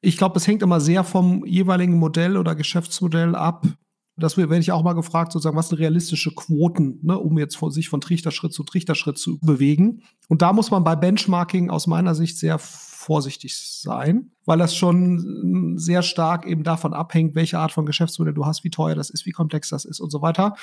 ich 0.00 0.16
glaube, 0.16 0.36
es 0.36 0.46
hängt 0.46 0.62
immer 0.62 0.80
sehr 0.80 1.04
vom 1.04 1.44
jeweiligen 1.44 1.98
Modell 1.98 2.36
oder 2.36 2.54
Geschäftsmodell 2.54 3.34
ab. 3.34 3.66
Das 4.18 4.36
werde 4.38 4.58
ich 4.58 4.72
auch 4.72 4.82
mal 4.82 4.94
gefragt, 4.94 5.32
sozusagen, 5.32 5.56
was 5.56 5.68
sind 5.68 5.78
realistische 5.78 6.34
Quoten, 6.34 7.00
ne, 7.02 7.18
um 7.18 7.38
jetzt 7.38 7.56
von, 7.56 7.70
sich 7.70 7.90
von 7.90 8.00
Trichterschritt 8.00 8.52
zu 8.52 8.64
Trichterschritt 8.64 9.18
zu 9.18 9.38
bewegen. 9.40 10.02
Und 10.28 10.40
da 10.40 10.54
muss 10.54 10.70
man 10.70 10.84
bei 10.84 10.96
Benchmarking 10.96 11.68
aus 11.68 11.86
meiner 11.86 12.14
Sicht 12.14 12.38
sehr 12.38 12.58
vorsichtig 12.58 13.56
sein, 13.56 14.32
weil 14.46 14.58
das 14.58 14.74
schon 14.74 15.76
sehr 15.78 16.02
stark 16.02 16.46
eben 16.46 16.64
davon 16.64 16.94
abhängt, 16.94 17.34
welche 17.34 17.58
Art 17.58 17.72
von 17.72 17.84
Geschäftsmodell 17.84 18.34
du 18.34 18.46
hast, 18.46 18.64
wie 18.64 18.70
teuer 18.70 18.94
das 18.94 19.10
ist, 19.10 19.26
wie 19.26 19.32
komplex 19.32 19.68
das 19.68 19.84
ist 19.84 20.00
und 20.00 20.10
so 20.10 20.22
weiter 20.22 20.54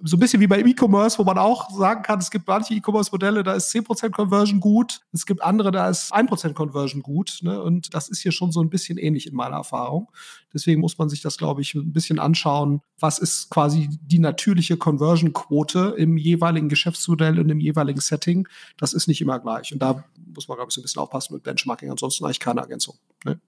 so 0.00 0.16
ein 0.16 0.20
bisschen 0.20 0.40
wie 0.40 0.46
bei 0.46 0.60
E-Commerce, 0.60 1.18
wo 1.18 1.24
man 1.24 1.38
auch 1.38 1.70
sagen 1.70 2.02
kann, 2.02 2.18
es 2.18 2.30
gibt 2.30 2.46
manche 2.46 2.74
E-Commerce-Modelle, 2.74 3.42
da 3.42 3.54
ist 3.54 3.74
10% 3.74 4.10
Conversion 4.10 4.60
gut, 4.60 5.00
es 5.12 5.26
gibt 5.26 5.42
andere, 5.42 5.70
da 5.70 5.88
ist 5.88 6.14
1% 6.14 6.52
Conversion 6.52 7.02
gut. 7.02 7.38
Ne? 7.42 7.62
Und 7.62 7.94
das 7.94 8.08
ist 8.08 8.20
hier 8.20 8.32
schon 8.32 8.52
so 8.52 8.60
ein 8.60 8.70
bisschen 8.70 8.98
ähnlich 8.98 9.26
in 9.26 9.34
meiner 9.34 9.56
Erfahrung. 9.56 10.10
Deswegen 10.52 10.80
muss 10.80 10.98
man 10.98 11.08
sich 11.08 11.22
das, 11.22 11.38
glaube 11.38 11.62
ich, 11.62 11.74
ein 11.74 11.92
bisschen 11.92 12.18
anschauen, 12.18 12.80
was 12.98 13.18
ist 13.18 13.50
quasi 13.50 13.88
die 14.02 14.18
natürliche 14.18 14.76
Conversion-Quote 14.76 15.94
im 15.96 16.16
jeweiligen 16.16 16.68
Geschäftsmodell 16.68 17.38
und 17.38 17.48
im 17.48 17.60
jeweiligen 17.60 18.00
Setting. 18.00 18.48
Das 18.76 18.92
ist 18.92 19.08
nicht 19.08 19.20
immer 19.20 19.38
gleich. 19.38 19.72
Und 19.72 19.80
da 19.80 20.04
muss 20.34 20.48
man, 20.48 20.56
glaube 20.56 20.70
ich, 20.70 20.74
so 20.74 20.80
ein 20.80 20.82
bisschen 20.82 21.02
aufpassen 21.02 21.34
mit 21.34 21.42
Benchmarking. 21.42 21.90
Ansonsten 21.90 22.24
eigentlich 22.24 22.40
keine 22.40 22.60
Ergänzung. 22.60 22.96
Ne? 23.24 23.40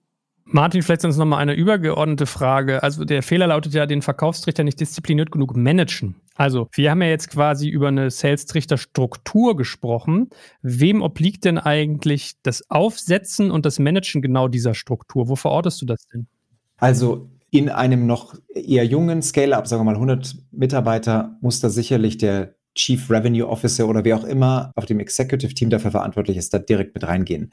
Martin, 0.50 0.82
vielleicht 0.82 1.02
sonst 1.02 1.18
noch 1.18 1.26
mal 1.26 1.36
eine 1.36 1.54
übergeordnete 1.54 2.24
Frage. 2.24 2.82
Also 2.82 3.04
der 3.04 3.22
Fehler 3.22 3.48
lautet 3.48 3.74
ja, 3.74 3.84
den 3.84 4.00
Verkaufstrichter 4.00 4.64
nicht 4.64 4.80
diszipliniert 4.80 5.30
genug 5.30 5.54
managen. 5.56 6.16
Also 6.36 6.68
wir 6.72 6.90
haben 6.90 7.02
ja 7.02 7.08
jetzt 7.08 7.30
quasi 7.30 7.68
über 7.68 7.88
eine 7.88 8.10
Sales-Trichter-Struktur 8.10 9.56
gesprochen. 9.56 10.30
Wem 10.62 11.02
obliegt 11.02 11.44
denn 11.44 11.58
eigentlich 11.58 12.32
das 12.42 12.70
Aufsetzen 12.70 13.50
und 13.50 13.66
das 13.66 13.78
Managen 13.78 14.22
genau 14.22 14.48
dieser 14.48 14.74
Struktur? 14.74 15.28
Wo 15.28 15.36
verortest 15.36 15.82
du 15.82 15.86
das 15.86 16.06
denn? 16.06 16.26
Also 16.78 17.28
in 17.50 17.68
einem 17.68 18.06
noch 18.06 18.34
eher 18.54 18.84
jungen 18.84 19.20
Scale-Up, 19.20 19.66
sagen 19.66 19.80
wir 19.80 19.84
mal 19.84 19.94
100 19.94 20.36
Mitarbeiter, 20.50 21.36
muss 21.40 21.60
da 21.60 21.68
sicherlich 21.68 22.16
der 22.16 22.54
Chief 22.74 23.10
Revenue 23.10 23.48
Officer 23.48 23.88
oder 23.88 24.04
wer 24.04 24.16
auch 24.16 24.24
immer 24.24 24.72
auf 24.76 24.86
dem 24.86 25.00
Executive 25.00 25.52
Team 25.52 25.68
dafür 25.68 25.90
verantwortlich 25.90 26.36
ist, 26.36 26.54
da 26.54 26.58
direkt 26.58 26.94
mit 26.94 27.06
reingehen. 27.06 27.52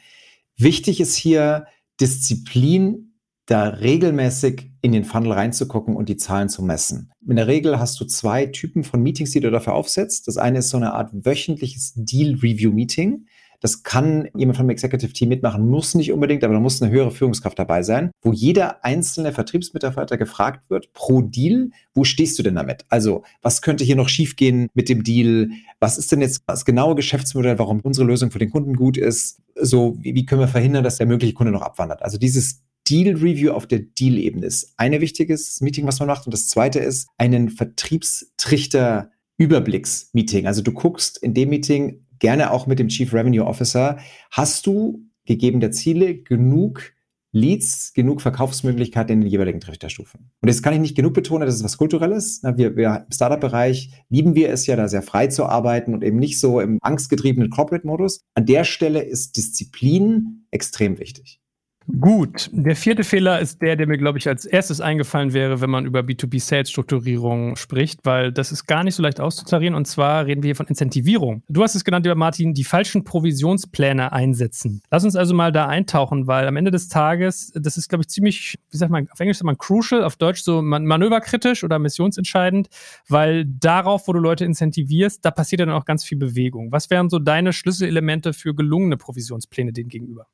Wichtig 0.58 1.02
ist 1.02 1.16
hier, 1.16 1.66
Disziplin, 2.00 3.14
da 3.46 3.68
regelmäßig 3.70 4.72
in 4.82 4.92
den 4.92 5.04
Funnel 5.04 5.34
reinzugucken 5.34 5.96
und 5.96 6.10
die 6.10 6.18
Zahlen 6.18 6.50
zu 6.50 6.64
messen. 6.64 7.12
In 7.28 7.36
der 7.36 7.48
Regel 7.48 7.80
hast 7.80 8.00
du 8.00 8.06
zwei 8.06 8.48
Typen 8.48 8.84
von 8.84 9.02
Meetings, 9.02 9.32
die 9.32 9.40
du 9.40 9.52
dafür 9.52 9.74
aufsetzt. 9.74 10.28
Das 10.28 10.38
eine 10.38 10.60
ist 10.60 10.70
so 10.70 10.78
eine 10.78 10.94
Art 10.94 11.12
wöchentliches 11.14 11.94
Deal-Review-Meeting. 11.96 13.28
Das 13.60 13.84
kann 13.84 14.28
jemand 14.36 14.58
vom 14.58 14.70
Executive 14.70 15.14
Team 15.14 15.30
mitmachen, 15.30 15.70
muss 15.70 15.96
nicht 15.96 16.12
unbedingt, 16.12 16.44
aber 16.44 16.54
da 16.54 16.60
muss 16.60 16.82
eine 16.82 16.92
höhere 16.92 17.12
Führungskraft 17.12 17.58
dabei 17.58 17.84
sein, 17.84 18.12
wo 18.22 18.32
jeder 18.32 18.84
einzelne 18.84 19.32
Vertriebsmitarbeiter 19.32 20.18
gefragt 20.18 20.70
wird, 20.70 20.94
pro 20.94 21.22
Deal, 21.22 21.70
wo 21.94 22.04
stehst 22.04 22.38
du 22.40 22.44
denn 22.44 22.56
damit? 22.56 22.86
Also, 22.90 23.24
was 23.42 23.62
könnte 23.62 23.84
hier 23.84 23.96
noch 23.96 24.10
schiefgehen 24.10 24.70
mit 24.74 24.90
dem 24.90 25.04
Deal? 25.04 25.50
Was 25.80 25.98
ist 25.98 26.12
denn 26.12 26.22
jetzt 26.22 26.44
das 26.48 26.66
genaue 26.66 26.96
Geschäftsmodell, 26.96 27.60
warum 27.60 27.80
unsere 27.82 28.08
Lösung 28.08 28.32
für 28.32 28.40
den 28.40 28.52
Kunden 28.52 28.76
gut 28.76 28.98
ist? 28.98 29.42
So, 29.56 29.98
wie, 30.00 30.16
wie 30.16 30.26
können 30.26 30.42
wir 30.42 30.48
verhindern, 30.48 30.84
dass 30.84 30.98
der 30.98 31.08
mögliche 31.08 31.34
Kunde 31.34 31.52
noch 31.52 31.62
abwandert? 31.62 32.02
Also 32.04 32.18
dieses 32.18 32.62
Deal 32.88 33.16
Review 33.16 33.52
auf 33.52 33.66
der 33.68 33.80
Deal-Ebene 33.80 34.46
ist 34.46 34.74
ein 34.78 35.00
wichtiges 35.02 35.60
Meeting, 35.62 35.88
was 35.88 36.00
man 36.00 36.08
macht. 36.08 36.28
Und 36.28 36.34
das 36.34 36.48
zweite 36.48 36.80
ist 36.80 37.08
einen 37.18 37.50
Vertriebstrichter 37.50 39.12
Überblicks-Meeting. 39.38 40.48
Also 40.48 40.62
du 40.62 40.72
guckst 40.72 41.18
in 41.18 41.34
dem 41.34 41.50
Meeting, 41.50 42.05
gerne 42.26 42.50
auch 42.50 42.66
mit 42.66 42.80
dem 42.80 42.88
Chief 42.88 43.14
Revenue 43.14 43.46
Officer. 43.46 44.00
Hast 44.32 44.66
du 44.66 45.06
gegeben 45.26 45.60
der 45.60 45.70
Ziele 45.70 46.16
genug 46.16 46.92
Leads, 47.32 47.94
genug 47.94 48.20
Verkaufsmöglichkeiten 48.20 49.14
in 49.14 49.22
den 49.22 49.30
jeweiligen 49.30 49.60
Trichterstufen? 49.60 50.32
Und 50.42 50.50
das 50.50 50.64
kann 50.64 50.74
ich 50.74 50.80
nicht 50.80 50.96
genug 50.96 51.14
betonen, 51.14 51.46
das 51.46 51.54
ist 51.54 51.64
was 51.64 51.78
Kulturelles. 51.78 52.42
Wir, 52.42 52.76
wir 52.76 53.06
im 53.06 53.12
Startup-Bereich 53.12 53.92
lieben 54.10 54.34
wir 54.34 54.50
es 54.50 54.66
ja, 54.66 54.76
da 54.76 54.88
sehr 54.88 55.04
frei 55.04 55.28
zu 55.28 55.46
arbeiten 55.46 55.94
und 55.94 56.04
eben 56.04 56.18
nicht 56.18 56.40
so 56.40 56.60
im 56.60 56.80
angstgetriebenen 56.82 57.52
Corporate-Modus. 57.52 58.22
An 58.34 58.48
der 58.48 58.64
Stelle 58.64 59.04
ist 59.04 59.38
Disziplin 59.38 60.48
extrem 60.50 60.98
wichtig. 60.98 61.42
Gut, 61.88 62.50
der 62.52 62.76
vierte 62.76 63.04
Fehler 63.04 63.40
ist 63.40 63.62
der, 63.62 63.76
der 63.76 63.86
mir, 63.86 64.00
glaube 64.00 64.18
ich, 64.18 64.28
als 64.28 64.46
erstes 64.46 64.82
eingefallen 64.82 65.34
wäre, 65.34 65.62
wenn 65.62 65.70
man 65.70 65.86
über 65.86 66.00
B2B-Sales-Strukturierung 66.00 67.56
spricht, 67.58 68.00
weil 68.04 68.32
das 68.32 68.52
ist 68.52 68.66
gar 68.66 68.84
nicht 68.84 68.96
so 68.96 69.04
leicht 69.04 69.20
auszutarieren. 69.20 69.76
Und 69.76 69.86
zwar 69.86 70.26
reden 70.26 70.42
wir 70.42 70.48
hier 70.48 70.56
von 70.56 70.66
Incentivierung. 70.66 71.44
Du 71.48 71.62
hast 71.62 71.76
es 71.76 71.84
genannt, 71.84 72.04
lieber 72.04 72.16
Martin, 72.16 72.56
die 72.56 72.64
falschen 72.64 73.04
Provisionspläne 73.04 74.12
einsetzen. 74.12 74.82
Lass 74.90 75.04
uns 75.04 75.16
also 75.16 75.36
mal 75.36 75.52
da 75.52 75.68
eintauchen, 75.68 76.26
weil 76.26 76.48
am 76.48 76.56
Ende 76.56 76.72
des 76.72 76.88
Tages, 76.88 77.52
das 77.54 77.78
ist, 77.78 77.88
glaube 77.88 78.02
ich, 78.02 78.08
ziemlich, 78.08 78.58
wie 78.72 78.78
sagt 78.78 78.92
man, 78.92 79.08
auf 79.12 79.20
Englisch 79.20 79.38
sagt 79.38 79.46
man 79.46 79.58
crucial, 79.58 80.04
auf 80.04 80.16
Deutsch 80.16 80.42
so 80.42 80.64
man 80.64 80.88
manöverkritisch 80.88 81.64
oder 81.64 81.78
missionsentscheidend, 81.78 82.68
weil 83.10 83.46
darauf, 83.46 84.08
wo 84.08 84.14
du 84.14 84.20
Leute 84.20 84.44
incentivierst, 84.44 85.24
da 85.24 85.30
passiert 85.30 85.60
dann 85.60 85.70
auch 85.70 85.86
ganz 85.86 86.04
viel 86.04 86.18
Bewegung. 86.18 86.72
Was 86.72 86.90
wären 86.90 87.12
so 87.12 87.20
deine 87.20 87.54
Schlüsselelemente 87.54 88.34
für 88.34 88.56
gelungene 88.56 88.98
Provisionspläne 88.98 89.72
denen 89.72 89.90
gegenüber? 89.90 90.26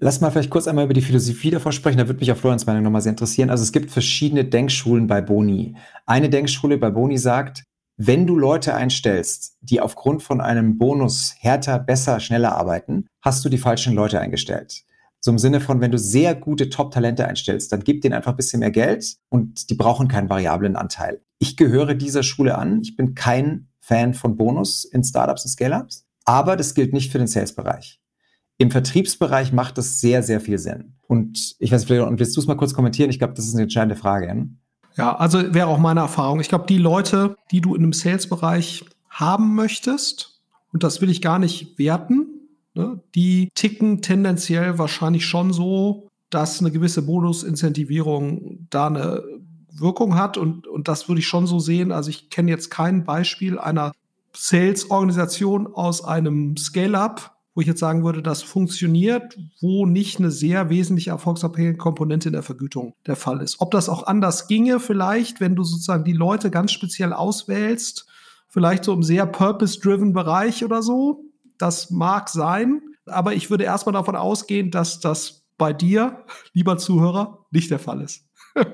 Lass 0.00 0.22
mal 0.22 0.30
vielleicht 0.30 0.48
kurz 0.48 0.66
einmal 0.66 0.86
über 0.86 0.94
die 0.94 1.02
Philosophie 1.02 1.50
davor 1.50 1.70
sprechen. 1.70 1.98
Da 1.98 2.08
würde 2.08 2.20
mich 2.20 2.32
auch 2.32 2.38
Florians 2.38 2.64
Meinung 2.64 2.82
nochmal 2.82 3.02
sehr 3.02 3.10
interessieren. 3.10 3.50
Also 3.50 3.62
es 3.62 3.72
gibt 3.72 3.90
verschiedene 3.90 4.44
Denkschulen 4.44 5.06
bei 5.06 5.20
Boni. 5.20 5.76
Eine 6.06 6.30
Denkschule 6.30 6.78
bei 6.78 6.90
Boni 6.90 7.18
sagt, 7.18 7.64
wenn 7.96 8.26
du 8.26 8.34
Leute 8.34 8.74
einstellst, 8.74 9.58
die 9.60 9.80
aufgrund 9.80 10.22
von 10.22 10.40
einem 10.40 10.78
Bonus 10.78 11.34
härter, 11.38 11.78
besser, 11.78 12.18
schneller 12.18 12.56
arbeiten, 12.56 13.06
hast 13.20 13.44
du 13.44 13.50
die 13.50 13.58
falschen 13.58 13.94
Leute 13.94 14.18
eingestellt. 14.20 14.84
So 15.20 15.30
im 15.30 15.38
Sinne 15.38 15.60
von, 15.60 15.80
wenn 15.80 15.90
du 15.90 15.98
sehr 15.98 16.34
gute 16.34 16.70
Top-Talente 16.70 17.26
einstellst, 17.28 17.70
dann 17.70 17.84
gib 17.84 18.00
denen 18.02 18.14
einfach 18.14 18.32
ein 18.32 18.36
bisschen 18.36 18.60
mehr 18.60 18.70
Geld 18.70 19.16
und 19.28 19.70
die 19.70 19.74
brauchen 19.74 20.08
keinen 20.08 20.28
variablen 20.28 20.76
Anteil. 20.76 21.20
Ich 21.38 21.56
gehöre 21.56 21.94
dieser 21.94 22.22
Schule 22.22 22.56
an. 22.58 22.80
Ich 22.82 22.96
bin 22.96 23.14
kein 23.14 23.68
Fan 23.80 24.14
von 24.14 24.36
Bonus 24.36 24.84
in 24.84 25.04
Startups 25.04 25.44
und 25.44 25.50
Scale-Ups, 25.50 26.06
aber 26.24 26.56
das 26.56 26.74
gilt 26.74 26.94
nicht 26.94 27.12
für 27.12 27.18
den 27.18 27.26
Sales-Bereich. 27.26 28.00
Im 28.58 28.70
Vertriebsbereich 28.70 29.52
macht 29.52 29.78
das 29.78 30.00
sehr, 30.00 30.22
sehr 30.22 30.40
viel 30.40 30.58
Sinn. 30.58 30.94
Und 31.06 31.56
ich 31.58 31.72
weiß, 31.72 31.90
und 31.90 32.18
willst 32.18 32.36
du 32.36 32.40
es 32.40 32.46
mal 32.46 32.56
kurz 32.56 32.74
kommentieren? 32.74 33.10
Ich 33.10 33.18
glaube, 33.18 33.34
das 33.34 33.46
ist 33.46 33.54
eine 33.54 33.64
entscheidende 33.64 33.96
Frage. 33.96 34.48
Ja, 34.96 35.16
also 35.16 35.54
wäre 35.54 35.66
auch 35.66 35.78
meine 35.78 36.00
Erfahrung. 36.00 36.40
Ich 36.40 36.48
glaube, 36.48 36.66
die 36.68 36.78
Leute, 36.78 37.36
die 37.50 37.60
du 37.60 37.74
in 37.74 37.82
einem 37.82 37.92
Sales-Bereich 37.92 38.84
haben 39.08 39.54
möchtest, 39.54 40.40
und 40.72 40.82
das 40.82 41.00
will 41.00 41.10
ich 41.10 41.20
gar 41.20 41.38
nicht 41.38 41.78
werten, 41.78 42.26
ne, 42.74 43.00
die 43.14 43.50
ticken 43.54 44.02
tendenziell 44.02 44.78
wahrscheinlich 44.78 45.26
schon 45.26 45.52
so, 45.52 46.08
dass 46.30 46.60
eine 46.60 46.70
gewisse 46.70 47.02
Bonusincentivierung 47.02 48.66
da 48.70 48.88
eine 48.88 49.22
Wirkung 49.72 50.16
hat. 50.16 50.36
Und, 50.36 50.66
und 50.66 50.88
das 50.88 51.08
würde 51.08 51.20
ich 51.20 51.26
schon 51.26 51.46
so 51.46 51.58
sehen. 51.58 51.92
Also 51.92 52.10
ich 52.10 52.30
kenne 52.30 52.50
jetzt 52.50 52.70
kein 52.70 53.04
Beispiel 53.04 53.58
einer 53.58 53.92
Sales-Organisation 54.36 55.68
aus 55.68 56.04
einem 56.04 56.56
Scale-up, 56.56 57.33
wo 57.54 57.60
ich 57.60 57.66
jetzt 57.66 57.80
sagen 57.80 58.04
würde, 58.04 58.22
das 58.22 58.42
funktioniert, 58.42 59.38
wo 59.60 59.86
nicht 59.86 60.18
eine 60.18 60.30
sehr 60.30 60.70
wesentliche 60.70 61.10
erfolgsabhängige 61.10 61.78
Komponente 61.78 62.28
in 62.28 62.32
der 62.32 62.42
Vergütung 62.42 62.94
der 63.06 63.16
Fall 63.16 63.40
ist. 63.40 63.60
Ob 63.60 63.70
das 63.70 63.88
auch 63.88 64.06
anders 64.06 64.48
ginge, 64.48 64.80
vielleicht, 64.80 65.40
wenn 65.40 65.54
du 65.54 65.62
sozusagen 65.62 66.04
die 66.04 66.12
Leute 66.12 66.50
ganz 66.50 66.72
speziell 66.72 67.12
auswählst, 67.12 68.06
vielleicht 68.48 68.84
so 68.84 68.92
im 68.92 69.02
sehr 69.02 69.26
purpose-driven 69.26 70.12
Bereich 70.12 70.64
oder 70.64 70.82
so, 70.82 71.24
das 71.58 71.90
mag 71.90 72.28
sein. 72.28 72.82
Aber 73.06 73.34
ich 73.34 73.50
würde 73.50 73.64
erstmal 73.64 73.92
davon 73.92 74.16
ausgehen, 74.16 74.70
dass 74.70 74.98
das 74.98 75.44
bei 75.56 75.72
dir, 75.72 76.24
lieber 76.52 76.76
Zuhörer, 76.78 77.46
nicht 77.52 77.70
der 77.70 77.78
Fall 77.78 78.00
ist. 78.00 78.26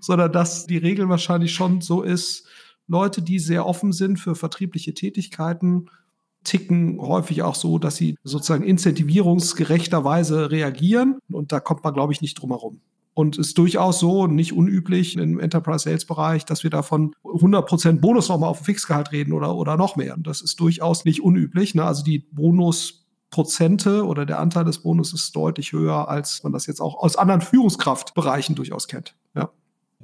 Sondern 0.00 0.32
dass 0.32 0.66
die 0.66 0.78
Regel 0.78 1.08
wahrscheinlich 1.08 1.52
schon 1.52 1.82
so 1.82 2.02
ist, 2.02 2.46
Leute, 2.86 3.22
die 3.22 3.38
sehr 3.38 3.66
offen 3.66 3.92
sind 3.92 4.18
für 4.18 4.34
vertriebliche 4.34 4.94
Tätigkeiten, 4.94 5.86
ticken 6.44 7.00
häufig 7.00 7.42
auch 7.42 7.54
so, 7.54 7.78
dass 7.78 7.96
sie 7.96 8.16
sozusagen 8.22 8.64
incentivierungsgerechterweise 8.64 10.50
reagieren. 10.50 11.18
Und 11.30 11.52
da 11.52 11.60
kommt 11.60 11.84
man, 11.84 11.94
glaube 11.94 12.12
ich, 12.12 12.20
nicht 12.20 12.34
drum 12.34 12.50
herum. 12.50 12.80
Und 13.14 13.38
ist 13.38 13.56
durchaus 13.58 14.00
so, 14.00 14.26
nicht 14.26 14.52
unüblich 14.52 15.16
im 15.16 15.38
Enterprise 15.38 15.84
Sales 15.84 16.04
Bereich, 16.04 16.44
dass 16.44 16.64
wir 16.64 16.70
davon 16.70 17.14
100% 17.24 18.00
Bonus 18.00 18.28
nochmal 18.28 18.50
auf 18.50 18.58
dem 18.58 18.64
Fixgehalt 18.64 19.12
reden 19.12 19.32
oder, 19.32 19.54
oder 19.54 19.76
noch 19.76 19.96
mehr. 19.96 20.16
Und 20.16 20.26
das 20.26 20.42
ist 20.42 20.58
durchaus 20.58 21.04
nicht 21.04 21.22
unüblich. 21.22 21.74
Ne? 21.74 21.84
Also 21.84 22.02
die 22.02 22.18
Bonus 22.18 23.04
Prozente 23.30 24.06
oder 24.06 24.26
der 24.26 24.38
Anteil 24.38 24.64
des 24.64 24.78
Bonus 24.78 25.12
ist 25.12 25.34
deutlich 25.34 25.72
höher, 25.72 26.08
als 26.08 26.44
man 26.44 26.52
das 26.52 26.66
jetzt 26.66 26.80
auch 26.80 27.02
aus 27.02 27.16
anderen 27.16 27.40
Führungskraftbereichen 27.40 28.54
durchaus 28.54 28.86
kennt. 28.86 29.16
Ja. 29.34 29.50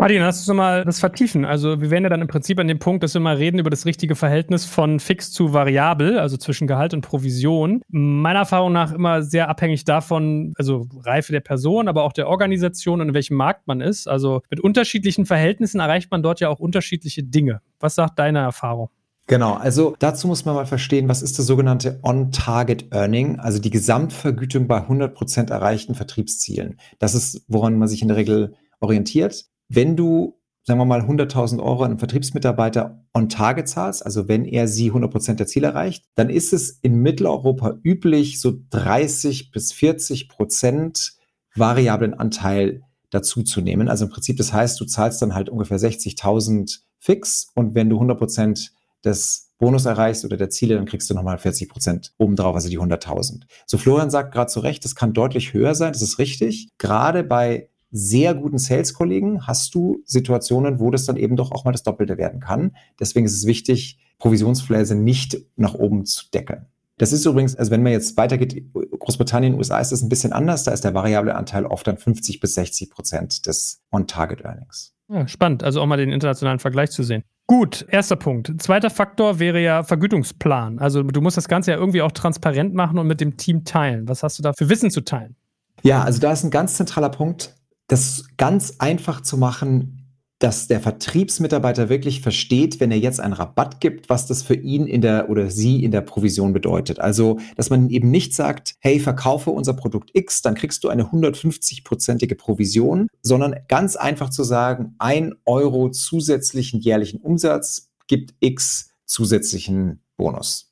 Martin, 0.00 0.22
lass 0.22 0.48
uns 0.48 0.56
mal 0.56 0.82
das 0.86 0.98
vertiefen. 0.98 1.44
Also 1.44 1.82
wir 1.82 1.90
wären 1.90 2.04
ja 2.04 2.08
dann 2.08 2.22
im 2.22 2.26
Prinzip 2.26 2.58
an 2.58 2.66
dem 2.66 2.78
Punkt, 2.78 3.02
dass 3.02 3.12
wir 3.12 3.20
mal 3.20 3.36
reden 3.36 3.58
über 3.58 3.68
das 3.68 3.84
richtige 3.84 4.16
Verhältnis 4.16 4.64
von 4.64 4.98
fix 4.98 5.30
zu 5.30 5.52
variabel, 5.52 6.18
also 6.18 6.38
zwischen 6.38 6.66
Gehalt 6.66 6.94
und 6.94 7.02
Provision. 7.02 7.82
Meiner 7.88 8.38
Erfahrung 8.38 8.72
nach 8.72 8.94
immer 8.94 9.22
sehr 9.22 9.50
abhängig 9.50 9.84
davon, 9.84 10.54
also 10.56 10.86
Reife 11.04 11.32
der 11.32 11.40
Person, 11.40 11.86
aber 11.86 12.04
auch 12.04 12.14
der 12.14 12.28
Organisation 12.28 13.02
und 13.02 13.08
in 13.08 13.14
welchem 13.14 13.36
Markt 13.36 13.66
man 13.66 13.82
ist. 13.82 14.08
Also 14.08 14.40
mit 14.48 14.58
unterschiedlichen 14.58 15.26
Verhältnissen 15.26 15.80
erreicht 15.80 16.10
man 16.10 16.22
dort 16.22 16.40
ja 16.40 16.48
auch 16.48 16.60
unterschiedliche 16.60 17.22
Dinge. 17.22 17.60
Was 17.78 17.94
sagt 17.94 18.18
deine 18.18 18.38
Erfahrung? 18.38 18.88
Genau, 19.26 19.52
also 19.52 19.96
dazu 19.98 20.28
muss 20.28 20.46
man 20.46 20.54
mal 20.54 20.64
verstehen, 20.64 21.10
was 21.10 21.20
ist 21.20 21.38
das 21.38 21.44
sogenannte 21.44 22.00
On-Target-Earning, 22.02 23.38
also 23.38 23.58
die 23.58 23.68
Gesamtvergütung 23.68 24.66
bei 24.66 24.78
100% 24.78 25.50
erreichten 25.50 25.94
Vertriebszielen. 25.94 26.78
Das 26.98 27.14
ist, 27.14 27.44
woran 27.48 27.78
man 27.78 27.86
sich 27.86 28.00
in 28.00 28.08
der 28.08 28.16
Regel 28.16 28.54
orientiert. 28.80 29.44
Wenn 29.72 29.96
du, 29.96 30.36
sagen 30.64 30.80
wir 30.80 30.84
mal, 30.84 31.00
100.000 31.00 31.62
Euro 31.62 31.84
an 31.84 31.92
einen 31.92 31.98
Vertriebsmitarbeiter 31.98 33.06
on-Target 33.14 33.68
zahlst, 33.68 34.04
also 34.04 34.26
wenn 34.26 34.44
er 34.44 34.66
sie 34.66 34.90
100% 34.90 35.34
der 35.34 35.46
Ziele 35.46 35.68
erreicht, 35.68 36.04
dann 36.16 36.28
ist 36.28 36.52
es 36.52 36.70
in 36.70 36.96
Mitteleuropa 36.96 37.78
üblich, 37.84 38.40
so 38.40 38.52
30 38.70 39.52
bis 39.52 39.72
40 39.72 40.28
Prozent 40.28 41.14
variablen 41.54 42.14
Anteil 42.14 42.82
dazu 43.10 43.42
zu 43.42 43.60
nehmen. 43.60 43.88
Also 43.88 44.06
im 44.06 44.10
Prinzip, 44.10 44.36
das 44.36 44.52
heißt, 44.52 44.80
du 44.80 44.84
zahlst 44.84 45.22
dann 45.22 45.34
halt 45.34 45.48
ungefähr 45.48 45.78
60.000 45.78 46.80
fix 46.98 47.50
und 47.54 47.74
wenn 47.74 47.88
du 47.88 47.96
100 47.96 48.18
Prozent 48.18 48.72
des 49.04 49.52
Bonus 49.58 49.84
erreichst 49.84 50.24
oder 50.24 50.36
der 50.36 50.50
Ziele, 50.50 50.74
dann 50.74 50.86
kriegst 50.86 51.08
du 51.10 51.14
nochmal 51.14 51.38
40 51.38 51.68
Prozent 51.68 52.12
obendrauf, 52.18 52.54
also 52.54 52.68
die 52.68 52.78
100.000. 52.78 53.42
So, 53.66 53.78
Florian 53.78 54.10
sagt 54.10 54.32
gerade 54.32 54.50
zu 54.50 54.60
Recht, 54.60 54.84
das 54.84 54.94
kann 54.94 55.12
deutlich 55.12 55.52
höher 55.52 55.74
sein, 55.74 55.92
das 55.92 56.02
ist 56.02 56.18
richtig. 56.18 56.70
Gerade 56.78 57.22
bei 57.22 57.69
sehr 57.90 58.34
guten 58.34 58.58
Sales-Kollegen 58.58 59.46
hast 59.46 59.74
du 59.74 60.02
Situationen, 60.04 60.80
wo 60.80 60.90
das 60.90 61.06
dann 61.06 61.16
eben 61.16 61.36
doch 61.36 61.50
auch 61.52 61.64
mal 61.64 61.72
das 61.72 61.82
Doppelte 61.82 62.18
werden 62.18 62.40
kann. 62.40 62.76
Deswegen 62.98 63.26
ist 63.26 63.36
es 63.36 63.46
wichtig, 63.46 63.98
Provisionsfläse 64.18 64.94
nicht 64.94 65.38
nach 65.56 65.74
oben 65.74 66.04
zu 66.04 66.26
deckeln. 66.32 66.66
Das 66.98 67.12
ist 67.12 67.24
übrigens, 67.24 67.56
also 67.56 67.70
wenn 67.70 67.82
man 67.82 67.92
jetzt 67.92 68.16
weitergeht, 68.18 68.62
Großbritannien, 68.74 69.54
USA 69.54 69.78
ist 69.78 69.90
das 69.90 70.02
ein 70.02 70.10
bisschen 70.10 70.34
anders. 70.34 70.64
Da 70.64 70.72
ist 70.72 70.84
der 70.84 70.92
variable 70.92 71.34
Anteil 71.34 71.64
oft 71.64 71.86
dann 71.86 71.96
50 71.96 72.40
bis 72.40 72.54
60 72.54 72.90
Prozent 72.90 73.46
des 73.46 73.80
On-Target-Earnings. 73.90 74.92
Ja, 75.08 75.26
spannend, 75.26 75.64
also 75.64 75.80
auch 75.80 75.86
mal 75.86 75.96
den 75.96 76.12
internationalen 76.12 76.58
Vergleich 76.58 76.90
zu 76.90 77.02
sehen. 77.02 77.24
Gut, 77.46 77.84
erster 77.88 78.16
Punkt. 78.16 78.62
Zweiter 78.62 78.90
Faktor 78.90 79.40
wäre 79.40 79.60
ja 79.60 79.82
Vergütungsplan. 79.82 80.78
Also 80.78 81.02
du 81.02 81.20
musst 81.20 81.36
das 81.36 81.48
Ganze 81.48 81.72
ja 81.72 81.78
irgendwie 81.78 82.02
auch 82.02 82.12
transparent 82.12 82.74
machen 82.74 82.98
und 82.98 83.08
mit 83.08 83.20
dem 83.20 83.36
Team 83.36 83.64
teilen. 83.64 84.06
Was 84.06 84.22
hast 84.22 84.38
du 84.38 84.42
da 84.42 84.52
für 84.52 84.68
Wissen 84.68 84.90
zu 84.90 85.00
teilen? 85.00 85.34
Ja, 85.82 86.04
also 86.04 86.20
da 86.20 86.30
ist 86.30 86.44
ein 86.44 86.50
ganz 86.50 86.76
zentraler 86.76 87.08
Punkt, 87.08 87.56
das 87.90 88.24
ganz 88.36 88.76
einfach 88.78 89.20
zu 89.20 89.36
machen, 89.36 89.96
dass 90.38 90.68
der 90.68 90.80
Vertriebsmitarbeiter 90.80 91.90
wirklich 91.90 92.22
versteht, 92.22 92.80
wenn 92.80 92.90
er 92.90 92.98
jetzt 92.98 93.20
einen 93.20 93.34
Rabatt 93.34 93.80
gibt, 93.80 94.08
was 94.08 94.26
das 94.26 94.42
für 94.42 94.54
ihn 94.54 94.86
in 94.86 95.02
der 95.02 95.28
oder 95.28 95.50
sie 95.50 95.84
in 95.84 95.90
der 95.90 96.00
Provision 96.00 96.54
bedeutet. 96.54 96.98
Also, 96.98 97.38
dass 97.56 97.68
man 97.68 97.90
eben 97.90 98.10
nicht 98.10 98.34
sagt, 98.34 98.74
hey, 98.80 99.00
verkaufe 99.00 99.50
unser 99.50 99.74
Produkt 99.74 100.10
X, 100.14 100.40
dann 100.40 100.54
kriegst 100.54 100.82
du 100.82 100.88
eine 100.88 101.04
150-prozentige 101.10 102.36
Provision, 102.36 103.08
sondern 103.22 103.56
ganz 103.68 103.96
einfach 103.96 104.30
zu 104.30 104.44
sagen, 104.44 104.94
ein 104.98 105.34
Euro 105.44 105.90
zusätzlichen 105.90 106.80
jährlichen 106.80 107.20
Umsatz 107.20 107.90
gibt 108.06 108.34
X 108.40 108.92
zusätzlichen 109.04 110.02
Bonus. 110.16 110.69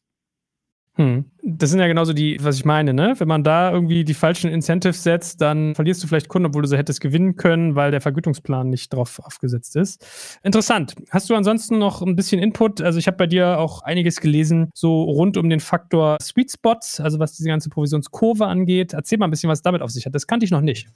Hm. 0.99 1.27
Das 1.45 1.71
sind 1.71 1.79
ja 1.79 1.87
genauso 1.87 2.13
die, 2.13 2.39
was 2.43 2.57
ich 2.57 2.65
meine, 2.65 2.93
ne? 2.93 3.15
Wenn 3.19 3.29
man 3.29 3.45
da 3.45 3.73
irgendwie 3.73 4.05
die 4.05 4.15
falschen 4.15 4.51
Incentives 4.51 5.05
setzt, 5.05 5.41
dann 5.41 5.77
verlierst 5.77 6.03
du 6.03 6.09
vielleicht 6.09 6.29
Kunden, 6.29 6.47
obwohl 6.47 6.63
du 6.63 6.69
sie 6.69 6.77
hättest 6.77 7.01
gewinnen 7.01 7.37
können, 7.37 7.77
weil 7.77 7.93
der 7.93 8.01
Vergütungsplan 8.01 8.69
nicht 8.69 8.93
drauf 8.93 9.21
aufgesetzt 9.23 9.77
ist. 9.77 10.05
Interessant. 10.43 10.97
Hast 11.11 11.31
du 11.31 11.37
ansonsten 11.37 11.79
noch 11.79 12.03
ein 12.03 12.17
bisschen 12.17 12.41
Input? 12.41 12.81
Also 12.81 12.99
ich 12.99 13.07
habe 13.07 13.17
bei 13.17 13.29
dir 13.29 13.61
auch 13.61 13.83
einiges 13.83 14.21
gelesen, 14.21 14.71
so 14.75 15.05
rund 15.05 15.37
um 15.37 15.49
den 15.49 15.61
Faktor 15.61 16.19
Sweet 16.21 16.51
Spots, 16.51 17.01
also 17.01 17.21
was 17.21 17.35
diese 17.35 17.49
ganze 17.49 17.71
Provisionskurve 17.71 18.47
angeht. 18.47 18.93
Erzähl 18.93 19.19
mal 19.19 19.29
ein 19.29 19.31
bisschen, 19.31 19.49
was 19.49 19.63
damit 19.63 19.83
auf 19.83 19.91
sich 19.91 20.05
hat. 20.05 20.17
Das 20.17 20.27
kannte 20.27 20.45
ich 20.45 20.51
noch 20.51 20.63
nicht. 20.63 20.89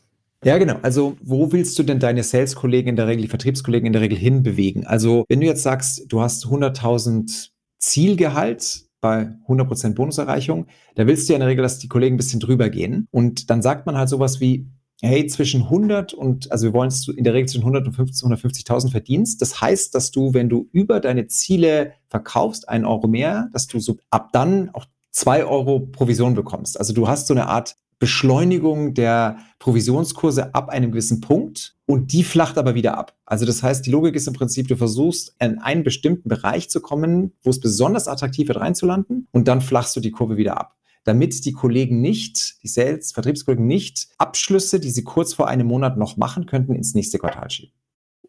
Ja, 0.45 0.59
genau. 0.59 0.81
Also, 0.83 1.17
wo 1.23 1.53
willst 1.53 1.79
du 1.79 1.85
denn 1.85 2.01
deine 2.01 2.25
Sales-Kollegen 2.25 2.89
in 2.89 2.97
der 2.97 3.07
Regel, 3.07 3.23
die 3.23 3.29
Vertriebskollegen 3.29 3.87
in 3.87 3.93
der 3.93 4.03
Regel 4.03 4.19
hinbewegen? 4.19 4.85
Also, 4.85 5.25
wenn 5.29 5.41
du 5.41 5.47
jetzt 5.47 5.63
sagst, 5.63 6.07
du 6.09 6.21
hast 6.21 6.47
100.000 6.47 7.51
Zielgehalt, 7.79 8.87
bei 9.03 9.35
100% 9.49 9.95
Bonuserreichung, 9.95 10.67
da 10.95 11.07
willst 11.07 11.29
du 11.29 11.33
ja 11.33 11.37
in 11.37 11.41
der 11.41 11.49
Regel, 11.49 11.63
dass 11.63 11.79
die 11.79 11.89
Kollegen 11.89 12.15
ein 12.15 12.19
bisschen 12.19 12.41
drüber 12.41 12.71
gehen. 12.71 13.09
Und 13.11 13.51
dann 13.51 13.61
sagt 13.61 13.85
man 13.85 13.99
halt 13.99 14.09
sowas 14.09 14.41
wie, 14.41 14.69
hey, 15.03 15.27
zwischen 15.27 15.65
100 15.65 16.15
und, 16.15 16.51
also 16.53 16.69
wir 16.69 16.73
wollen 16.73 16.89
es 16.89 17.09
in 17.09 17.25
der 17.25 17.35
Regel 17.35 17.49
zwischen 17.49 17.65
100 17.65 17.87
und 17.89 17.97
150.000 17.97 18.91
verdienst. 18.91 19.43
Das 19.43 19.61
heißt, 19.61 19.95
dass 19.95 20.13
du, 20.13 20.33
wenn 20.33 20.49
du 20.49 20.69
über 20.73 21.01
deine 21.01 21.27
Ziele 21.27 21.93
verkaufst, 22.09 22.69
einen 22.69 22.85
Euro 22.85 23.09
mehr, 23.09 23.49
dass 23.53 23.67
du 23.67 23.81
so 23.81 23.99
ab 24.11 24.31
dann 24.33 24.71
auch 24.73 24.87
zwei 25.11 25.45
Euro 25.45 25.81
Provision 25.81 26.35
bekommst. 26.35 26.79
Also 26.79 26.93
du 26.93 27.09
hast 27.09 27.27
so 27.27 27.35
eine 27.35 27.49
Art 27.49 27.75
Beschleunigung 28.03 28.95
der 28.95 29.39
Provisionskurse 29.61 30.57
ab 30.57 30.71
einem 30.71 30.91
gewissen 30.91 31.21
Punkt 31.21 31.77
und 31.87 32.13
die 32.13 32.25
flacht 32.25 32.59
aber 32.59 32.75
wieder 32.75 32.99
ab. 32.99 33.17
Also 33.27 33.47
das 33.47 33.63
heißt, 33.63 33.87
die 33.87 33.93
Logik 33.93 34.17
ist 34.17 34.27
im 34.27 34.35
Prinzip, 34.35 34.67
du 34.67 34.77
versuchst 34.77 35.37
in 35.39 35.61
einen 35.61 35.85
bestimmten 35.85 36.29
Bereich 36.29 36.69
zu 36.69 36.81
kommen, 36.81 37.31
wo 37.45 37.51
es 37.51 37.61
besonders 37.61 38.09
attraktiv 38.09 38.49
wird 38.49 38.59
reinzulanden 38.59 39.29
und 39.31 39.47
dann 39.47 39.61
flachst 39.61 39.95
du 39.95 40.01
die 40.01 40.11
Kurve 40.11 40.37
wieder 40.37 40.59
ab 40.59 40.75
damit 41.05 41.45
die 41.45 41.53
Kollegen 41.53 42.01
nicht, 42.01 42.63
die 42.63 42.69
Sales, 42.69 43.11
Vertriebskollegen 43.11 43.67
nicht 43.67 44.07
Abschlüsse, 44.19 44.79
die 44.79 44.91
sie 44.91 45.03
kurz 45.03 45.35
vor 45.35 45.49
einem 45.49 45.67
Monat 45.67 45.97
noch 45.97 46.17
machen 46.17 46.47
könnten, 46.47 46.77
ins 46.77 46.95
nächste 46.95 47.19
Quartal 47.19 47.51
schieben. 47.51 47.75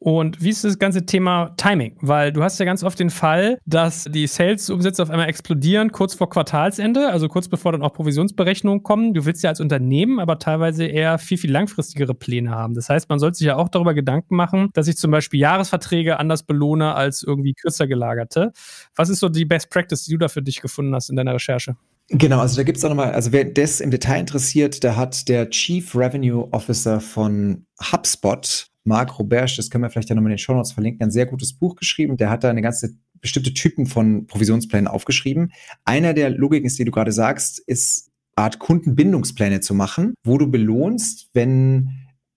Und 0.04 0.44
wie 0.44 0.50
ist 0.50 0.66
das 0.66 0.80
ganze 0.80 1.06
Thema 1.06 1.54
Timing? 1.56 1.96
Weil 2.02 2.34
du 2.34 2.44
hast 2.44 2.60
ja 2.60 2.66
ganz 2.66 2.84
oft 2.84 3.00
den 3.00 3.10
Fall, 3.10 3.58
dass 3.66 4.04
die 4.04 4.28
Sales-Umsätze 4.28 5.02
auf 5.02 5.10
einmal 5.10 5.30
explodieren 5.30 5.94
kurz 5.94 6.14
vor 6.14 6.30
Quartalsende, 6.30 7.08
also 7.08 7.30
kurz 7.30 7.48
bevor 7.48 7.72
dann 7.72 7.82
auch 7.82 7.94
Provisionsberechnungen 7.94 8.84
kommen. 8.84 9.14
Du 9.14 9.24
willst 9.24 9.44
ja 9.44 9.50
als 9.50 9.62
Unternehmen 9.62 10.20
aber 10.20 10.40
teilweise 10.40 10.86
eher 10.86 11.20
viel, 11.20 11.38
viel 11.38 11.54
langfristigere 11.54 12.14
Pläne 12.14 12.50
haben. 12.52 12.74
Das 12.74 12.90
heißt, 12.90 13.08
man 13.08 13.18
sollte 13.18 13.38
sich 13.38 13.48
ja 13.48 13.56
auch 13.56 13.70
darüber 13.70 13.94
Gedanken 13.94 14.36
machen, 14.36 14.72
dass 14.74 14.90
ich 14.90 14.98
zum 14.98 15.10
Beispiel 15.10 15.40
Jahresverträge 15.40 16.20
anders 16.20 16.44
belohne 16.44 16.96
als 16.96 17.24
irgendwie 17.24 17.54
kürzer 17.54 17.88
gelagerte. 17.88 18.52
Was 18.98 19.08
ist 19.08 19.20
so 19.20 19.30
die 19.30 19.46
Best 19.46 19.70
Practice, 19.70 20.04
die 20.04 20.12
du 20.12 20.18
da 20.18 20.28
für 20.28 20.42
dich 20.42 20.60
gefunden 20.60 20.94
hast 20.94 21.12
in 21.12 21.16
deiner 21.16 21.36
Recherche? 21.36 21.78
Genau, 22.10 22.40
also 22.40 22.58
da 22.58 22.64
gibt 22.64 22.78
es 22.78 22.84
auch 22.84 22.90
nochmal, 22.90 23.14
also 23.14 23.32
wer 23.32 23.46
das 23.46 23.80
im 23.80 23.90
Detail 23.90 24.20
interessiert, 24.20 24.84
da 24.84 24.98
hat 24.98 25.30
der 25.30 25.50
Chief 25.50 25.96
Revenue 25.96 26.50
Officer 26.52 27.00
von 27.00 27.66
HubSpot 27.94 28.68
Marc 28.86 29.18
Roberge, 29.18 29.54
das 29.58 29.70
können 29.70 29.84
wir 29.84 29.90
vielleicht 29.90 30.10
ja 30.10 30.16
nochmal 30.16 30.32
in 30.32 30.38
den 30.38 30.40
Show 30.40 30.54
Notes 30.54 30.72
verlinken, 30.72 31.04
ein 31.04 31.12
sehr 31.12 31.26
gutes 31.26 31.54
Buch 31.54 31.76
geschrieben. 31.76 32.18
Der 32.18 32.30
hat 32.30 32.44
da 32.44 32.50
eine 32.50 32.62
ganze 32.62 32.96
bestimmte 33.22 33.54
Typen 33.54 33.86
von 33.86 34.28
Provisionsplänen 34.28 34.88
aufgeschrieben. 34.88 35.54
Einer 35.86 36.14
der 36.14 36.30
Logiken 36.30 36.68
ist, 36.68 36.78
die 36.78 36.86
du 36.86 36.92
gerade 36.92 37.12
sagst, 37.12 37.60
ist 37.60 38.12
Art 38.36 38.60
Kundenbindungspläne 38.60 39.62
zu 39.62 39.74
machen, 39.74 40.16
wo 40.24 40.38
du 40.38 40.50
belohnst, 40.50 41.30
wenn 41.34 41.92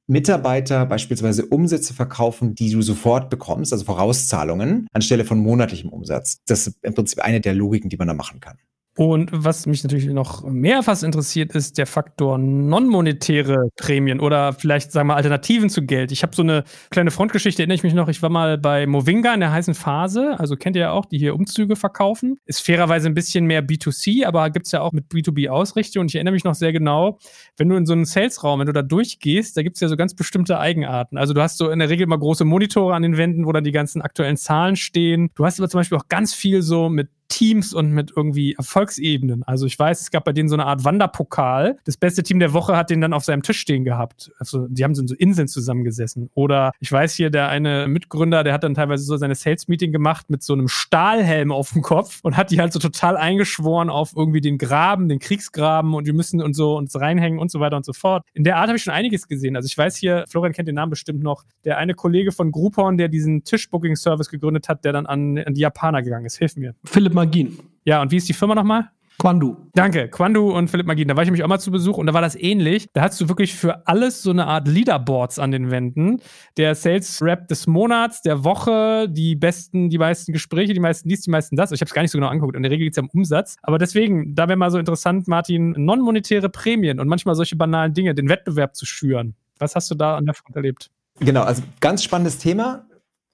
Mitarbeiter 0.07 0.87
beispielsweise 0.87 1.47
Umsätze 1.47 1.93
verkaufen, 1.93 2.55
die 2.55 2.71
du 2.71 2.81
sofort 2.83 3.29
bekommst, 3.29 3.73
also 3.73 3.85
Vorauszahlungen, 3.85 4.87
anstelle 4.93 5.25
von 5.25 5.39
monatlichem 5.39 5.91
Umsatz. 5.91 6.39
Das 6.47 6.69
ist 6.69 6.79
im 6.83 6.95
Prinzip 6.95 7.21
eine 7.21 7.41
der 7.41 7.55
Logiken, 7.55 7.91
die 7.91 7.97
man 7.97 8.07
da 8.07 8.15
machen 8.15 8.39
kann. 8.41 8.59
Und 8.97 9.31
was 9.31 9.67
mich 9.67 9.83
natürlich 9.85 10.07
noch 10.07 10.43
mehr 10.45 10.83
fast 10.83 11.05
interessiert, 11.05 11.55
ist 11.55 11.77
der 11.77 11.87
Faktor 11.87 12.39
non-monetäre 12.39 13.69
Prämien 13.77 14.21
oder 14.21 14.55
vielleicht, 14.55 14.91
sagen 14.91 15.09
wir, 15.09 15.17
Alternativen 15.17 15.69
zu 15.69 15.83
Geld. 15.83 16.13
Ich 16.13 16.23
habe 16.23 16.35
so 16.35 16.43
eine 16.43 16.65
kleine 16.91 17.11
Frontgeschichte, 17.11 17.61
erinnere 17.61 17.75
ich 17.75 17.83
mich 17.83 17.93
noch, 17.93 18.09
ich 18.09 18.23
war 18.23 18.31
mal 18.31 18.57
bei 18.57 18.87
Movinga 18.87 19.35
in 19.35 19.41
der 19.41 19.53
heißen 19.53 19.75
Phase, 19.75 20.41
also 20.41 20.57
kennt 20.57 20.77
ihr 20.77 20.83
ja 20.83 20.91
auch, 20.93 21.05
die 21.05 21.19
hier 21.19 21.35
Umzüge 21.35 21.77
verkaufen. 21.77 22.39
Ist 22.47 22.65
fairerweise 22.65 23.07
ein 23.07 23.15
bisschen 23.15 23.45
mehr 23.45 23.63
B2C, 23.63 24.25
aber 24.25 24.49
gibt 24.49 24.65
es 24.65 24.73
ja 24.73 24.81
auch 24.81 24.93
mit 24.93 25.13
B2B-Ausrichtung. 25.13 26.01
Und 26.03 26.11
ich 26.11 26.15
erinnere 26.15 26.33
mich 26.33 26.45
noch 26.45 26.55
sehr 26.55 26.73
genau, 26.73 27.19
wenn 27.59 27.69
du 27.69 27.77
in 27.77 27.85
so 27.85 27.93
einen 27.93 28.07
Sales-Raum, 28.07 28.61
wenn 28.61 28.67
du 28.67 28.73
da 28.73 28.83
durchgehst, 28.83 29.59
da 29.59 29.63
gibt 29.63 29.77
es 29.77 29.81
ja 29.81 29.89
so 29.89 29.97
ganz 29.97 30.15
bestimmte 30.15 30.59
Eigenarten. 30.59 31.19
Also 31.19 31.35
du 31.35 31.43
hast 31.43 31.59
so 31.59 31.69
in 31.69 31.81
der 31.81 31.91
Regel 31.91 32.07
mal 32.07 32.19
große 32.19 32.47
Monitore 32.47 32.95
an 32.95 33.03
den 33.03 33.19
Wänden, 33.19 33.45
wo 33.45 33.53
dann 33.53 33.65
die 33.65 33.73
ganzen 33.73 34.01
aktuellen 34.01 34.39
Zahlen 34.39 34.77
stehen. 34.77 35.29
Du 35.35 35.45
hast 35.45 35.61
aber 35.61 35.69
zum 35.69 35.81
Beispiel 35.81 35.99
auch 35.99 36.09
ganz 36.09 36.33
viel 36.33 36.63
so 36.63 36.89
mit 36.89 37.11
Teams 37.29 37.73
und 37.73 37.91
mit 37.91 38.13
irgendwie 38.15 38.55
Erfolgsebenen. 38.55 39.43
Also 39.43 39.67
ich 39.67 39.79
weiß, 39.79 40.01
es 40.01 40.11
gab 40.11 40.25
bei 40.25 40.33
denen 40.33 40.49
so 40.49 40.55
eine 40.55 40.67
Art 40.67 40.85
Wanderpokal. 40.85 41.79
Das 41.85 41.97
beste 41.97 42.23
Team 42.23 42.39
der 42.39 42.53
Woche 42.53 42.77
hat 42.77 42.91
den 42.91 43.01
dann 43.01 43.13
auf 43.13 43.25
seinem 43.25 43.43
Tisch 43.43 43.61
stehen 43.61 43.85
gehabt. 43.85 44.31
Also 44.39 44.67
die 44.69 44.85
haben 44.85 44.95
so 44.95 45.03
in 45.03 45.09
so 45.09 45.15
Inseln 45.15 45.49
zusammengesessen. 45.49 46.31
Oder 46.35 46.73
ich 46.81 46.91
weiß 46.91 47.15
hier, 47.15 47.31
der 47.31 47.49
eine 47.49 47.89
Mitgründer, 47.89 48.45
der 48.45 48.53
hat 48.53 48.65
dann 48.65 48.75
teilweise 48.75 49.05
so 49.05 49.17
seine 49.17 49.35
Sales-Meeting 49.35 49.93
gemacht 49.93 50.31
mit 50.31 50.43
so 50.43 50.53
einem 50.53 50.69
Stahlhelm 50.69 51.53
auf 51.53 51.73
dem 51.73 51.83
Kopf 51.83 52.21
und 52.23 52.37
hat 52.37 52.51
die 52.51 52.61
halt 52.61 52.73
so 52.73 52.79
total 52.79 53.17
eingeschworen 53.17 53.91
auf 53.91 54.13
irgendwie 54.17 54.41
den 54.41 54.59
Graben, 54.59 55.09
den 55.09 55.19
Kriegsgraben 55.19 55.95
und 55.95 56.07
wir 56.07 56.15
müssen 56.15 56.43
und 56.43 56.55
so 56.55 56.77
uns 56.77 56.99
reinhängen 56.99 57.39
und 57.39 57.51
so 57.51 57.61
weiter 57.61 57.77
und 57.77 57.85
so 57.85 57.93
fort. 57.93 58.25
In 58.35 58.45
der 58.45 58.57
Art 58.57 58.69
habe 58.69 58.77
ich 58.77 58.83
schon 58.83 58.95
einiges 58.95 59.29
gesehen. 59.29 59.57
Also 59.57 59.67
ich 59.67 59.77
weiß 59.77 59.97
hier, 59.97 60.25
Florian 60.29 60.53
kennt 60.53 60.69
den 60.69 60.75
Namen 60.75 60.91
bestimmt 60.91 61.23
noch, 61.23 61.45
der 61.65 61.79
eine 61.79 61.95
Kollege 61.95 62.33
von 62.33 62.53
Groupon, 62.53 62.97
der 62.97 63.09
diesen 63.09 63.45
Tischbooking-Service 63.45 64.29
gegründet 64.29 64.69
hat, 64.69 64.85
der 64.85 64.93
dann 64.93 65.07
an, 65.07 65.39
an 65.39 65.55
die 65.55 65.61
Japaner 65.61 66.03
gegangen 66.03 66.27
ist. 66.27 66.37
Hilf 66.39 66.57
mir. 66.57 66.75
Philipp 66.85 67.16
Magin. 67.17 67.59
Ja, 67.85 68.03
und 68.03 68.13
wie 68.13 68.17
ist 68.17 68.29
die 68.29 68.35
Firma 68.35 68.55
nochmal? 68.55 68.91
Quandu. 69.19 69.57
Danke, 69.73 70.09
Quandu 70.09 70.51
und 70.51 70.69
Philipp 70.69 70.87
Magin. 70.87 71.09
Da 71.09 71.17
war 71.17 71.23
ich 71.23 71.27
nämlich 71.27 71.43
auch 71.43 71.49
mal 71.49 71.59
zu 71.59 71.71
Besuch 71.71 71.97
und 71.97 72.07
da 72.07 72.13
war 72.13 72.21
das 72.21 72.37
ähnlich. 72.37 72.87
Da 72.93 73.01
hast 73.01 73.19
du 73.19 73.29
wirklich 73.31 73.55
für 73.55 73.87
alles 73.87 74.23
so 74.23 74.31
eine 74.31 74.47
Art 74.47 74.69
Leaderboards 74.69 75.39
an 75.39 75.51
den 75.51 75.71
Wänden. 75.71 76.21
Der 76.59 76.75
Sales 76.75 77.23
Rap 77.23 77.49
des 77.49 77.67
Monats, 77.67 78.21
der 78.21 78.45
Woche, 78.45 79.09
die 79.09 79.35
besten, 79.35 79.89
die 79.89 79.97
meisten 79.97 80.35
Gespräche, 80.35 80.75
die 80.75 80.81
meisten 80.81 81.09
dies, 81.09 81.23
die 81.23 81.31
meisten 81.31 81.57
das. 81.57 81.73
Ich 81.73 81.81
habe 81.81 81.89
es 81.89 81.95
gar 81.95 82.03
nicht 82.03 82.11
so 82.11 82.19
genau 82.19 82.29
angeguckt. 82.29 82.57
In 82.57 82.63
der 82.63 82.71
Regel 82.71 82.85
geht 82.85 82.93
es 82.93 82.97
ja 82.99 83.05
um 83.05 83.09
Umsatz. 83.09 83.57
Aber 83.63 83.79
deswegen, 83.79 84.35
da 84.35 84.49
wäre 84.49 84.59
mal 84.59 84.71
so 84.71 84.79
interessant, 84.79 85.29
Martin, 85.29 85.71
non-monetäre 85.79 86.51
Prämien 86.51 87.01
und 87.01 87.09
manchmal 87.09 87.35
solche 87.35 87.57
banalen 87.57 87.95
Dinge, 87.95 88.15
den 88.15 88.29
Wettbewerb 88.29 88.77
zu 88.77 88.85
schüren. 88.85 89.35
Was 89.59 89.75
hast 89.75 89.91
du 89.91 89.95
da 89.95 90.19
an 90.19 90.27
der 90.27 90.35
Front 90.35 90.57
erlebt? 90.57 90.91
Genau, 91.21 91.43
also 91.43 91.63
ganz 91.81 92.05
spannendes 92.05 92.37
Thema 92.37 92.85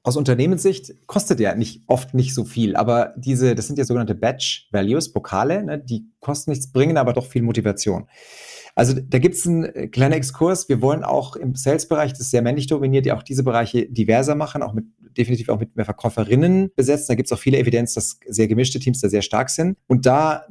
aus 0.03 0.17
Unternehmenssicht 0.17 1.07
kostet 1.07 1.39
ja 1.41 1.55
nicht 1.55 1.83
oft 1.87 2.13
nicht 2.15 2.35
so 2.35 2.45
viel, 2.45 2.75
aber 2.75 3.15
diese, 3.17 3.55
das 3.55 3.69
sind 3.69 3.79
ja 3.79 3.85
sogenannte 3.85 4.15
Batch 4.15 4.69
Values, 4.73 5.13
Pokale, 5.13 5.63
ne, 5.63 5.79
die 5.79 6.07
kosten 6.21 6.51
nichts, 6.51 6.73
bringen 6.73 6.97
aber 6.97 7.13
doch 7.13 7.27
viel 7.27 7.43
Motivation. 7.43 8.09
Also 8.75 8.95
da 8.95 9.19
gibt 9.19 9.35
es 9.35 9.47
einen 9.47 9.65
äh, 9.65 9.89
kleinen 9.89 10.15
Exkurs. 10.15 10.69
Wir 10.69 10.81
wollen 10.81 11.05
auch 11.05 11.37
im 11.37 11.55
Sales-Bereich, 11.55 12.13
das 12.13 12.21
ist 12.21 12.31
sehr 12.31 12.43
männlich 12.43 12.67
dominiert, 12.67 13.07
ja 13.07 13.17
auch 13.17 13.23
diese 13.23 13.45
Bereiche 13.45 13.87
diverser 13.87 14.35
machen, 14.35 14.63
auch 14.63 14.73
mit 14.73 14.87
definitiv 15.17 15.51
auch 15.51 15.61
mit 15.61 15.77
mehr 15.77 15.85
Verkäuferinnen 15.85 16.71
besetzen. 16.75 17.07
Da 17.09 17.15
gibt 17.15 17.27
es 17.27 17.33
auch 17.33 17.39
viele 17.39 17.59
Evidenz, 17.59 17.93
dass 17.93 18.19
sehr 18.27 18.49
gemischte 18.49 18.81
Teams 18.81 19.01
da 19.01 19.11
sehr 19.11 19.21
stark 19.21 19.51
sind. 19.51 19.77
Und 19.87 20.07
da 20.07 20.47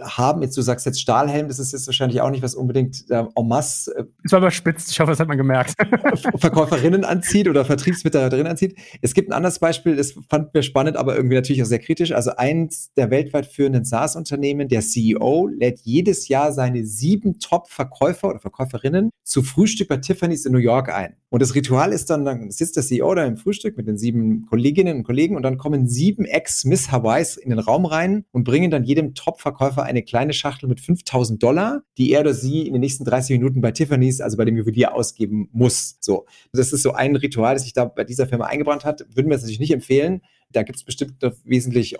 haben. 0.00 0.42
Jetzt, 0.42 0.56
du 0.56 0.62
sagst 0.62 0.86
jetzt 0.86 1.00
Stahlhelm, 1.00 1.48
das 1.48 1.58
ist 1.58 1.72
jetzt 1.72 1.86
wahrscheinlich 1.86 2.20
auch 2.20 2.30
nicht 2.30 2.42
was 2.42 2.54
unbedingt 2.54 3.04
äh, 3.10 3.24
en 3.34 3.48
masse. 3.48 3.94
Äh, 3.96 4.04
das 4.22 4.32
war 4.32 4.38
überspitzt, 4.40 4.90
ich 4.90 5.00
hoffe, 5.00 5.12
das 5.12 5.20
hat 5.20 5.28
man 5.28 5.36
gemerkt. 5.36 5.74
Verkäuferinnen 6.36 7.04
anzieht 7.04 7.48
oder 7.48 7.64
Vertriebsmitarbeiterinnen 7.64 8.50
anzieht. 8.50 8.76
Es 9.02 9.14
gibt 9.14 9.30
ein 9.30 9.32
anderes 9.32 9.58
Beispiel, 9.58 9.96
das 9.96 10.14
fand 10.28 10.54
mir 10.54 10.62
spannend, 10.62 10.96
aber 10.96 11.16
irgendwie 11.16 11.36
natürlich 11.36 11.62
auch 11.62 11.66
sehr 11.66 11.78
kritisch. 11.78 12.12
Also 12.12 12.32
eins 12.36 12.92
der 12.96 13.10
weltweit 13.10 13.46
führenden 13.46 13.84
SaaS-Unternehmen, 13.84 14.68
der 14.68 14.80
CEO, 14.80 15.48
lädt 15.48 15.80
jedes 15.84 16.28
Jahr 16.28 16.52
seine 16.52 16.84
sieben 16.84 17.38
Top-Verkäufer 17.38 18.28
oder 18.28 18.40
Verkäuferinnen 18.40 19.10
zu 19.22 19.42
Frühstück 19.42 19.88
bei 19.88 19.98
Tiffany's 19.98 20.44
in 20.44 20.52
New 20.52 20.58
York 20.58 20.92
ein. 20.92 21.16
Und 21.30 21.42
das 21.42 21.54
Ritual 21.54 21.92
ist 21.92 22.10
dann, 22.10 22.24
dann 22.24 22.50
sitzt 22.50 22.76
der 22.76 22.84
CEO 22.84 23.12
da 23.14 23.24
im 23.24 23.36
Frühstück 23.36 23.76
mit 23.76 23.88
den 23.88 23.98
sieben 23.98 24.46
Kolleginnen 24.46 24.98
und 24.98 25.02
Kollegen 25.02 25.34
und 25.36 25.42
dann 25.42 25.58
kommen 25.58 25.88
sieben 25.88 26.24
Ex-Miss 26.24 26.92
Hawaiis 26.92 27.36
in 27.36 27.50
den 27.50 27.58
Raum 27.58 27.86
rein 27.86 28.24
und 28.30 28.44
bringen 28.44 28.70
dann 28.70 28.84
jedem 28.84 29.14
Top-Verkäufer 29.14 29.83
eine 29.84 30.02
kleine 30.02 30.32
Schachtel 30.32 30.68
mit 30.68 30.80
5000 30.80 31.42
Dollar, 31.42 31.82
die 31.98 32.12
er 32.12 32.20
oder 32.20 32.34
sie 32.34 32.66
in 32.66 32.72
den 32.72 32.80
nächsten 32.80 33.04
30 33.04 33.38
Minuten 33.38 33.60
bei 33.60 33.70
Tiffany's, 33.72 34.20
also 34.20 34.36
bei 34.36 34.44
dem 34.44 34.56
Juwelier, 34.56 34.94
ausgeben 34.94 35.48
muss. 35.52 35.98
So, 36.00 36.26
das 36.52 36.72
ist 36.72 36.82
so 36.82 36.92
ein 36.92 37.16
Ritual, 37.16 37.54
das 37.54 37.64
sich 37.64 37.72
da 37.72 37.84
bei 37.84 38.04
dieser 38.04 38.26
Firma 38.26 38.46
eingebrannt 38.46 38.84
hat. 38.84 39.04
Würden 39.14 39.28
wir 39.28 39.36
es 39.36 39.42
natürlich 39.42 39.60
nicht 39.60 39.72
empfehlen. 39.72 40.22
Da 40.50 40.62
gibt 40.62 40.76
es 40.76 40.84
bestimmt 40.84 41.22
noch 41.22 41.32
wesentlich 41.44 41.94
äh, 41.94 41.98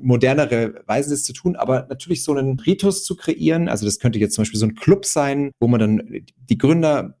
modernere 0.00 0.82
Weisen, 0.86 1.10
das 1.10 1.24
zu 1.24 1.32
tun, 1.32 1.56
aber 1.56 1.86
natürlich 1.88 2.22
so 2.22 2.32
einen 2.34 2.58
Ritus 2.58 3.04
zu 3.04 3.16
kreieren. 3.16 3.68
Also 3.68 3.84
das 3.84 3.98
könnte 3.98 4.18
jetzt 4.18 4.34
zum 4.34 4.42
Beispiel 4.42 4.60
so 4.60 4.66
ein 4.66 4.74
Club 4.74 5.04
sein, 5.04 5.50
wo 5.60 5.68
man 5.68 5.80
dann 5.80 6.24
die 6.48 6.58
Gründer 6.58 7.16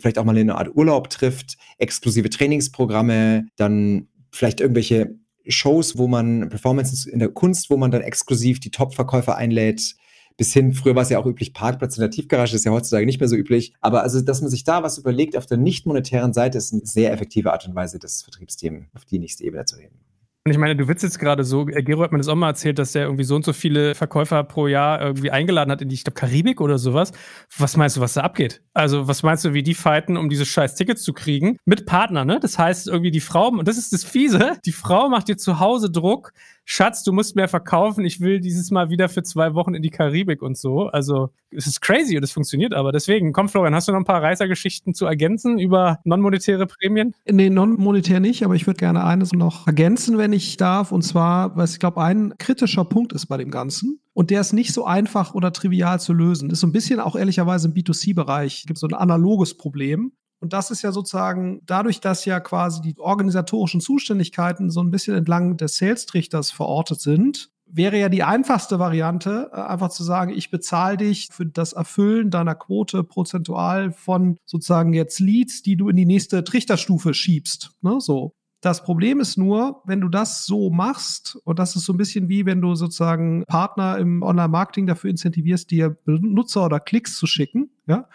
vielleicht 0.00 0.18
auch 0.18 0.24
mal 0.24 0.36
in 0.36 0.48
eine 0.50 0.58
Art 0.58 0.74
Urlaub 0.74 1.10
trifft, 1.10 1.56
exklusive 1.78 2.30
Trainingsprogramme, 2.30 3.46
dann 3.56 4.08
vielleicht 4.30 4.60
irgendwelche 4.60 5.14
Shows, 5.46 5.98
wo 5.98 6.08
man 6.08 6.48
Performances 6.48 7.06
in 7.06 7.18
der 7.18 7.28
Kunst, 7.28 7.70
wo 7.70 7.76
man 7.76 7.90
dann 7.90 8.02
exklusiv 8.02 8.60
die 8.60 8.70
Top-Verkäufer 8.70 9.36
einlädt, 9.36 9.94
bis 10.36 10.52
hin, 10.52 10.72
früher 10.72 10.94
war 10.94 11.02
es 11.02 11.10
ja 11.10 11.18
auch 11.18 11.26
üblich, 11.26 11.52
Parkplatz 11.52 11.96
in 11.96 12.00
der 12.00 12.10
Tiefgarage, 12.10 12.52
das 12.52 12.60
ist 12.60 12.64
ja 12.64 12.72
heutzutage 12.72 13.06
nicht 13.06 13.20
mehr 13.20 13.28
so 13.28 13.36
üblich. 13.36 13.74
Aber 13.80 14.02
also, 14.02 14.20
dass 14.20 14.40
man 14.40 14.50
sich 14.50 14.64
da 14.64 14.82
was 14.82 14.98
überlegt 14.98 15.36
auf 15.36 15.46
der 15.46 15.58
nicht 15.58 15.86
monetären 15.86 16.32
Seite, 16.32 16.58
ist 16.58 16.72
eine 16.72 16.84
sehr 16.84 17.12
effektive 17.12 17.52
Art 17.52 17.66
und 17.66 17.74
Weise, 17.74 17.98
das 17.98 18.22
Vertriebsteam 18.22 18.88
auf 18.94 19.04
die 19.04 19.18
nächste 19.18 19.44
Ebene 19.44 19.64
zu 19.64 19.76
heben. 19.78 20.00
Und 20.44 20.50
ich 20.50 20.58
meine, 20.58 20.74
du 20.74 20.88
jetzt 20.88 21.20
gerade 21.20 21.44
so, 21.44 21.68
äh, 21.68 21.84
Gero 21.84 22.02
hat 22.02 22.10
mir 22.10 22.18
das 22.18 22.26
auch 22.26 22.34
mal 22.34 22.48
erzählt, 22.48 22.80
dass 22.80 22.90
der 22.90 23.04
irgendwie 23.04 23.22
so 23.22 23.36
und 23.36 23.44
so 23.44 23.52
viele 23.52 23.94
Verkäufer 23.94 24.42
pro 24.42 24.66
Jahr 24.66 25.00
irgendwie 25.00 25.30
eingeladen 25.30 25.70
hat 25.70 25.82
in 25.82 25.88
die, 25.88 25.94
ich 25.94 26.02
glaube, 26.02 26.18
Karibik 26.18 26.60
oder 26.60 26.78
sowas. 26.78 27.12
Was 27.56 27.76
meinst 27.76 27.96
du, 27.96 28.00
was 28.00 28.14
da 28.14 28.22
abgeht? 28.22 28.60
Also, 28.74 29.06
was 29.06 29.22
meinst 29.22 29.44
du, 29.44 29.54
wie 29.54 29.62
die 29.62 29.74
fighten, 29.74 30.16
um 30.16 30.28
diese 30.28 30.44
scheiß 30.44 30.74
Tickets 30.74 31.02
zu 31.02 31.12
kriegen? 31.12 31.58
Mit 31.64 31.86
Partner, 31.86 32.24
ne? 32.24 32.40
Das 32.40 32.58
heißt, 32.58 32.88
irgendwie 32.88 33.12
die 33.12 33.20
Frau, 33.20 33.48
und 33.50 33.68
das 33.68 33.78
ist 33.78 33.92
das 33.92 34.02
Fiese, 34.02 34.56
die 34.66 34.72
Frau 34.72 35.08
macht 35.08 35.28
dir 35.28 35.36
zu 35.36 35.60
Hause 35.60 35.92
Druck, 35.92 36.32
Schatz, 36.64 37.02
du 37.02 37.12
musst 37.12 37.34
mehr 37.34 37.48
verkaufen, 37.48 38.04
ich 38.04 38.20
will 38.20 38.40
dieses 38.40 38.70
Mal 38.70 38.88
wieder 38.88 39.08
für 39.08 39.22
zwei 39.22 39.54
Wochen 39.54 39.74
in 39.74 39.82
die 39.82 39.90
Karibik 39.90 40.42
und 40.42 40.56
so. 40.56 40.86
Also, 40.86 41.30
es 41.50 41.66
ist 41.66 41.80
crazy 41.80 42.16
und 42.16 42.22
es 42.22 42.32
funktioniert 42.32 42.72
aber. 42.72 42.92
Deswegen, 42.92 43.32
komm, 43.32 43.48
Florian, 43.48 43.74
hast 43.74 43.88
du 43.88 43.92
noch 43.92 43.98
ein 43.98 44.04
paar 44.04 44.22
Reisergeschichten 44.22 44.94
zu 44.94 45.06
ergänzen 45.06 45.58
über 45.58 45.98
non-monetäre 46.04 46.66
Prämien? 46.66 47.14
Nee, 47.28 47.50
non-monetär 47.50 48.20
nicht, 48.20 48.44
aber 48.44 48.54
ich 48.54 48.66
würde 48.66 48.78
gerne 48.78 49.04
eines 49.04 49.32
noch 49.32 49.66
ergänzen, 49.66 50.18
wenn 50.18 50.32
ich 50.32 50.56
darf. 50.56 50.92
Und 50.92 51.02
zwar, 51.02 51.56
was 51.56 51.72
ich 51.72 51.80
glaube, 51.80 52.00
ein 52.00 52.34
kritischer 52.38 52.84
Punkt 52.84 53.12
ist 53.12 53.26
bei 53.26 53.36
dem 53.36 53.50
Ganzen. 53.50 54.00
Und 54.14 54.30
der 54.30 54.40
ist 54.40 54.52
nicht 54.52 54.72
so 54.72 54.84
einfach 54.84 55.34
oder 55.34 55.52
trivial 55.52 55.98
zu 55.98 56.12
lösen. 56.12 56.50
Ist 56.50 56.60
so 56.60 56.66
ein 56.66 56.72
bisschen 56.72 57.00
auch 57.00 57.16
ehrlicherweise 57.16 57.68
im 57.68 57.74
B2C-Bereich. 57.74 58.64
Gibt 58.66 58.78
so 58.78 58.86
ein 58.86 58.94
analoges 58.94 59.56
Problem. 59.56 60.12
Und 60.42 60.52
das 60.52 60.72
ist 60.72 60.82
ja 60.82 60.90
sozusagen 60.90 61.60
dadurch, 61.66 62.00
dass 62.00 62.24
ja 62.24 62.40
quasi 62.40 62.82
die 62.82 62.98
organisatorischen 62.98 63.80
Zuständigkeiten 63.80 64.70
so 64.70 64.80
ein 64.80 64.90
bisschen 64.90 65.14
entlang 65.14 65.56
des 65.56 65.76
Sales-Trichters 65.76 66.50
verortet 66.50 67.00
sind, 67.00 67.50
wäre 67.64 67.96
ja 67.96 68.08
die 68.08 68.24
einfachste 68.24 68.80
Variante, 68.80 69.50
äh, 69.52 69.60
einfach 69.60 69.90
zu 69.90 70.02
sagen, 70.02 70.32
ich 70.34 70.50
bezahle 70.50 70.96
dich 70.96 71.28
für 71.30 71.46
das 71.46 71.72
Erfüllen 71.72 72.30
deiner 72.30 72.56
Quote 72.56 73.04
prozentual 73.04 73.92
von 73.92 74.36
sozusagen 74.44 74.92
jetzt 74.94 75.20
Leads, 75.20 75.62
die 75.62 75.76
du 75.76 75.88
in 75.88 75.96
die 75.96 76.06
nächste 76.06 76.42
Trichterstufe 76.42 77.14
schiebst. 77.14 77.70
Ne? 77.80 78.00
So. 78.00 78.34
Das 78.60 78.82
Problem 78.82 79.20
ist 79.20 79.38
nur, 79.38 79.82
wenn 79.86 80.00
du 80.00 80.08
das 80.08 80.44
so 80.44 80.70
machst, 80.70 81.36
und 81.44 81.60
das 81.60 81.76
ist 81.76 81.84
so 81.84 81.92
ein 81.92 81.96
bisschen 81.96 82.28
wie 82.28 82.46
wenn 82.46 82.60
du 82.60 82.74
sozusagen 82.74 83.44
Partner 83.46 83.96
im 83.98 84.22
Online-Marketing 84.22 84.86
dafür 84.86 85.10
incentivierst, 85.10 85.70
dir 85.70 85.90
Benutzer 85.90 86.66
oder 86.66 86.80
Klicks 86.80 87.16
zu 87.16 87.26
schicken, 87.26 87.70
ja, 87.86 88.08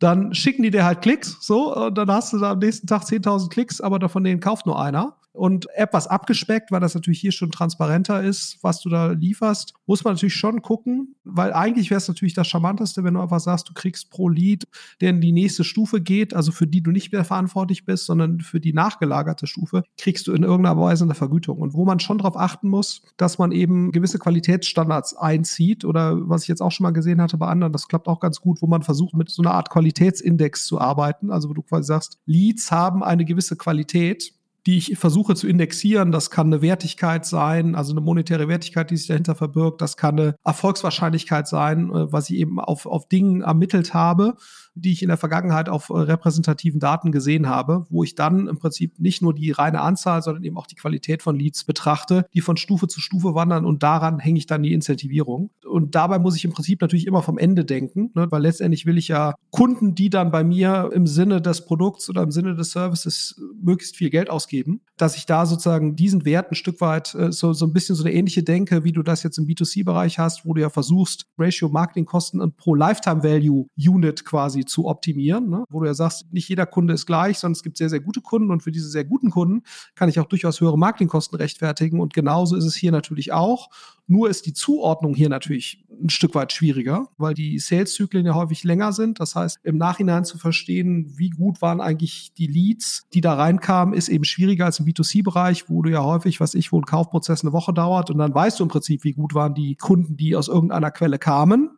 dann 0.00 0.34
schicken 0.34 0.62
die 0.62 0.70
dir 0.70 0.84
halt 0.84 1.02
Klicks, 1.02 1.36
so, 1.40 1.76
und 1.76 1.96
dann 1.96 2.10
hast 2.10 2.32
du 2.32 2.38
da 2.38 2.50
am 2.52 2.58
nächsten 2.58 2.86
Tag 2.86 3.02
10.000 3.02 3.50
Klicks, 3.50 3.80
aber 3.80 3.98
davon 3.98 4.24
denen 4.24 4.40
kauft 4.40 4.66
nur 4.66 4.82
einer 4.82 5.14
und 5.32 5.68
etwas 5.74 6.06
abgespeckt, 6.06 6.72
weil 6.72 6.80
das 6.80 6.94
natürlich 6.94 7.20
hier 7.20 7.32
schon 7.32 7.50
transparenter 7.50 8.22
ist, 8.22 8.58
was 8.62 8.80
du 8.80 8.88
da 8.88 9.12
lieferst, 9.12 9.74
muss 9.86 10.02
man 10.04 10.14
natürlich 10.14 10.34
schon 10.34 10.62
gucken, 10.62 11.14
weil 11.24 11.52
eigentlich 11.52 11.90
wäre 11.90 11.98
es 11.98 12.08
natürlich 12.08 12.34
das 12.34 12.48
Charmanteste, 12.48 13.04
wenn 13.04 13.14
du 13.14 13.20
einfach 13.20 13.40
sagst, 13.40 13.68
du 13.68 13.72
kriegst 13.72 14.10
pro 14.10 14.28
Lead, 14.28 14.66
der 15.00 15.10
in 15.10 15.20
die 15.20 15.32
nächste 15.32 15.62
Stufe 15.62 16.00
geht, 16.00 16.34
also 16.34 16.52
für 16.52 16.66
die 16.66 16.82
du 16.82 16.90
nicht 16.90 17.12
mehr 17.12 17.24
verantwortlich 17.24 17.84
bist, 17.84 18.06
sondern 18.06 18.40
für 18.40 18.60
die 18.60 18.72
nachgelagerte 18.72 19.46
Stufe, 19.46 19.84
kriegst 19.98 20.26
du 20.26 20.32
in 20.32 20.42
irgendeiner 20.42 20.80
Weise 20.80 21.04
eine 21.04 21.14
Vergütung. 21.14 21.58
Und 21.58 21.74
wo 21.74 21.84
man 21.84 22.00
schon 22.00 22.18
darauf 22.18 22.36
achten 22.36 22.68
muss, 22.68 23.02
dass 23.16 23.38
man 23.38 23.52
eben 23.52 23.92
gewisse 23.92 24.18
Qualitätsstandards 24.18 25.16
einzieht 25.16 25.84
oder 25.84 26.28
was 26.28 26.42
ich 26.42 26.48
jetzt 26.48 26.60
auch 26.60 26.72
schon 26.72 26.84
mal 26.84 26.90
gesehen 26.90 27.20
hatte 27.20 27.38
bei 27.38 27.46
anderen, 27.46 27.72
das 27.72 27.88
klappt 27.88 28.08
auch 28.08 28.20
ganz 28.20 28.40
gut, 28.40 28.62
wo 28.62 28.66
man 28.66 28.82
versucht, 28.82 29.14
mit 29.14 29.30
so 29.30 29.42
einer 29.42 29.54
Art 29.54 29.70
Qualitätsindex 29.70 30.66
zu 30.66 30.80
arbeiten, 30.80 31.30
also 31.30 31.48
wo 31.48 31.54
du 31.54 31.62
quasi 31.62 31.86
sagst, 31.86 32.18
Leads 32.26 32.72
haben 32.72 33.04
eine 33.04 33.24
gewisse 33.24 33.56
Qualität 33.56 34.34
die 34.66 34.78
ich 34.78 34.98
versuche 34.98 35.34
zu 35.34 35.48
indexieren. 35.48 36.12
Das 36.12 36.30
kann 36.30 36.48
eine 36.48 36.62
Wertigkeit 36.62 37.24
sein, 37.24 37.74
also 37.74 37.92
eine 37.92 38.00
monetäre 38.00 38.48
Wertigkeit, 38.48 38.90
die 38.90 38.96
sich 38.96 39.06
dahinter 39.06 39.34
verbirgt. 39.34 39.80
Das 39.80 39.96
kann 39.96 40.18
eine 40.18 40.34
Erfolgswahrscheinlichkeit 40.44 41.48
sein, 41.48 41.90
äh, 41.90 42.12
was 42.12 42.30
ich 42.30 42.36
eben 42.36 42.60
auf, 42.60 42.86
auf 42.86 43.08
Dingen 43.08 43.42
ermittelt 43.42 43.94
habe 43.94 44.36
die 44.74 44.92
ich 44.92 45.02
in 45.02 45.08
der 45.08 45.16
Vergangenheit 45.16 45.68
auf 45.68 45.90
äh, 45.90 45.94
repräsentativen 45.94 46.80
Daten 46.80 47.12
gesehen 47.12 47.48
habe, 47.48 47.86
wo 47.90 48.04
ich 48.04 48.14
dann 48.14 48.48
im 48.48 48.58
Prinzip 48.58 48.98
nicht 48.98 49.22
nur 49.22 49.34
die 49.34 49.50
reine 49.50 49.80
Anzahl, 49.80 50.22
sondern 50.22 50.44
eben 50.44 50.56
auch 50.56 50.66
die 50.66 50.74
Qualität 50.74 51.22
von 51.22 51.36
Leads 51.36 51.64
betrachte, 51.64 52.26
die 52.34 52.40
von 52.40 52.56
Stufe 52.56 52.88
zu 52.88 53.00
Stufe 53.00 53.34
wandern 53.34 53.64
und 53.64 53.82
daran 53.82 54.18
hänge 54.18 54.38
ich 54.38 54.46
dann 54.46 54.62
die 54.62 54.72
Incentivierung. 54.72 55.50
Und 55.66 55.94
dabei 55.94 56.18
muss 56.18 56.36
ich 56.36 56.44
im 56.44 56.52
Prinzip 56.52 56.80
natürlich 56.80 57.06
immer 57.06 57.22
vom 57.22 57.38
Ende 57.38 57.64
denken, 57.64 58.10
ne? 58.14 58.26
weil 58.30 58.42
letztendlich 58.42 58.86
will 58.86 58.98
ich 58.98 59.08
ja 59.08 59.34
Kunden, 59.50 59.94
die 59.94 60.10
dann 60.10 60.30
bei 60.30 60.44
mir 60.44 60.90
im 60.92 61.06
Sinne 61.06 61.40
des 61.40 61.64
Produkts 61.64 62.08
oder 62.08 62.22
im 62.22 62.30
Sinne 62.30 62.54
des 62.54 62.70
Services 62.70 63.40
möglichst 63.62 63.96
viel 63.96 64.10
Geld 64.10 64.30
ausgeben, 64.30 64.80
dass 64.96 65.16
ich 65.16 65.26
da 65.26 65.46
sozusagen 65.46 65.96
diesen 65.96 66.24
Wert 66.24 66.50
ein 66.50 66.54
Stück 66.54 66.80
weit 66.80 67.14
äh, 67.14 67.32
so, 67.32 67.52
so 67.52 67.66
ein 67.66 67.72
bisschen 67.72 67.94
so 67.94 68.04
eine 68.04 68.12
ähnliche 68.12 68.42
Denke, 68.42 68.84
wie 68.84 68.92
du 68.92 69.02
das 69.02 69.22
jetzt 69.22 69.38
im 69.38 69.46
B2C-Bereich 69.46 70.18
hast, 70.18 70.44
wo 70.44 70.54
du 70.54 70.60
ja 70.60 70.70
versuchst, 70.70 71.26
Ratio 71.38 71.68
Marketingkosten 71.68 72.40
und 72.40 72.56
pro 72.56 72.74
Lifetime 72.74 73.22
Value 73.22 73.66
Unit 73.76 74.24
quasi 74.24 74.59
zu 74.64 74.86
optimieren, 74.86 75.48
ne? 75.48 75.64
wo 75.70 75.80
du 75.80 75.86
ja 75.86 75.94
sagst, 75.94 76.32
nicht 76.32 76.48
jeder 76.48 76.66
Kunde 76.66 76.94
ist 76.94 77.06
gleich, 77.06 77.38
sondern 77.38 77.52
es 77.52 77.62
gibt 77.62 77.78
sehr, 77.78 77.88
sehr 77.88 78.00
gute 78.00 78.20
Kunden 78.20 78.50
und 78.50 78.62
für 78.62 78.72
diese 78.72 78.88
sehr 78.88 79.04
guten 79.04 79.30
Kunden 79.30 79.62
kann 79.94 80.08
ich 80.08 80.18
auch 80.20 80.26
durchaus 80.26 80.60
höhere 80.60 80.78
Marketingkosten 80.78 81.38
rechtfertigen 81.38 82.00
und 82.00 82.14
genauso 82.14 82.56
ist 82.56 82.64
es 82.64 82.74
hier 82.74 82.92
natürlich 82.92 83.32
auch. 83.32 83.70
Nur 84.06 84.28
ist 84.28 84.46
die 84.46 84.52
Zuordnung 84.52 85.14
hier 85.14 85.28
natürlich 85.28 85.86
ein 86.02 86.10
Stück 86.10 86.34
weit 86.34 86.52
schwieriger, 86.52 87.08
weil 87.16 87.32
die 87.32 87.60
Sales-Zyklen 87.60 88.26
ja 88.26 88.34
häufig 88.34 88.64
länger 88.64 88.92
sind. 88.92 89.20
Das 89.20 89.36
heißt, 89.36 89.60
im 89.62 89.76
Nachhinein 89.76 90.24
zu 90.24 90.36
verstehen, 90.36 91.12
wie 91.16 91.30
gut 91.30 91.62
waren 91.62 91.80
eigentlich 91.80 92.32
die 92.34 92.48
Leads, 92.48 93.06
die 93.12 93.20
da 93.20 93.34
reinkamen, 93.34 93.94
ist 93.94 94.08
eben 94.08 94.24
schwieriger 94.24 94.64
als 94.64 94.80
im 94.80 94.86
B2C-Bereich, 94.86 95.68
wo 95.68 95.82
du 95.82 95.90
ja 95.90 96.02
häufig, 96.02 96.40
was 96.40 96.54
ich, 96.54 96.72
wo 96.72 96.80
ein 96.80 96.86
Kaufprozess 96.86 97.42
eine 97.42 97.52
Woche 97.52 97.72
dauert 97.72 98.10
und 98.10 98.18
dann 98.18 98.34
weißt 98.34 98.58
du 98.58 98.64
im 98.64 98.68
Prinzip, 98.68 99.04
wie 99.04 99.12
gut 99.12 99.34
waren 99.34 99.54
die 99.54 99.76
Kunden, 99.76 100.16
die 100.16 100.34
aus 100.34 100.48
irgendeiner 100.48 100.90
Quelle 100.90 101.20
kamen. 101.20 101.70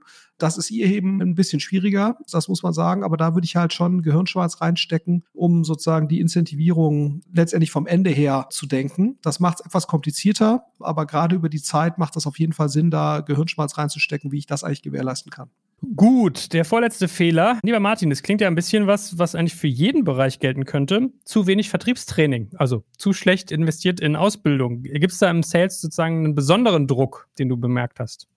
Das 0.43 0.59
ist 0.59 0.73
ihr 0.73 0.87
eben 0.87 1.23
ein 1.23 1.37
bisschen 1.37 1.61
schwieriger, 1.61 2.19
das 2.29 2.49
muss 2.49 2.65
man 2.65 2.73
sagen, 2.73 3.05
aber 3.05 3.17
da 3.17 3.35
würde 3.35 3.45
ich 3.45 3.55
halt 3.55 3.73
schon 3.73 4.03
Gehirnschwarz 4.03 4.61
reinstecken, 4.61 5.25
um 5.33 5.63
sozusagen 5.63 6.09
die 6.09 6.19
Incentivierung 6.19 7.21
letztendlich 7.33 7.71
vom 7.71 7.87
Ende 7.87 8.11
her 8.11 8.49
zu 8.51 8.67
denken. 8.67 9.19
Das 9.23 9.39
macht 9.39 9.61
es 9.61 9.67
etwas 9.67 9.87
komplizierter, 9.87 10.65
aber 10.81 11.07
gerade 11.07 11.37
über 11.37 11.49
die 11.49 11.63
Zeit 11.63 11.97
macht 11.97 12.17
das 12.17 12.27
auf 12.27 12.41
jeden 12.41 12.53
Fall 12.53 12.69
Sinn, 12.69 12.91
da 12.91 13.21
Gehirnschmalz 13.21 13.79
reinzustecken, 13.79 14.33
wie 14.33 14.39
ich 14.39 14.47
das 14.47 14.65
eigentlich 14.65 14.83
gewährleisten 14.83 15.31
kann. 15.31 15.49
Gut, 15.95 16.53
der 16.53 16.65
vorletzte 16.65 17.07
Fehler. 17.07 17.61
Lieber 17.63 17.81
Martin, 17.81 18.11
das 18.11 18.25
klingt 18.25 18.41
ja 18.41 18.49
ein 18.49 18.57
bisschen 18.57 18.89
was, 18.89 19.19
was 19.19 19.37
eigentlich 19.37 19.55
für 19.55 19.69
jeden 19.69 20.03
Bereich 20.03 20.41
gelten 20.41 20.65
könnte. 20.65 21.13
Zu 21.25 21.47
wenig 21.47 21.71
Vertriebstraining, 21.71 22.51
also 22.57 22.83
zu 22.99 23.13
schlecht 23.13 23.53
investiert 23.53 24.01
in 24.01 24.17
Ausbildung. 24.17 24.83
Gibt 24.83 25.13
es 25.13 25.19
da 25.19 25.31
im 25.31 25.45
Sales 25.45 25.81
sozusagen 25.81 26.25
einen 26.25 26.35
besonderen 26.35 26.89
Druck, 26.89 27.29
den 27.39 27.49
du 27.49 27.57
bemerkt 27.57 28.01
hast? 28.01 28.29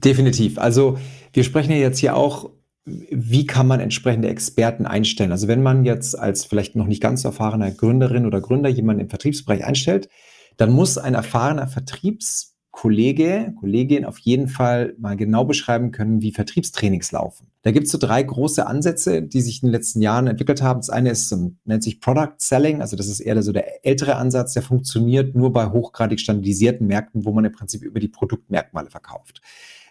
Definitiv. 0.00 0.58
Also 0.58 0.98
wir 1.34 1.44
sprechen 1.44 1.72
ja 1.72 1.76
jetzt 1.76 1.98
hier 1.98 2.16
auch, 2.16 2.50
wie 2.84 3.46
kann 3.46 3.66
man 3.66 3.78
entsprechende 3.78 4.28
Experten 4.28 4.86
einstellen. 4.86 5.32
Also 5.32 5.48
wenn 5.48 5.62
man 5.62 5.84
jetzt 5.84 6.18
als 6.18 6.46
vielleicht 6.46 6.76
noch 6.76 6.86
nicht 6.86 7.02
ganz 7.02 7.24
erfahrener 7.24 7.70
Gründerin 7.70 8.26
oder 8.26 8.40
Gründer 8.40 8.70
jemanden 8.70 9.02
im 9.02 9.10
Vertriebsbereich 9.10 9.64
einstellt, 9.64 10.08
dann 10.56 10.72
muss 10.72 10.98
ein 10.98 11.14
erfahrener 11.14 11.66
Vertriebskollege, 11.68 13.54
Kollegin 13.60 14.04
auf 14.06 14.18
jeden 14.18 14.48
Fall 14.48 14.94
mal 14.98 15.16
genau 15.16 15.44
beschreiben 15.44 15.92
können, 15.92 16.22
wie 16.22 16.32
Vertriebstrainings 16.32 17.12
laufen. 17.12 17.48
Da 17.62 17.70
gibt 17.70 17.86
es 17.86 17.92
so 17.92 17.98
drei 17.98 18.22
große 18.22 18.66
Ansätze, 18.66 19.22
die 19.22 19.42
sich 19.42 19.62
in 19.62 19.68
den 19.68 19.72
letzten 19.72 20.02
Jahren 20.02 20.26
entwickelt 20.26 20.62
haben. 20.62 20.80
Das 20.80 20.90
eine 20.90 21.10
ist, 21.10 21.32
nennt 21.64 21.82
sich 21.82 22.00
Product 22.00 22.34
Selling, 22.38 22.80
also 22.80 22.96
das 22.96 23.08
ist 23.08 23.20
eher 23.20 23.40
so 23.42 23.52
der 23.52 23.86
ältere 23.86 24.16
Ansatz, 24.16 24.54
der 24.54 24.62
funktioniert 24.62 25.36
nur 25.36 25.52
bei 25.52 25.66
hochgradig 25.66 26.18
standardisierten 26.18 26.86
Märkten, 26.86 27.24
wo 27.24 27.32
man 27.32 27.44
im 27.44 27.52
Prinzip 27.52 27.82
über 27.82 28.00
die 28.00 28.08
Produktmerkmale 28.08 28.90
verkauft. 28.90 29.40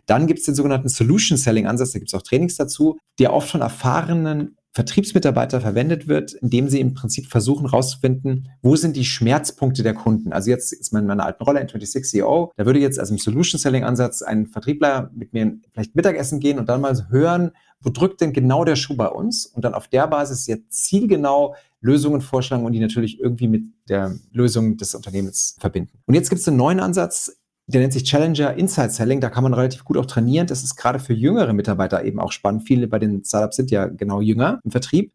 Dann 0.06 0.28
gibt 0.28 0.40
es 0.40 0.46
den 0.46 0.56
sogenannten 0.56 0.90
Solution 0.90 1.38
Selling 1.38 1.68
Ansatz, 1.68 1.92
da 1.92 2.00
gibt 2.00 2.10
es 2.10 2.14
auch 2.14 2.24
Trainings 2.24 2.56
dazu, 2.56 2.98
der 3.20 3.34
oft 3.34 3.50
von 3.50 3.62
erfahrenen 3.62 4.58
Vertriebsmitarbeiter 4.74 5.60
verwendet 5.60 6.08
wird, 6.08 6.34
indem 6.34 6.70
sie 6.70 6.80
im 6.80 6.94
Prinzip 6.94 7.28
versuchen 7.28 7.70
herauszufinden, 7.70 8.50
wo 8.62 8.78
sind 8.78 8.96
die 8.96 9.04
Schmerzpunkte 9.04 9.84
der 9.84 9.94
Kunden. 9.94 10.32
Also 10.32 10.50
jetzt 10.50 10.72
ist 10.72 10.94
man 10.94 11.04
in 11.04 11.08
meiner 11.08 11.26
alten 11.26 11.44
Rolle 11.44 11.60
in 11.60 11.68
26 11.68 12.10
CEO, 12.10 12.54
da 12.56 12.66
würde 12.66 12.80
jetzt 12.80 12.98
also 12.98 13.14
im 13.14 13.20
Solution 13.20 13.60
Selling 13.60 13.84
Ansatz 13.84 14.22
ein 14.22 14.48
Vertriebler 14.48 15.12
mit 15.14 15.34
mir 15.34 15.58
vielleicht 15.74 15.96
Mittagessen 15.96 16.40
gehen 16.40 16.58
und 16.58 16.70
dann 16.70 16.80
mal 16.80 17.10
hören, 17.10 17.52
wo 17.82 17.90
drückt 17.90 18.22
denn 18.22 18.32
genau 18.32 18.64
der 18.64 18.78
Schuh 18.78 18.96
bei 18.96 19.08
uns 19.08 19.46
und 19.46 19.66
dann 19.66 19.74
auf 19.74 19.90
der 19.90 20.08
Basis 20.08 20.48
jetzt 20.48 20.72
zielgenau 20.86 21.56
Lösungen 21.82 22.22
vorschlagen 22.22 22.64
und 22.64 22.72
die 22.74 22.80
natürlich 22.80 23.20
irgendwie 23.20 23.48
mit 23.48 23.64
der 23.90 24.16
Lösung 24.32 24.78
des 24.78 24.96
Unternehmens 24.96 25.58
verbinden. 25.60 25.98
Und 26.06 26.14
jetzt 26.14 26.30
gibt 26.30 26.40
es 26.40 26.48
einen 26.48 26.58
neuen 26.58 26.80
Ansatz, 26.80 27.41
der 27.72 27.82
nennt 27.82 27.94
sich 27.94 28.04
Challenger 28.04 28.54
Inside 28.56 28.90
Selling. 28.90 29.22
Da 29.22 29.30
kann 29.30 29.44
man 29.44 29.54
relativ 29.54 29.84
gut 29.84 29.98
auch 29.98 30.06
trainieren. 30.06 30.48
Das 30.48 30.64
ist 30.64 30.76
gerade 30.76 31.00
für 31.00 31.14
jüngere 31.14 31.54
Mitarbeiter 31.54 32.04
eben 32.04 32.20
auch 32.20 32.32
spannend. 32.32 32.64
Viele 32.68 32.88
bei 32.88 33.00
den 33.00 33.24
Startups 33.24 33.56
sind 33.56 33.72
ja 33.72 33.88
genau 33.88 34.22
jünger 34.22 34.60
im 34.64 34.72
Vertrieb. 34.72 35.14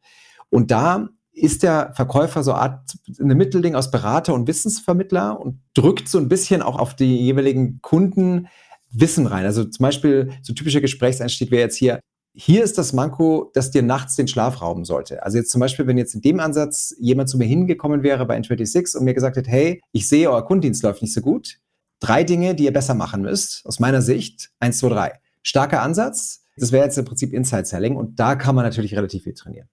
Und 0.51 0.71
da 0.71 1.09
ist 1.33 1.63
der 1.63 1.93
Verkäufer 1.95 2.43
so 2.43 2.53
eine 2.53 2.61
Art 2.61 2.95
eine 3.21 3.35
Mittelding 3.35 3.75
aus 3.75 3.91
Berater 3.91 4.33
und 4.33 4.49
Wissensvermittler 4.49 5.39
und 5.39 5.61
drückt 5.75 6.09
so 6.09 6.19
ein 6.19 6.29
bisschen 6.29 6.63
auch 6.63 6.79
auf 6.79 6.97
die 6.97 7.17
jeweiligen 7.17 7.81
Kunden 7.83 8.49
Wissen 8.91 9.27
rein. 9.27 9.45
Also 9.45 9.65
zum 9.65 9.83
Beispiel 9.83 10.33
so 10.43 10.55
typischer 10.55 10.81
Gesprächseinstieg 10.81 11.51
wäre 11.51 11.63
jetzt 11.63 11.77
hier, 11.77 12.01
hier 12.33 12.65
ist 12.65 12.79
das 12.79 12.93
Manko, 12.93 13.51
das 13.55 13.71
dir 13.71 13.83
nachts 13.83 14.17
den 14.17 14.29
Schlaf 14.29 14.63
rauben 14.63 14.85
sollte. 14.85 15.23
Also 15.23 15.39
jetzt 15.39 15.51
zum 15.51 15.61
Beispiel, 15.61 15.87
wenn 15.87 15.99
jetzt 15.99 16.15
in 16.15 16.23
dem 16.23 16.41
Ansatz 16.41 16.95
jemand 16.99 17.29
zu 17.29 17.37
mir 17.37 17.47
hingekommen 17.47 18.03
wäre 18.03 18.25
bei 18.25 18.39
N26 18.39 18.97
und 18.97 19.05
mir 19.05 19.15
gesagt 19.15 19.37
hätte, 19.37 19.51
hey, 19.51 19.81
ich 19.93 20.09
sehe, 20.09 20.31
euer 20.31 20.45
Kundendienst 20.45 20.83
läuft 20.83 21.03
nicht 21.03 21.15
so 21.15 21.21
gut 21.21 21.59
drei 22.01 22.25
Dinge, 22.25 22.55
die 22.55 22.65
ihr 22.65 22.73
besser 22.73 22.95
machen 22.95 23.23
müsst, 23.23 23.65
aus 23.65 23.81
meiner 23.81 24.03
Sicht. 24.03 24.51
Eins, 24.61 24.79
zwei, 24.79 24.89
drei. 24.89 25.13
Starker 25.43 25.83
Ansatz. 25.83 26.45
Das 26.57 26.73
wäre 26.73 26.85
jetzt 26.85 26.97
im 26.99 27.05
Prinzip 27.05 27.33
Inside 27.33 27.67
Selling 27.67 27.97
und 27.97 28.19
da 28.19 28.35
kann 28.35 28.55
man 28.55 28.65
natürlich 28.65 28.97
relativ 28.97 29.25
viel 29.25 29.35
trainieren. 29.35 29.69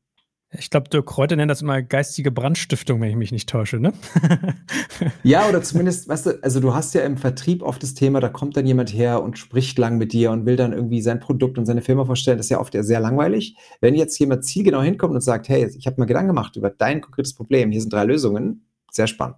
Ich 0.56 0.70
glaube, 0.70 0.88
Dirk 0.88 1.08
Kräuter 1.08 1.36
nennt 1.36 1.50
das 1.50 1.64
immer 1.64 1.82
geistige 1.82 2.32
Brandstiftung, 2.32 3.02
wenn 3.02 3.10
ich 3.10 3.16
mich 3.16 3.32
nicht 3.32 3.50
täusche, 3.50 3.80
ne? 3.80 3.92
ja, 5.24 5.50
oder 5.50 5.64
zumindest, 5.64 6.08
weißt 6.08 6.26
du, 6.28 6.44
also 6.44 6.60
du 6.60 6.76
hast 6.76 6.94
ja 6.94 7.02
im 7.02 7.18
Vertrieb 7.18 7.64
oft 7.64 7.82
das 7.82 7.96
Thema, 7.96 8.20
da 8.20 8.30
kommt 8.30 8.56
dann 8.56 8.68
jemand 8.68 8.94
her 8.94 9.24
und 9.24 9.40
spricht 9.40 9.80
lang 9.80 9.98
mit 9.98 10.14
dir 10.14 10.30
und 10.30 10.46
will 10.46 10.56
dann 10.56 10.72
irgendwie 10.72 11.02
sein 11.02 11.20
Produkt 11.20 11.58
und 11.58 11.66
seine 11.66 11.82
Firma 11.82 12.06
vorstellen. 12.06 12.38
Das 12.38 12.46
ist 12.48 12.52
ja 12.52 12.60
oft 12.60 12.76
sehr 12.78 13.00
langweilig. 13.00 13.58
Wenn 13.82 13.96
jetzt 13.96 14.20
jemand 14.20 14.46
zielgenau 14.46 14.82
hinkommt 14.82 15.16
und 15.16 15.22
sagt, 15.22 15.50
hey, 15.50 15.68
ich 15.76 15.88
habe 15.88 16.00
mir 16.00 16.06
Gedanken 16.06 16.28
gemacht 16.28 16.56
über 16.56 16.70
dein 16.70 17.02
konkretes 17.02 17.34
Problem, 17.34 17.72
hier 17.72 17.82
sind 17.82 17.92
drei 17.92 18.04
Lösungen, 18.04 18.68
sehr 18.92 19.08
spannend. 19.08 19.38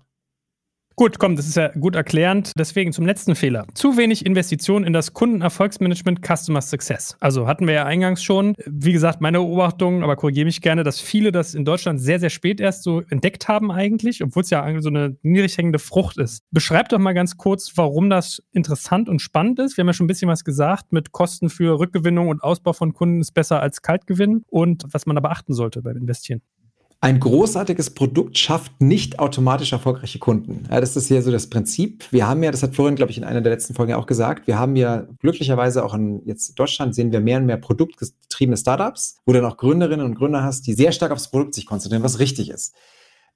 Gut, 0.97 1.19
komm, 1.19 1.35
das 1.35 1.45
ist 1.45 1.57
ja 1.57 1.67
gut 1.77 1.93
erklärend. 1.93 2.53
Deswegen 2.57 2.93
zum 2.93 3.05
letzten 3.05 3.35
Fehler. 3.35 3.65
Zu 3.73 3.97
wenig 3.97 4.25
Investitionen 4.25 4.85
in 4.85 4.93
das 4.93 5.11
Kundenerfolgsmanagement 5.11 6.21
Customer 6.25 6.61
Success. 6.61 7.17
Also 7.19 7.47
hatten 7.47 7.67
wir 7.67 7.73
ja 7.73 7.83
eingangs 7.83 8.23
schon. 8.23 8.55
Wie 8.65 8.93
gesagt, 8.93 9.19
meine 9.19 9.39
Beobachtung, 9.39 10.03
aber 10.03 10.15
korrigiere 10.15 10.45
mich 10.45 10.61
gerne, 10.61 10.85
dass 10.85 11.01
viele 11.01 11.33
das 11.33 11.53
in 11.53 11.65
Deutschland 11.65 11.99
sehr, 11.99 12.21
sehr 12.21 12.29
spät 12.29 12.61
erst 12.61 12.83
so 12.83 13.01
entdeckt 13.09 13.49
haben 13.49 13.73
eigentlich, 13.73 14.23
obwohl 14.23 14.43
es 14.43 14.49
ja 14.51 14.65
so 14.79 14.87
eine 14.87 15.17
niedrig 15.21 15.57
hängende 15.57 15.79
Frucht 15.79 16.17
ist. 16.17 16.43
Beschreib 16.51 16.87
doch 16.87 16.99
mal 16.99 17.13
ganz 17.13 17.35
kurz, 17.35 17.73
warum 17.75 18.09
das 18.09 18.41
interessant 18.53 19.09
und 19.09 19.19
spannend 19.19 19.59
ist. 19.59 19.75
Wir 19.75 19.81
haben 19.81 19.89
ja 19.89 19.93
schon 19.93 20.05
ein 20.05 20.07
bisschen 20.07 20.29
was 20.29 20.45
gesagt 20.45 20.93
mit 20.93 21.11
Kosten 21.11 21.49
für 21.49 21.77
Rückgewinnung 21.77 22.29
und 22.29 22.41
Ausbau 22.41 22.71
von 22.71 22.93
Kunden 22.93 23.19
ist 23.19 23.33
besser 23.33 23.61
als 23.61 23.81
Kaltgewinn 23.81 24.43
und 24.47 24.85
was 24.91 25.05
man 25.05 25.17
da 25.17 25.21
beachten 25.21 25.53
sollte 25.53 25.81
beim 25.81 25.97
Investieren 25.97 26.41
ein 27.01 27.19
großartiges 27.19 27.91
Produkt 27.91 28.37
schafft 28.37 28.81
nicht 28.81 29.19
automatisch 29.19 29.73
erfolgreiche 29.73 30.17
Kunden. 30.17 30.63
Ja, 30.71 30.81
das 30.81 30.95
ist 30.95 31.07
hier 31.07 31.21
so 31.21 31.31
das 31.31 31.47
Prinzip. 31.47 32.05
Wir 32.11 32.27
haben 32.27 32.41
ja, 32.41 32.51
das 32.51 32.63
hat 32.63 32.73
Florian, 32.73 32.95
glaube 32.95 33.11
ich, 33.11 33.17
in 33.17 33.23
einer 33.23 33.41
der 33.41 33.51
letzten 33.51 33.75
Folgen 33.75 33.93
auch 33.93 34.07
gesagt, 34.07 34.47
wir 34.47 34.57
haben 34.57 34.75
ja 34.75 35.07
glücklicherweise 35.19 35.85
auch 35.85 35.93
in 35.93 36.21
jetzt 36.25 36.57
Deutschland 36.57 36.95
sehen 36.95 37.11
wir 37.11 37.19
mehr 37.19 37.37
und 37.37 37.45
mehr 37.45 37.57
produktgetriebene 37.57 38.57
Startups, 38.57 39.17
wo 39.25 39.33
du 39.33 39.41
dann 39.41 39.51
auch 39.51 39.57
Gründerinnen 39.57 40.05
und 40.05 40.15
Gründer 40.15 40.43
hast, 40.43 40.65
die 40.67 40.73
sehr 40.73 40.91
stark 40.91 41.11
aufs 41.11 41.29
Produkt 41.29 41.53
sich 41.53 41.65
konzentrieren, 41.65 42.03
was 42.03 42.19
richtig 42.19 42.49
ist. 42.49 42.73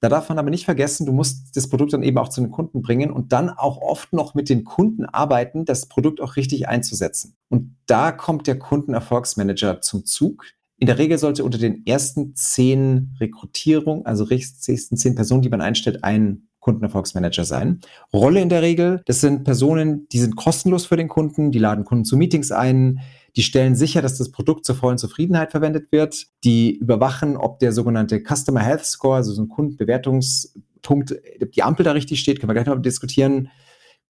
Da 0.00 0.08
darf 0.08 0.30
man 0.30 0.38
aber 0.38 0.48
nicht 0.48 0.64
vergessen, 0.64 1.04
du 1.04 1.12
musst 1.12 1.54
das 1.56 1.68
Produkt 1.68 1.92
dann 1.92 2.02
eben 2.02 2.16
auch 2.16 2.30
zu 2.30 2.40
den 2.40 2.50
Kunden 2.50 2.80
bringen 2.80 3.10
und 3.10 3.32
dann 3.32 3.50
auch 3.50 3.76
oft 3.82 4.14
noch 4.14 4.34
mit 4.34 4.48
den 4.48 4.64
Kunden 4.64 5.04
arbeiten, 5.04 5.66
das 5.66 5.86
Produkt 5.86 6.22
auch 6.22 6.36
richtig 6.36 6.68
einzusetzen. 6.68 7.36
Und 7.50 7.76
da 7.86 8.10
kommt 8.10 8.46
der 8.46 8.58
Kundenerfolgsmanager 8.58 9.82
zum 9.82 10.06
Zug, 10.06 10.46
in 10.80 10.86
der 10.86 10.98
Regel 10.98 11.18
sollte 11.18 11.44
unter 11.44 11.58
den 11.58 11.86
ersten 11.86 12.34
zehn 12.34 13.14
Rekrutierungen, 13.20 14.06
also 14.06 14.26
ersten 14.26 14.96
zehn 14.96 15.14
Personen, 15.14 15.42
die 15.42 15.50
man 15.50 15.60
einstellt, 15.60 16.02
ein 16.02 16.48
Kundenerfolgsmanager 16.60 17.44
sein. 17.44 17.80
Rolle 18.14 18.40
in 18.40 18.48
der 18.48 18.62
Regel, 18.62 19.02
das 19.04 19.20
sind 19.20 19.44
Personen, 19.44 20.08
die 20.08 20.18
sind 20.18 20.36
kostenlos 20.36 20.86
für 20.86 20.96
den 20.96 21.08
Kunden, 21.08 21.52
die 21.52 21.58
laden 21.58 21.84
Kunden 21.84 22.06
zu 22.06 22.16
Meetings 22.16 22.50
ein, 22.50 23.00
die 23.36 23.42
stellen 23.42 23.76
sicher, 23.76 24.00
dass 24.00 24.16
das 24.16 24.30
Produkt 24.30 24.64
zur 24.64 24.74
vollen 24.74 24.96
Zufriedenheit 24.96 25.50
verwendet 25.50 25.92
wird, 25.92 26.26
die 26.44 26.76
überwachen, 26.76 27.36
ob 27.36 27.58
der 27.58 27.72
sogenannte 27.72 28.22
Customer 28.22 28.60
Health 28.60 28.84
Score, 28.86 29.16
also 29.16 29.32
so 29.32 29.42
ein 29.42 29.48
Kundenbewertungspunkt, 29.48 31.14
die 31.54 31.62
Ampel 31.62 31.84
da 31.84 31.92
richtig 31.92 32.20
steht, 32.20 32.40
können 32.40 32.48
wir 32.48 32.54
gleich 32.54 32.66
noch 32.66 32.80
diskutieren. 32.80 33.50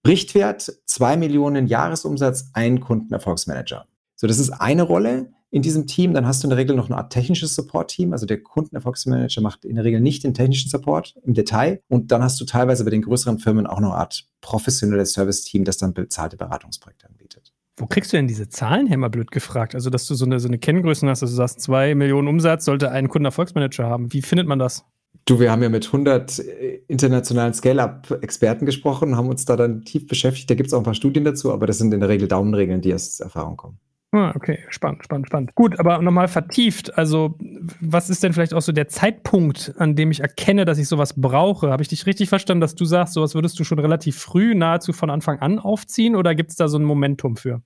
Richtwert, 0.06 0.72
zwei 0.86 1.16
Millionen 1.16 1.66
Jahresumsatz, 1.66 2.50
ein 2.54 2.78
Kundenerfolgsmanager. 2.78 3.86
So, 4.14 4.28
das 4.28 4.38
ist 4.38 4.50
eine 4.50 4.82
Rolle. 4.82 5.32
In 5.50 5.62
diesem 5.62 5.86
Team. 5.86 6.14
Dann 6.14 6.26
hast 6.26 6.42
du 6.42 6.46
in 6.46 6.50
der 6.50 6.58
Regel 6.58 6.76
noch 6.76 6.86
eine 6.86 6.96
Art 6.96 7.12
technisches 7.12 7.54
Support-Team. 7.54 8.12
Also 8.12 8.26
der 8.26 8.42
Kundenerfolgsmanager 8.42 9.40
macht 9.40 9.64
in 9.64 9.76
der 9.76 9.84
Regel 9.84 10.00
nicht 10.00 10.24
den 10.24 10.34
technischen 10.34 10.70
Support 10.70 11.14
im 11.24 11.34
Detail. 11.34 11.82
Und 11.88 12.12
dann 12.12 12.22
hast 12.22 12.40
du 12.40 12.44
teilweise 12.44 12.84
bei 12.84 12.90
den 12.90 13.02
größeren 13.02 13.38
Firmen 13.38 13.66
auch 13.66 13.80
noch 13.80 13.90
eine 13.90 13.98
Art 13.98 14.24
professionelles 14.40 15.12
Service-Team, 15.12 15.64
das 15.64 15.78
dann 15.78 15.92
bezahlte 15.94 16.36
Beratungsprojekte 16.36 17.08
anbietet. 17.08 17.52
Wo 17.76 17.86
kriegst 17.86 18.12
du 18.12 18.18
denn 18.18 18.28
diese 18.28 18.48
Zahlen 18.48 18.86
her, 18.86 18.98
mal 18.98 19.08
blöd 19.08 19.30
gefragt? 19.30 19.74
Also, 19.74 19.88
dass 19.88 20.06
du 20.06 20.14
so 20.14 20.26
eine, 20.26 20.38
so 20.38 20.48
eine 20.48 20.58
Kenngröße 20.58 21.08
hast, 21.08 21.22
dass 21.22 21.30
du 21.30 21.36
sagst, 21.36 21.62
zwei 21.62 21.94
Millionen 21.94 22.28
Umsatz 22.28 22.66
sollte 22.66 22.90
ein 22.90 23.08
Kundenerfolgsmanager 23.08 23.86
haben. 23.86 24.12
Wie 24.12 24.20
findet 24.20 24.46
man 24.46 24.58
das? 24.58 24.84
Du, 25.24 25.40
wir 25.40 25.50
haben 25.50 25.62
ja 25.62 25.68
mit 25.68 25.86
100 25.86 26.38
äh, 26.38 26.82
internationalen 26.88 27.54
Scale-Up-Experten 27.54 28.66
gesprochen, 28.66 29.16
haben 29.16 29.28
uns 29.28 29.44
da 29.44 29.56
dann 29.56 29.84
tief 29.84 30.06
beschäftigt. 30.06 30.50
Da 30.50 30.54
gibt 30.54 30.68
es 30.68 30.74
auch 30.74 30.78
ein 30.78 30.84
paar 30.84 30.94
Studien 30.94 31.24
dazu, 31.24 31.52
aber 31.52 31.66
das 31.66 31.78
sind 31.78 31.92
in 31.94 32.00
der 32.00 32.08
Regel 32.08 32.28
Daumenregeln, 32.28 32.80
die 32.80 32.92
aus 32.92 33.20
Erfahrung 33.20 33.56
kommen. 33.56 33.78
Ah, 34.12 34.32
okay, 34.34 34.58
spannend, 34.70 35.04
spannend, 35.04 35.28
spannend. 35.28 35.54
Gut, 35.54 35.78
aber 35.78 36.02
nochmal 36.02 36.26
vertieft. 36.26 36.98
Also, 36.98 37.38
was 37.80 38.10
ist 38.10 38.24
denn 38.24 38.32
vielleicht 38.32 38.54
auch 38.54 38.60
so 38.60 38.72
der 38.72 38.88
Zeitpunkt, 38.88 39.72
an 39.78 39.94
dem 39.94 40.10
ich 40.10 40.18
erkenne, 40.20 40.64
dass 40.64 40.78
ich 40.78 40.88
sowas 40.88 41.14
brauche? 41.16 41.70
Habe 41.70 41.82
ich 41.82 41.88
dich 41.88 42.06
richtig 42.06 42.28
verstanden, 42.28 42.60
dass 42.60 42.74
du 42.74 42.84
sagst, 42.84 43.14
sowas 43.14 43.36
würdest 43.36 43.58
du 43.60 43.64
schon 43.64 43.78
relativ 43.78 44.18
früh, 44.18 44.56
nahezu 44.56 44.92
von 44.92 45.10
Anfang 45.10 45.38
an 45.38 45.60
aufziehen 45.60 46.16
oder 46.16 46.34
gibt 46.34 46.50
es 46.50 46.56
da 46.56 46.66
so 46.66 46.76
ein 46.76 46.84
Momentum 46.84 47.36
für? 47.36 47.62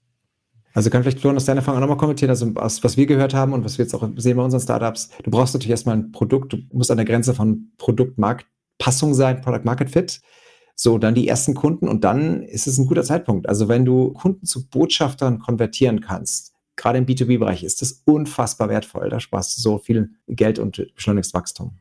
Also 0.74 0.90
kann 0.90 1.03
vielleicht 1.03 1.20
Florian 1.20 1.36
aus 1.36 1.47
deiner 1.47 1.61
Erfahrung 1.61 1.78
auch 1.78 1.82
nochmal 1.82 1.97
kommentieren, 1.97 2.30
also 2.30 2.53
aus, 2.57 2.84
was 2.84 2.97
wir 2.97 3.07
gehört 3.07 3.32
haben 3.32 3.53
und 3.53 3.64
was 3.64 3.78
wir 3.78 3.84
jetzt 3.84 3.95
auch 3.95 4.07
sehen 4.16 4.36
bei 4.36 4.42
unseren 4.42 4.61
Startups. 4.61 5.09
Du 5.22 5.30
brauchst 5.30 5.55
natürlich 5.55 5.70
erstmal 5.70 5.97
ein 5.97 6.12
Produkt, 6.12 6.53
du 6.53 6.59
musst 6.72 6.90
an 6.90 6.99
der 6.99 7.07
Grenze 7.07 7.32
von 7.32 7.70
Produkt-Markt-Passung 7.78 9.14
sein, 9.14 9.40
Product-Market-Fit. 9.40 10.20
So, 10.76 10.98
dann 10.98 11.14
die 11.14 11.28
ersten 11.28 11.54
Kunden 11.54 11.88
und 11.88 12.04
dann 12.04 12.42
ist 12.42 12.66
es 12.66 12.78
ein 12.78 12.86
guter 12.86 13.04
Zeitpunkt. 13.04 13.48
Also 13.48 13.68
wenn 13.68 13.84
du 13.84 14.12
Kunden 14.12 14.44
zu 14.44 14.68
Botschaftern 14.68 15.38
konvertieren 15.38 16.00
kannst, 16.00 16.52
gerade 16.76 16.98
im 16.98 17.06
B2B-Bereich 17.06 17.62
ist 17.62 17.80
das 17.80 18.02
unfassbar 18.04 18.68
wertvoll. 18.68 19.08
Da 19.08 19.20
sparst 19.20 19.56
du 19.56 19.62
so 19.62 19.78
viel 19.78 20.10
Geld 20.26 20.58
und 20.58 20.84
beschleunigst 20.94 21.32
Wachstum. 21.34 21.72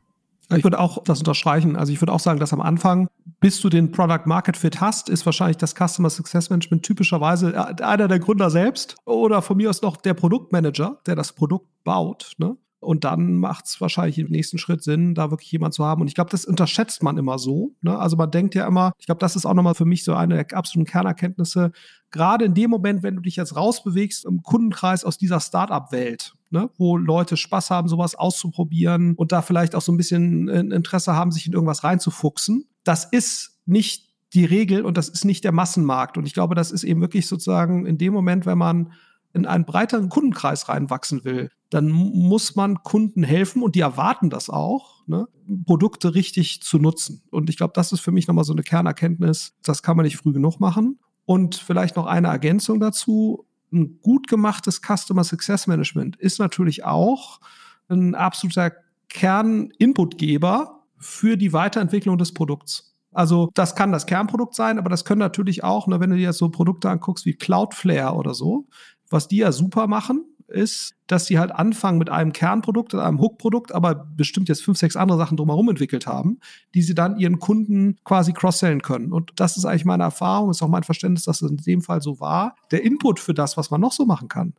Ich 0.54 0.62
würde 0.62 0.78
auch 0.78 1.02
das 1.04 1.20
unterstreichen. 1.20 1.74
Also 1.74 1.92
ich 1.92 2.00
würde 2.00 2.12
auch 2.12 2.20
sagen, 2.20 2.38
dass 2.38 2.52
am 2.52 2.60
Anfang, 2.60 3.08
bis 3.40 3.60
du 3.60 3.68
den 3.68 3.90
Product 3.90 4.26
Market 4.26 4.56
Fit 4.56 4.80
hast, 4.80 5.08
ist 5.08 5.24
wahrscheinlich 5.24 5.56
das 5.56 5.74
Customer 5.74 6.10
Success 6.10 6.50
Management 6.50 6.82
typischerweise 6.82 7.54
äh, 7.54 7.82
einer 7.82 8.08
der 8.08 8.18
Gründer 8.18 8.50
selbst 8.50 8.96
oder 9.04 9.42
von 9.42 9.56
mir 9.56 9.70
aus 9.70 9.82
noch 9.82 9.96
der 9.96 10.14
Produktmanager, 10.14 11.00
der 11.06 11.16
das 11.16 11.32
Produkt 11.32 11.66
baut. 11.82 12.34
Ne? 12.38 12.56
Und 12.84 13.04
dann 13.04 13.36
macht 13.36 13.66
es 13.66 13.80
wahrscheinlich 13.80 14.18
im 14.18 14.28
nächsten 14.28 14.58
Schritt 14.58 14.82
Sinn, 14.82 15.14
da 15.14 15.30
wirklich 15.30 15.50
jemand 15.50 15.74
zu 15.74 15.84
haben. 15.84 16.02
Und 16.02 16.08
ich 16.08 16.14
glaube, 16.14 16.30
das 16.30 16.44
unterschätzt 16.44 17.02
man 17.02 17.18
immer 17.18 17.38
so. 17.38 17.74
Ne? 17.82 17.98
Also 17.98 18.16
man 18.16 18.30
denkt 18.30 18.54
ja 18.54 18.66
immer, 18.66 18.92
ich 18.98 19.06
glaube, 19.06 19.18
das 19.18 19.36
ist 19.36 19.46
auch 19.46 19.54
nochmal 19.54 19.74
für 19.74 19.84
mich 19.84 20.04
so 20.04 20.14
eine 20.14 20.34
der 20.34 20.56
absoluten 20.56 20.88
Kernerkenntnisse. 20.88 21.72
Gerade 22.10 22.44
in 22.44 22.54
dem 22.54 22.70
Moment, 22.70 23.02
wenn 23.02 23.16
du 23.16 23.22
dich 23.22 23.36
jetzt 23.36 23.56
rausbewegst 23.56 24.24
im 24.24 24.42
Kundenkreis 24.42 25.04
aus 25.04 25.18
dieser 25.18 25.40
Startup-Welt, 25.40 26.34
ne? 26.50 26.70
wo 26.76 26.96
Leute 26.96 27.36
Spaß 27.36 27.70
haben, 27.70 27.88
sowas 27.88 28.14
auszuprobieren 28.14 29.14
und 29.14 29.32
da 29.32 29.42
vielleicht 29.42 29.74
auch 29.74 29.82
so 29.82 29.92
ein 29.92 29.96
bisschen 29.96 30.48
Interesse 30.48 31.14
haben, 31.14 31.32
sich 31.32 31.46
in 31.46 31.52
irgendwas 31.52 31.82
reinzufuchsen, 31.82 32.68
das 32.84 33.04
ist 33.04 33.58
nicht 33.66 34.14
die 34.34 34.44
Regel 34.44 34.84
und 34.84 34.96
das 34.98 35.08
ist 35.08 35.24
nicht 35.24 35.44
der 35.44 35.52
Massenmarkt. 35.52 36.18
Und 36.18 36.26
ich 36.26 36.34
glaube, 36.34 36.54
das 36.54 36.72
ist 36.72 36.84
eben 36.84 37.00
wirklich 37.00 37.28
sozusagen 37.28 37.86
in 37.86 37.98
dem 37.98 38.12
Moment, 38.12 38.46
wenn 38.46 38.58
man 38.58 38.92
in 39.34 39.46
einen 39.46 39.64
breiteren 39.64 40.08
Kundenkreis 40.08 40.68
reinwachsen 40.68 41.24
will, 41.24 41.50
dann 41.70 41.88
muss 41.90 42.54
man 42.54 42.82
Kunden 42.82 43.24
helfen 43.24 43.62
und 43.62 43.74
die 43.74 43.80
erwarten 43.80 44.30
das 44.30 44.48
auch, 44.48 45.06
ne, 45.06 45.26
Produkte 45.66 46.14
richtig 46.14 46.62
zu 46.62 46.78
nutzen. 46.78 47.22
Und 47.30 47.50
ich 47.50 47.56
glaube, 47.56 47.72
das 47.74 47.92
ist 47.92 48.00
für 48.00 48.12
mich 48.12 48.28
nochmal 48.28 48.44
so 48.44 48.52
eine 48.52 48.62
Kernerkenntnis. 48.62 49.54
Das 49.62 49.82
kann 49.82 49.96
man 49.96 50.04
nicht 50.04 50.16
früh 50.16 50.32
genug 50.32 50.60
machen. 50.60 50.98
Und 51.26 51.56
vielleicht 51.56 51.96
noch 51.96 52.06
eine 52.06 52.28
Ergänzung 52.28 52.80
dazu. 52.80 53.46
Ein 53.72 53.98
gut 54.00 54.28
gemachtes 54.28 54.80
Customer 54.80 55.24
Success 55.24 55.66
Management 55.66 56.16
ist 56.16 56.38
natürlich 56.38 56.84
auch 56.84 57.40
ein 57.88 58.14
absoluter 58.14 58.72
Kern-Inputgeber 59.08 60.84
für 60.98 61.36
die 61.36 61.52
Weiterentwicklung 61.52 62.18
des 62.18 62.32
Produkts. 62.32 62.94
Also 63.14 63.50
das 63.54 63.76
kann 63.76 63.92
das 63.92 64.06
Kernprodukt 64.06 64.54
sein, 64.54 64.78
aber 64.78 64.90
das 64.90 65.04
können 65.04 65.20
natürlich 65.20 65.62
auch, 65.62 65.86
ne, 65.86 66.00
wenn 66.00 66.10
du 66.10 66.16
dir 66.16 66.24
jetzt 66.24 66.38
so 66.38 66.50
Produkte 66.50 66.90
anguckst 66.90 67.24
wie 67.26 67.34
Cloudflare 67.34 68.16
oder 68.16 68.34
so, 68.34 68.66
was 69.10 69.28
die 69.28 69.38
ja 69.38 69.52
super 69.52 69.86
machen, 69.86 70.24
ist, 70.48 70.94
dass 71.06 71.26
sie 71.26 71.38
halt 71.38 71.52
anfangen 71.52 71.98
mit 71.98 72.10
einem 72.10 72.32
Kernprodukt, 72.32 72.94
einem 72.94 73.20
Hook-Produkt, 73.20 73.72
aber 73.72 73.94
bestimmt 73.94 74.48
jetzt 74.48 74.62
fünf, 74.62 74.78
sechs 74.78 74.96
andere 74.96 75.18
Sachen 75.18 75.36
drumherum 75.36 75.68
entwickelt 75.68 76.06
haben, 76.06 76.38
die 76.74 76.82
sie 76.82 76.94
dann 76.94 77.18
ihren 77.18 77.38
Kunden 77.38 77.96
quasi 78.04 78.32
cross-sellen 78.32 78.82
können. 78.82 79.12
Und 79.12 79.32
das 79.36 79.56
ist 79.56 79.64
eigentlich 79.64 79.84
meine 79.84 80.04
Erfahrung, 80.04 80.50
ist 80.50 80.62
auch 80.62 80.68
mein 80.68 80.82
Verständnis, 80.82 81.24
dass 81.24 81.42
es 81.42 81.50
in 81.50 81.56
dem 81.58 81.82
Fall 81.82 82.02
so 82.02 82.20
war. 82.20 82.56
Der 82.70 82.84
Input 82.84 83.20
für 83.20 83.34
das, 83.34 83.56
was 83.56 83.70
man 83.70 83.80
noch 83.80 83.92
so 83.92 84.04
machen 84.04 84.28
kann, 84.28 84.54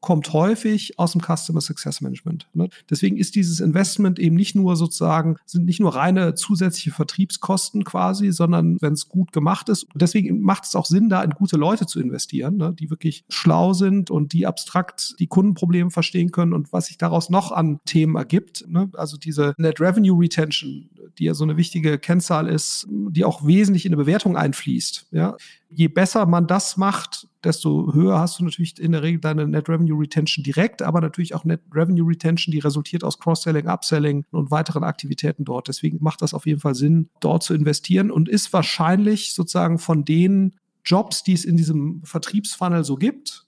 kommt 0.00 0.32
häufig 0.32 0.98
aus 0.98 1.12
dem 1.12 1.20
Customer 1.20 1.60
Success 1.60 2.00
Management. 2.00 2.46
Ne? 2.54 2.68
Deswegen 2.88 3.16
ist 3.16 3.34
dieses 3.34 3.60
Investment 3.60 4.18
eben 4.18 4.36
nicht 4.36 4.54
nur 4.54 4.76
sozusagen, 4.76 5.36
sind 5.44 5.64
nicht 5.64 5.80
nur 5.80 5.94
reine 5.94 6.34
zusätzliche 6.34 6.92
Vertriebskosten 6.92 7.84
quasi, 7.84 8.30
sondern 8.30 8.80
wenn 8.80 8.92
es 8.92 9.08
gut 9.08 9.32
gemacht 9.32 9.68
ist. 9.68 9.86
Deswegen 9.94 10.40
macht 10.40 10.64
es 10.64 10.74
auch 10.74 10.86
Sinn, 10.86 11.08
da 11.08 11.22
in 11.22 11.30
gute 11.30 11.56
Leute 11.56 11.86
zu 11.86 12.00
investieren, 12.00 12.56
ne? 12.56 12.74
die 12.78 12.90
wirklich 12.90 13.24
schlau 13.28 13.72
sind 13.72 14.10
und 14.10 14.32
die 14.32 14.46
abstrakt 14.46 15.16
die 15.18 15.26
Kundenprobleme 15.26 15.90
verstehen 15.90 16.30
können 16.30 16.52
und 16.52 16.72
was 16.72 16.86
sich 16.86 16.98
daraus 16.98 17.28
noch 17.30 17.50
an 17.50 17.80
Themen 17.84 18.16
ergibt. 18.16 18.64
Ne? 18.68 18.90
Also 18.94 19.16
diese 19.16 19.54
Net 19.58 19.80
Revenue 19.80 20.18
Retention, 20.18 20.90
die 21.18 21.24
ja 21.24 21.34
so 21.34 21.44
eine 21.44 21.56
wichtige 21.56 21.98
Kennzahl 21.98 22.48
ist, 22.48 22.86
die 22.88 23.24
auch 23.24 23.46
wesentlich 23.46 23.86
in 23.86 23.92
eine 23.92 24.02
Bewertung 24.02 24.36
einfließt. 24.36 25.08
Ja? 25.12 25.36
Je 25.70 25.88
besser 25.88 26.26
man 26.26 26.46
das 26.46 26.76
macht, 26.76 27.28
desto 27.44 27.92
höher 27.94 28.18
hast 28.18 28.38
du 28.38 28.44
natürlich 28.44 28.78
in 28.78 28.92
der 28.92 29.02
Regel 29.02 29.20
deine 29.20 29.46
Net 29.46 29.68
Revenue 29.68 30.00
Retention 30.00 30.42
direkt, 30.42 30.82
aber 30.82 31.00
natürlich 31.00 31.34
auch 31.34 31.44
Net 31.44 31.60
Revenue 31.72 32.08
Retention, 32.08 32.52
die 32.52 32.58
resultiert 32.58 33.04
aus 33.04 33.18
Cross-Selling, 33.18 33.68
Upselling 33.68 34.24
und 34.30 34.50
weiteren 34.50 34.84
Aktivitäten 34.84 35.44
dort. 35.44 35.68
Deswegen 35.68 35.98
macht 36.00 36.22
das 36.22 36.34
auf 36.34 36.46
jeden 36.46 36.60
Fall 36.60 36.74
Sinn, 36.74 37.10
dort 37.20 37.42
zu 37.42 37.54
investieren 37.54 38.10
und 38.10 38.28
ist 38.28 38.52
wahrscheinlich 38.52 39.34
sozusagen 39.34 39.78
von 39.78 40.04
den 40.04 40.54
Jobs, 40.84 41.22
die 41.22 41.34
es 41.34 41.44
in 41.44 41.56
diesem 41.56 42.02
Vertriebsfunnel 42.04 42.82
so 42.82 42.96
gibt, 42.96 43.46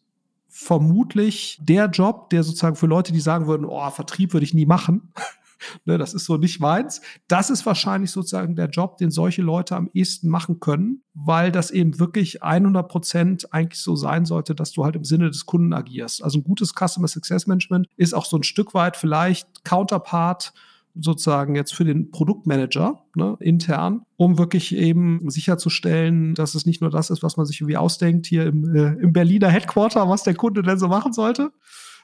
vermutlich 0.50 1.58
der 1.62 1.86
Job, 1.86 2.28
der 2.30 2.42
sozusagen 2.42 2.76
für 2.76 2.86
Leute, 2.86 3.12
die 3.12 3.20
sagen 3.20 3.46
würden, 3.46 3.64
oh, 3.64 3.88
Vertrieb 3.90 4.32
würde 4.32 4.44
ich 4.44 4.52
nie 4.52 4.66
machen, 4.66 5.12
ne, 5.84 5.98
das 5.98 6.14
ist 6.14 6.24
so 6.24 6.36
nicht 6.36 6.60
meins. 6.60 7.00
Das 7.28 7.50
ist 7.50 7.66
wahrscheinlich 7.66 8.10
sozusagen 8.10 8.56
der 8.56 8.68
Job, 8.68 8.98
den 8.98 9.10
solche 9.10 9.42
Leute 9.42 9.76
am 9.76 9.90
ehesten 9.92 10.28
machen 10.28 10.60
können, 10.60 11.02
weil 11.14 11.52
das 11.52 11.70
eben 11.70 11.98
wirklich 11.98 12.42
100 12.42 12.88
Prozent 12.88 13.52
eigentlich 13.52 13.82
so 13.82 13.96
sein 13.96 14.24
sollte, 14.24 14.54
dass 14.54 14.72
du 14.72 14.84
halt 14.84 14.96
im 14.96 15.04
Sinne 15.04 15.28
des 15.30 15.46
Kunden 15.46 15.72
agierst. 15.72 16.22
Also 16.22 16.38
ein 16.38 16.44
gutes 16.44 16.74
Customer 16.74 17.08
Success 17.08 17.46
Management 17.46 17.88
ist 17.96 18.14
auch 18.14 18.24
so 18.24 18.36
ein 18.36 18.42
Stück 18.42 18.74
weit 18.74 18.96
vielleicht 18.96 19.64
Counterpart 19.64 20.52
sozusagen 20.94 21.54
jetzt 21.54 21.74
für 21.74 21.84
den 21.84 22.10
Produktmanager 22.10 23.02
ne, 23.14 23.36
intern, 23.40 24.02
um 24.16 24.38
wirklich 24.38 24.74
eben 24.74 25.30
sicherzustellen, 25.30 26.34
dass 26.34 26.54
es 26.54 26.66
nicht 26.66 26.80
nur 26.80 26.90
das 26.90 27.10
ist, 27.10 27.22
was 27.22 27.36
man 27.36 27.46
sich 27.46 27.60
irgendwie 27.60 27.76
ausdenkt 27.76 28.26
hier 28.26 28.46
im, 28.46 28.74
äh, 28.74 28.94
im 28.94 29.12
Berliner 29.12 29.48
Headquarter, 29.48 30.08
was 30.08 30.24
der 30.24 30.34
Kunde 30.34 30.62
denn 30.62 30.78
so 30.78 30.88
machen 30.88 31.12
sollte, 31.12 31.52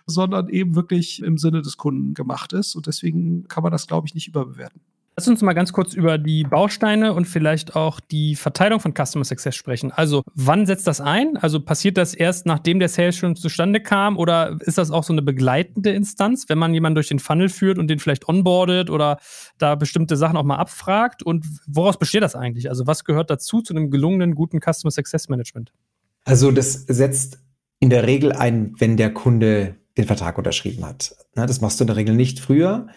sondern 0.07 0.49
eben 0.49 0.75
wirklich 0.75 1.23
im 1.23 1.39
Sinne 1.39 1.63
des 1.63 1.77
Kunden 1.77 2.15
gemacht 2.15 2.53
ist. 2.53 2.75
Und 2.75 2.87
deswegen 2.87 3.49
kann 3.49 3.63
man 3.63 3.73
das, 3.73 3.87
glaube 3.87 4.07
ich, 4.07 4.15
nicht 4.15 4.29
überbewerten. 4.29 4.81
Lass 5.19 5.29
uns 5.29 5.41
mal 5.41 5.55
ganz 5.55 5.73
kurz 5.73 5.95
über 5.95 6.19
die 6.19 6.45
Bausteine 6.45 7.15
und 7.15 7.25
vielleicht 7.25 7.75
auch 7.75 8.01
die 8.01 8.37
Verteilung 8.37 8.81
von 8.81 8.93
Customer 8.93 9.25
Success 9.25 9.57
sprechen. 9.57 9.91
Also, 9.91 10.23
wann 10.35 10.67
setzt 10.67 10.87
das 10.87 11.01
ein? 11.01 11.39
Also, 11.39 11.59
passiert 11.59 11.97
das 11.97 12.13
erst, 12.13 12.45
nachdem 12.45 12.81
der 12.81 12.91
Sales 12.91 13.17
schon 13.17 13.35
zustande 13.35 13.81
kam? 13.81 14.19
Oder 14.19 14.59
ist 14.61 14.77
das 14.77 14.91
auch 14.91 15.05
so 15.05 15.15
eine 15.15 15.23
begleitende 15.23 15.89
Instanz, 15.93 16.51
wenn 16.51 16.59
man 16.59 16.75
jemanden 16.75 16.97
durch 16.97 17.09
den 17.09 17.19
Funnel 17.19 17.49
führt 17.49 17.79
und 17.79 17.89
den 17.89 17.99
vielleicht 17.99 18.29
onboardet 18.29 18.91
oder 18.91 19.17
da 19.57 19.75
bestimmte 19.75 20.19
Sachen 20.19 20.37
auch 20.37 20.45
mal 20.45 20.57
abfragt? 20.57 21.23
Und 21.23 21.47
woraus 21.67 21.99
besteht 21.99 22.23
das 22.23 22.37
eigentlich? 22.37 22.69
Also, 22.69 22.87
was 22.87 23.05
gehört 23.05 23.31
dazu 23.31 23.63
zu 23.63 23.73
einem 23.73 23.91
gelungenen, 23.91 24.35
guten 24.35 24.61
Customer 24.61 24.91
Success 24.91 25.31
Management? 25.31 25.73
Also, 26.27 26.51
das 26.51 26.75
setzt 26.75 27.39
in 27.81 27.89
der 27.89 28.07
Regel 28.07 28.33
ein, 28.33 28.75
wenn 28.77 28.99
der 28.99 29.15
Kunde 29.15 29.77
den 29.97 30.07
Vertrag 30.07 30.39
unterschrieben 30.39 30.85
hat. 30.85 31.17
das 31.35 31.61
machst 31.61 31.81
du 31.81 31.85
in 31.85 31.89
der 31.89 31.97
Regel 31.97 32.15
nicht 32.15 32.41
früher 32.41 32.89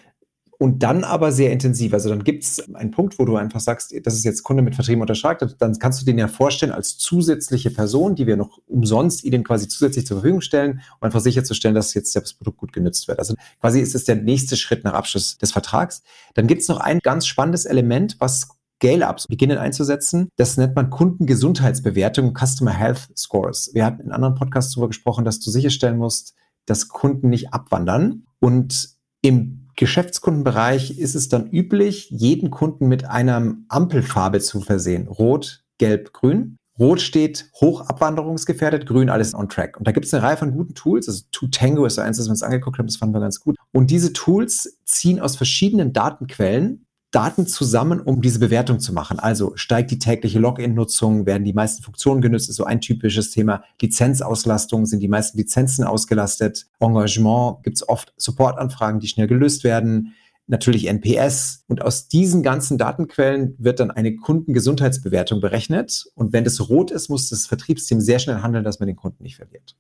und 0.62 0.84
dann 0.84 1.06
aber 1.06 1.32
sehr 1.32 1.54
intensiv. 1.54 1.94
Also 1.94 2.10
dann 2.10 2.26
gibt 2.26 2.44
es 2.44 2.76
einen 2.76 2.92
Punkt, 2.92 3.18
wo 3.18 3.24
du 3.24 3.38
einfach 3.38 3.62
sagst, 3.62 3.96
das 4.04 4.16
ist 4.16 4.26
jetzt 4.26 4.44
Kunde 4.44 4.62
mit 4.62 4.76
Vertrieben 4.76 5.00
unterschreibt, 5.00 5.56
dann 5.58 5.80
kannst 5.80 6.02
du 6.02 6.06
den 6.06 6.18
ja 6.18 6.28
vorstellen 6.28 6.74
als 6.74 6.98
zusätzliche 6.98 7.72
Person, 7.72 8.16
die 8.16 8.28
wir 8.28 8.36
noch 8.36 8.60
umsonst 8.68 9.24
ihnen 9.24 9.46
quasi 9.46 9.70
zusätzlich 9.70 10.06
zur 10.06 10.18
Verfügung 10.18 10.42
stellen, 10.42 10.82
um 11.00 11.06
einfach 11.06 11.22
sicherzustellen, 11.22 11.76
dass 11.76 11.94
jetzt 11.94 12.14
das 12.14 12.34
Produkt 12.34 12.58
gut 12.58 12.74
genutzt 12.74 13.08
wird. 13.08 13.20
Also 13.20 13.36
quasi 13.62 13.80
ist 13.80 13.96
es 13.96 14.04
der 14.04 14.18
nächste 14.18 14.58
Schritt 14.58 14.84
nach 14.84 14.94
Abschluss 14.94 15.38
des 15.38 15.54
Vertrags. 15.54 16.04
Dann 16.34 16.48
gibt 16.48 16.62
es 16.62 16.68
noch 16.68 16.82
ein 16.82 17.00
ganz 17.00 17.26
spannendes 17.26 17.64
Element, 17.64 18.18
was 18.20 18.50
Scale-Ups 18.82 19.28
beginnen 19.28 19.58
einzusetzen. 19.58 20.30
Das 20.36 20.58
nennt 20.58 20.76
man 20.76 20.90
Kundengesundheitsbewertung, 20.90 22.34
Customer 22.34 22.72
Health 22.72 23.10
Scores. 23.16 23.72
Wir 23.74 23.86
hatten 23.86 24.02
in 24.02 24.12
anderen 24.12 24.36
Podcasts 24.36 24.74
darüber 24.74 24.88
gesprochen, 24.88 25.26
dass 25.26 25.40
du 25.40 25.52
sicherstellen 25.52 25.98
musst, 25.98 26.34
dass 26.70 26.88
Kunden 26.88 27.30
nicht 27.30 27.54
abwandern. 27.54 28.24
Und 28.40 28.90
im 29.22 29.68
Geschäftskundenbereich 29.76 30.98
ist 31.00 31.16
es 31.16 31.30
dann 31.30 31.50
üblich, 31.50 32.10
jeden 32.10 32.52
Kunden 32.52 32.88
mit 32.88 33.06
einer 33.06 33.56
Ampelfarbe 33.70 34.40
zu 34.40 34.62
versehen. 34.62 35.08
Rot, 35.08 35.64
Gelb, 35.78 36.14
Grün. 36.14 36.58
Rot 36.78 37.02
steht 37.02 37.50
hoch 37.60 37.82
abwanderungsgefährdet, 37.82 38.86
grün 38.86 39.10
alles 39.10 39.34
on 39.34 39.50
track. 39.50 39.78
Und 39.78 39.86
da 39.86 39.92
gibt 39.92 40.06
es 40.06 40.14
eine 40.14 40.24
Reihe 40.24 40.38
von 40.38 40.54
guten 40.54 40.76
Tools. 40.76 41.10
Also 41.10 41.24
Tango 41.52 41.86
ist 41.86 41.96
so 41.96 42.02
eins, 42.02 42.18
das 42.18 42.28
wir 42.28 42.32
uns 42.32 42.42
angeguckt 42.42 42.78
haben, 42.78 42.88
das 42.88 42.96
fanden 42.96 43.16
wir 43.16 43.20
ganz 43.20 43.42
gut. 43.42 43.58
Und 43.74 43.92
diese 43.92 44.14
Tools 44.14 44.80
ziehen 44.86 45.20
aus 45.20 45.36
verschiedenen 45.36 45.92
Datenquellen 45.92 46.86
Daten 47.12 47.48
zusammen, 47.48 48.00
um 48.02 48.22
diese 48.22 48.40
Bewertung 48.40 48.80
zu 48.80 48.94
machen. 48.94 49.20
Also 49.20 49.54
steigt 49.56 49.90
die 49.90 49.98
tägliche 49.98 50.38
Login-Nutzung, 50.38 51.26
werden 51.26 51.44
die 51.44 51.54
meisten 51.54 51.82
Funktionen 51.82 52.22
genutzt, 52.22 52.50
ist 52.50 52.58
so 52.58 52.66
ein 52.66 52.82
typisches 52.82 53.32
Thema. 53.32 53.64
Lizenzauslastung, 53.82 54.86
sind 54.86 55.00
die 55.00 55.08
meisten 55.08 55.38
Lizenzen 55.38 55.84
ausgelastet. 55.84 56.68
Engagement, 56.80 57.64
gibt 57.64 57.78
es 57.78 57.88
oft 57.88 58.14
Supportanfragen, 58.18 59.00
die 59.00 59.08
schnell 59.08 59.28
gelöst 59.28 59.64
werden. 59.64 60.14
Natürlich 60.46 60.88
NPS. 60.88 61.64
Und 61.68 61.82
aus 61.82 62.08
diesen 62.08 62.44
ganzen 62.44 62.78
Datenquellen 62.78 63.56
wird 63.58 63.80
dann 63.80 63.90
eine 63.90 64.16
Kundengesundheitsbewertung 64.16 65.42
berechnet. 65.42 66.06
Und 66.14 66.32
wenn 66.32 66.44
das 66.44 66.70
rot 66.70 66.92
ist, 66.92 67.10
muss 67.10 67.30
das 67.30 67.48
Vertriebsteam 67.48 68.02
sehr 68.02 68.20
schnell 68.20 68.42
handeln, 68.42 68.64
dass 68.64 68.80
man 68.80 68.88
den 68.88 68.96
Kunden 68.96 69.24
nicht 69.24 69.36
verliert. 69.36 69.76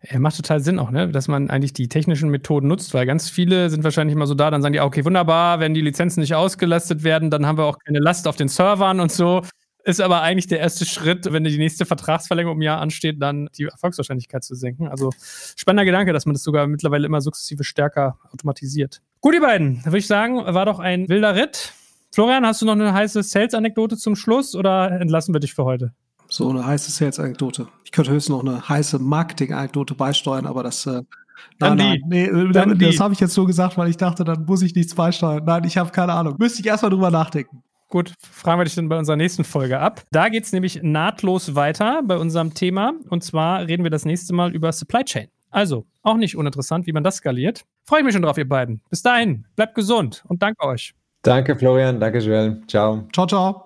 Er 0.00 0.20
macht 0.20 0.36
total 0.36 0.60
Sinn 0.60 0.78
auch, 0.78 0.90
ne? 0.90 1.08
dass 1.08 1.28
man 1.28 1.50
eigentlich 1.50 1.72
die 1.72 1.88
technischen 1.88 2.28
Methoden 2.28 2.68
nutzt, 2.68 2.94
weil 2.94 3.06
ganz 3.06 3.30
viele 3.30 3.70
sind 3.70 3.82
wahrscheinlich 3.82 4.14
immer 4.14 4.26
so 4.26 4.34
da, 4.34 4.50
dann 4.50 4.62
sagen 4.62 4.72
die, 4.72 4.80
okay, 4.80 5.04
wunderbar, 5.04 5.60
wenn 5.60 5.74
die 5.74 5.80
Lizenzen 5.80 6.20
nicht 6.20 6.34
ausgelastet 6.34 7.02
werden, 7.02 7.30
dann 7.30 7.46
haben 7.46 7.58
wir 7.58 7.64
auch 7.64 7.78
keine 7.78 7.98
Last 7.98 8.28
auf 8.28 8.36
den 8.36 8.48
Servern 8.48 9.00
und 9.00 9.10
so. 9.10 9.42
Ist 9.84 10.00
aber 10.00 10.20
eigentlich 10.20 10.48
der 10.48 10.58
erste 10.58 10.84
Schritt, 10.84 11.32
wenn 11.32 11.44
die 11.44 11.56
nächste 11.58 11.86
Vertragsverlängerung 11.86 12.58
im 12.58 12.62
Jahr 12.62 12.80
ansteht, 12.80 13.22
dann 13.22 13.48
die 13.56 13.64
Erfolgswahrscheinlichkeit 13.64 14.42
zu 14.42 14.56
senken. 14.56 14.88
Also 14.88 15.12
spannender 15.54 15.84
Gedanke, 15.84 16.12
dass 16.12 16.26
man 16.26 16.34
das 16.34 16.42
sogar 16.42 16.66
mittlerweile 16.66 17.06
immer 17.06 17.20
sukzessive 17.20 17.62
stärker 17.62 18.18
automatisiert. 18.32 19.00
Gut, 19.20 19.34
die 19.34 19.40
beiden, 19.40 19.84
würde 19.84 19.98
ich 19.98 20.08
sagen, 20.08 20.38
war 20.38 20.66
doch 20.66 20.80
ein 20.80 21.08
wilder 21.08 21.36
Ritt. 21.36 21.72
Florian, 22.12 22.44
hast 22.44 22.62
du 22.62 22.66
noch 22.66 22.72
eine 22.72 22.92
heiße 22.94 23.22
Sales-Anekdote 23.22 23.96
zum 23.96 24.16
Schluss 24.16 24.56
oder 24.56 24.90
entlassen 24.90 25.32
wir 25.34 25.38
dich 25.38 25.54
für 25.54 25.64
heute? 25.64 25.92
So 26.28 26.50
eine 26.50 26.66
heiße 26.66 26.90
Sales-Anekdote. 26.90 27.68
Ich 27.86 27.92
könnte 27.92 28.10
höchstens 28.10 28.34
noch 28.34 28.44
eine 28.44 28.68
heiße 28.68 28.98
Marketing-Anekdote 28.98 29.94
beisteuern, 29.94 30.44
aber 30.46 30.64
das. 30.64 30.86
Äh, 30.86 31.02
dann 31.60 31.78
nein. 31.78 32.00
Nein, 32.06 32.30
nee, 32.32 32.52
dann 32.52 32.76
das 32.76 32.98
habe 32.98 33.14
ich 33.14 33.20
jetzt 33.20 33.32
so 33.32 33.44
gesagt, 33.44 33.78
weil 33.78 33.88
ich 33.88 33.96
dachte, 33.96 34.24
dann 34.24 34.44
muss 34.44 34.60
ich 34.62 34.74
nichts 34.74 34.96
beisteuern. 34.96 35.44
Nein, 35.44 35.62
ich 35.62 35.78
habe 35.78 35.90
keine 35.90 36.12
Ahnung. 36.12 36.34
Müsste 36.36 36.60
ich 36.60 36.66
erstmal 36.66 36.90
drüber 36.90 37.12
nachdenken. 37.12 37.62
Gut, 37.88 38.12
fragen 38.20 38.58
wir 38.58 38.64
dich 38.64 38.74
dann 38.74 38.88
bei 38.88 38.98
unserer 38.98 39.14
nächsten 39.14 39.44
Folge 39.44 39.78
ab. 39.78 40.02
Da 40.10 40.28
geht 40.28 40.42
es 40.42 40.52
nämlich 40.52 40.80
nahtlos 40.82 41.54
weiter 41.54 42.02
bei 42.04 42.16
unserem 42.18 42.54
Thema. 42.54 42.94
Und 43.08 43.22
zwar 43.22 43.68
reden 43.68 43.84
wir 43.84 43.90
das 43.90 44.04
nächste 44.04 44.34
Mal 44.34 44.52
über 44.52 44.72
Supply 44.72 45.04
Chain. 45.04 45.28
Also, 45.50 45.86
auch 46.02 46.16
nicht 46.16 46.36
uninteressant, 46.36 46.88
wie 46.88 46.92
man 46.92 47.04
das 47.04 47.16
skaliert. 47.16 47.62
Freue 47.84 48.00
ich 48.00 48.04
mich 48.04 48.14
schon 48.14 48.22
drauf, 48.22 48.38
ihr 48.38 48.48
beiden. 48.48 48.80
Bis 48.90 49.02
dahin, 49.02 49.46
bleibt 49.54 49.76
gesund 49.76 50.24
und 50.26 50.42
danke 50.42 50.66
euch. 50.66 50.92
Danke, 51.22 51.56
Florian. 51.56 52.00
Danke, 52.00 52.18
Joel. 52.18 52.60
Ciao. 52.66 53.06
Ciao, 53.12 53.26
ciao. 53.26 53.65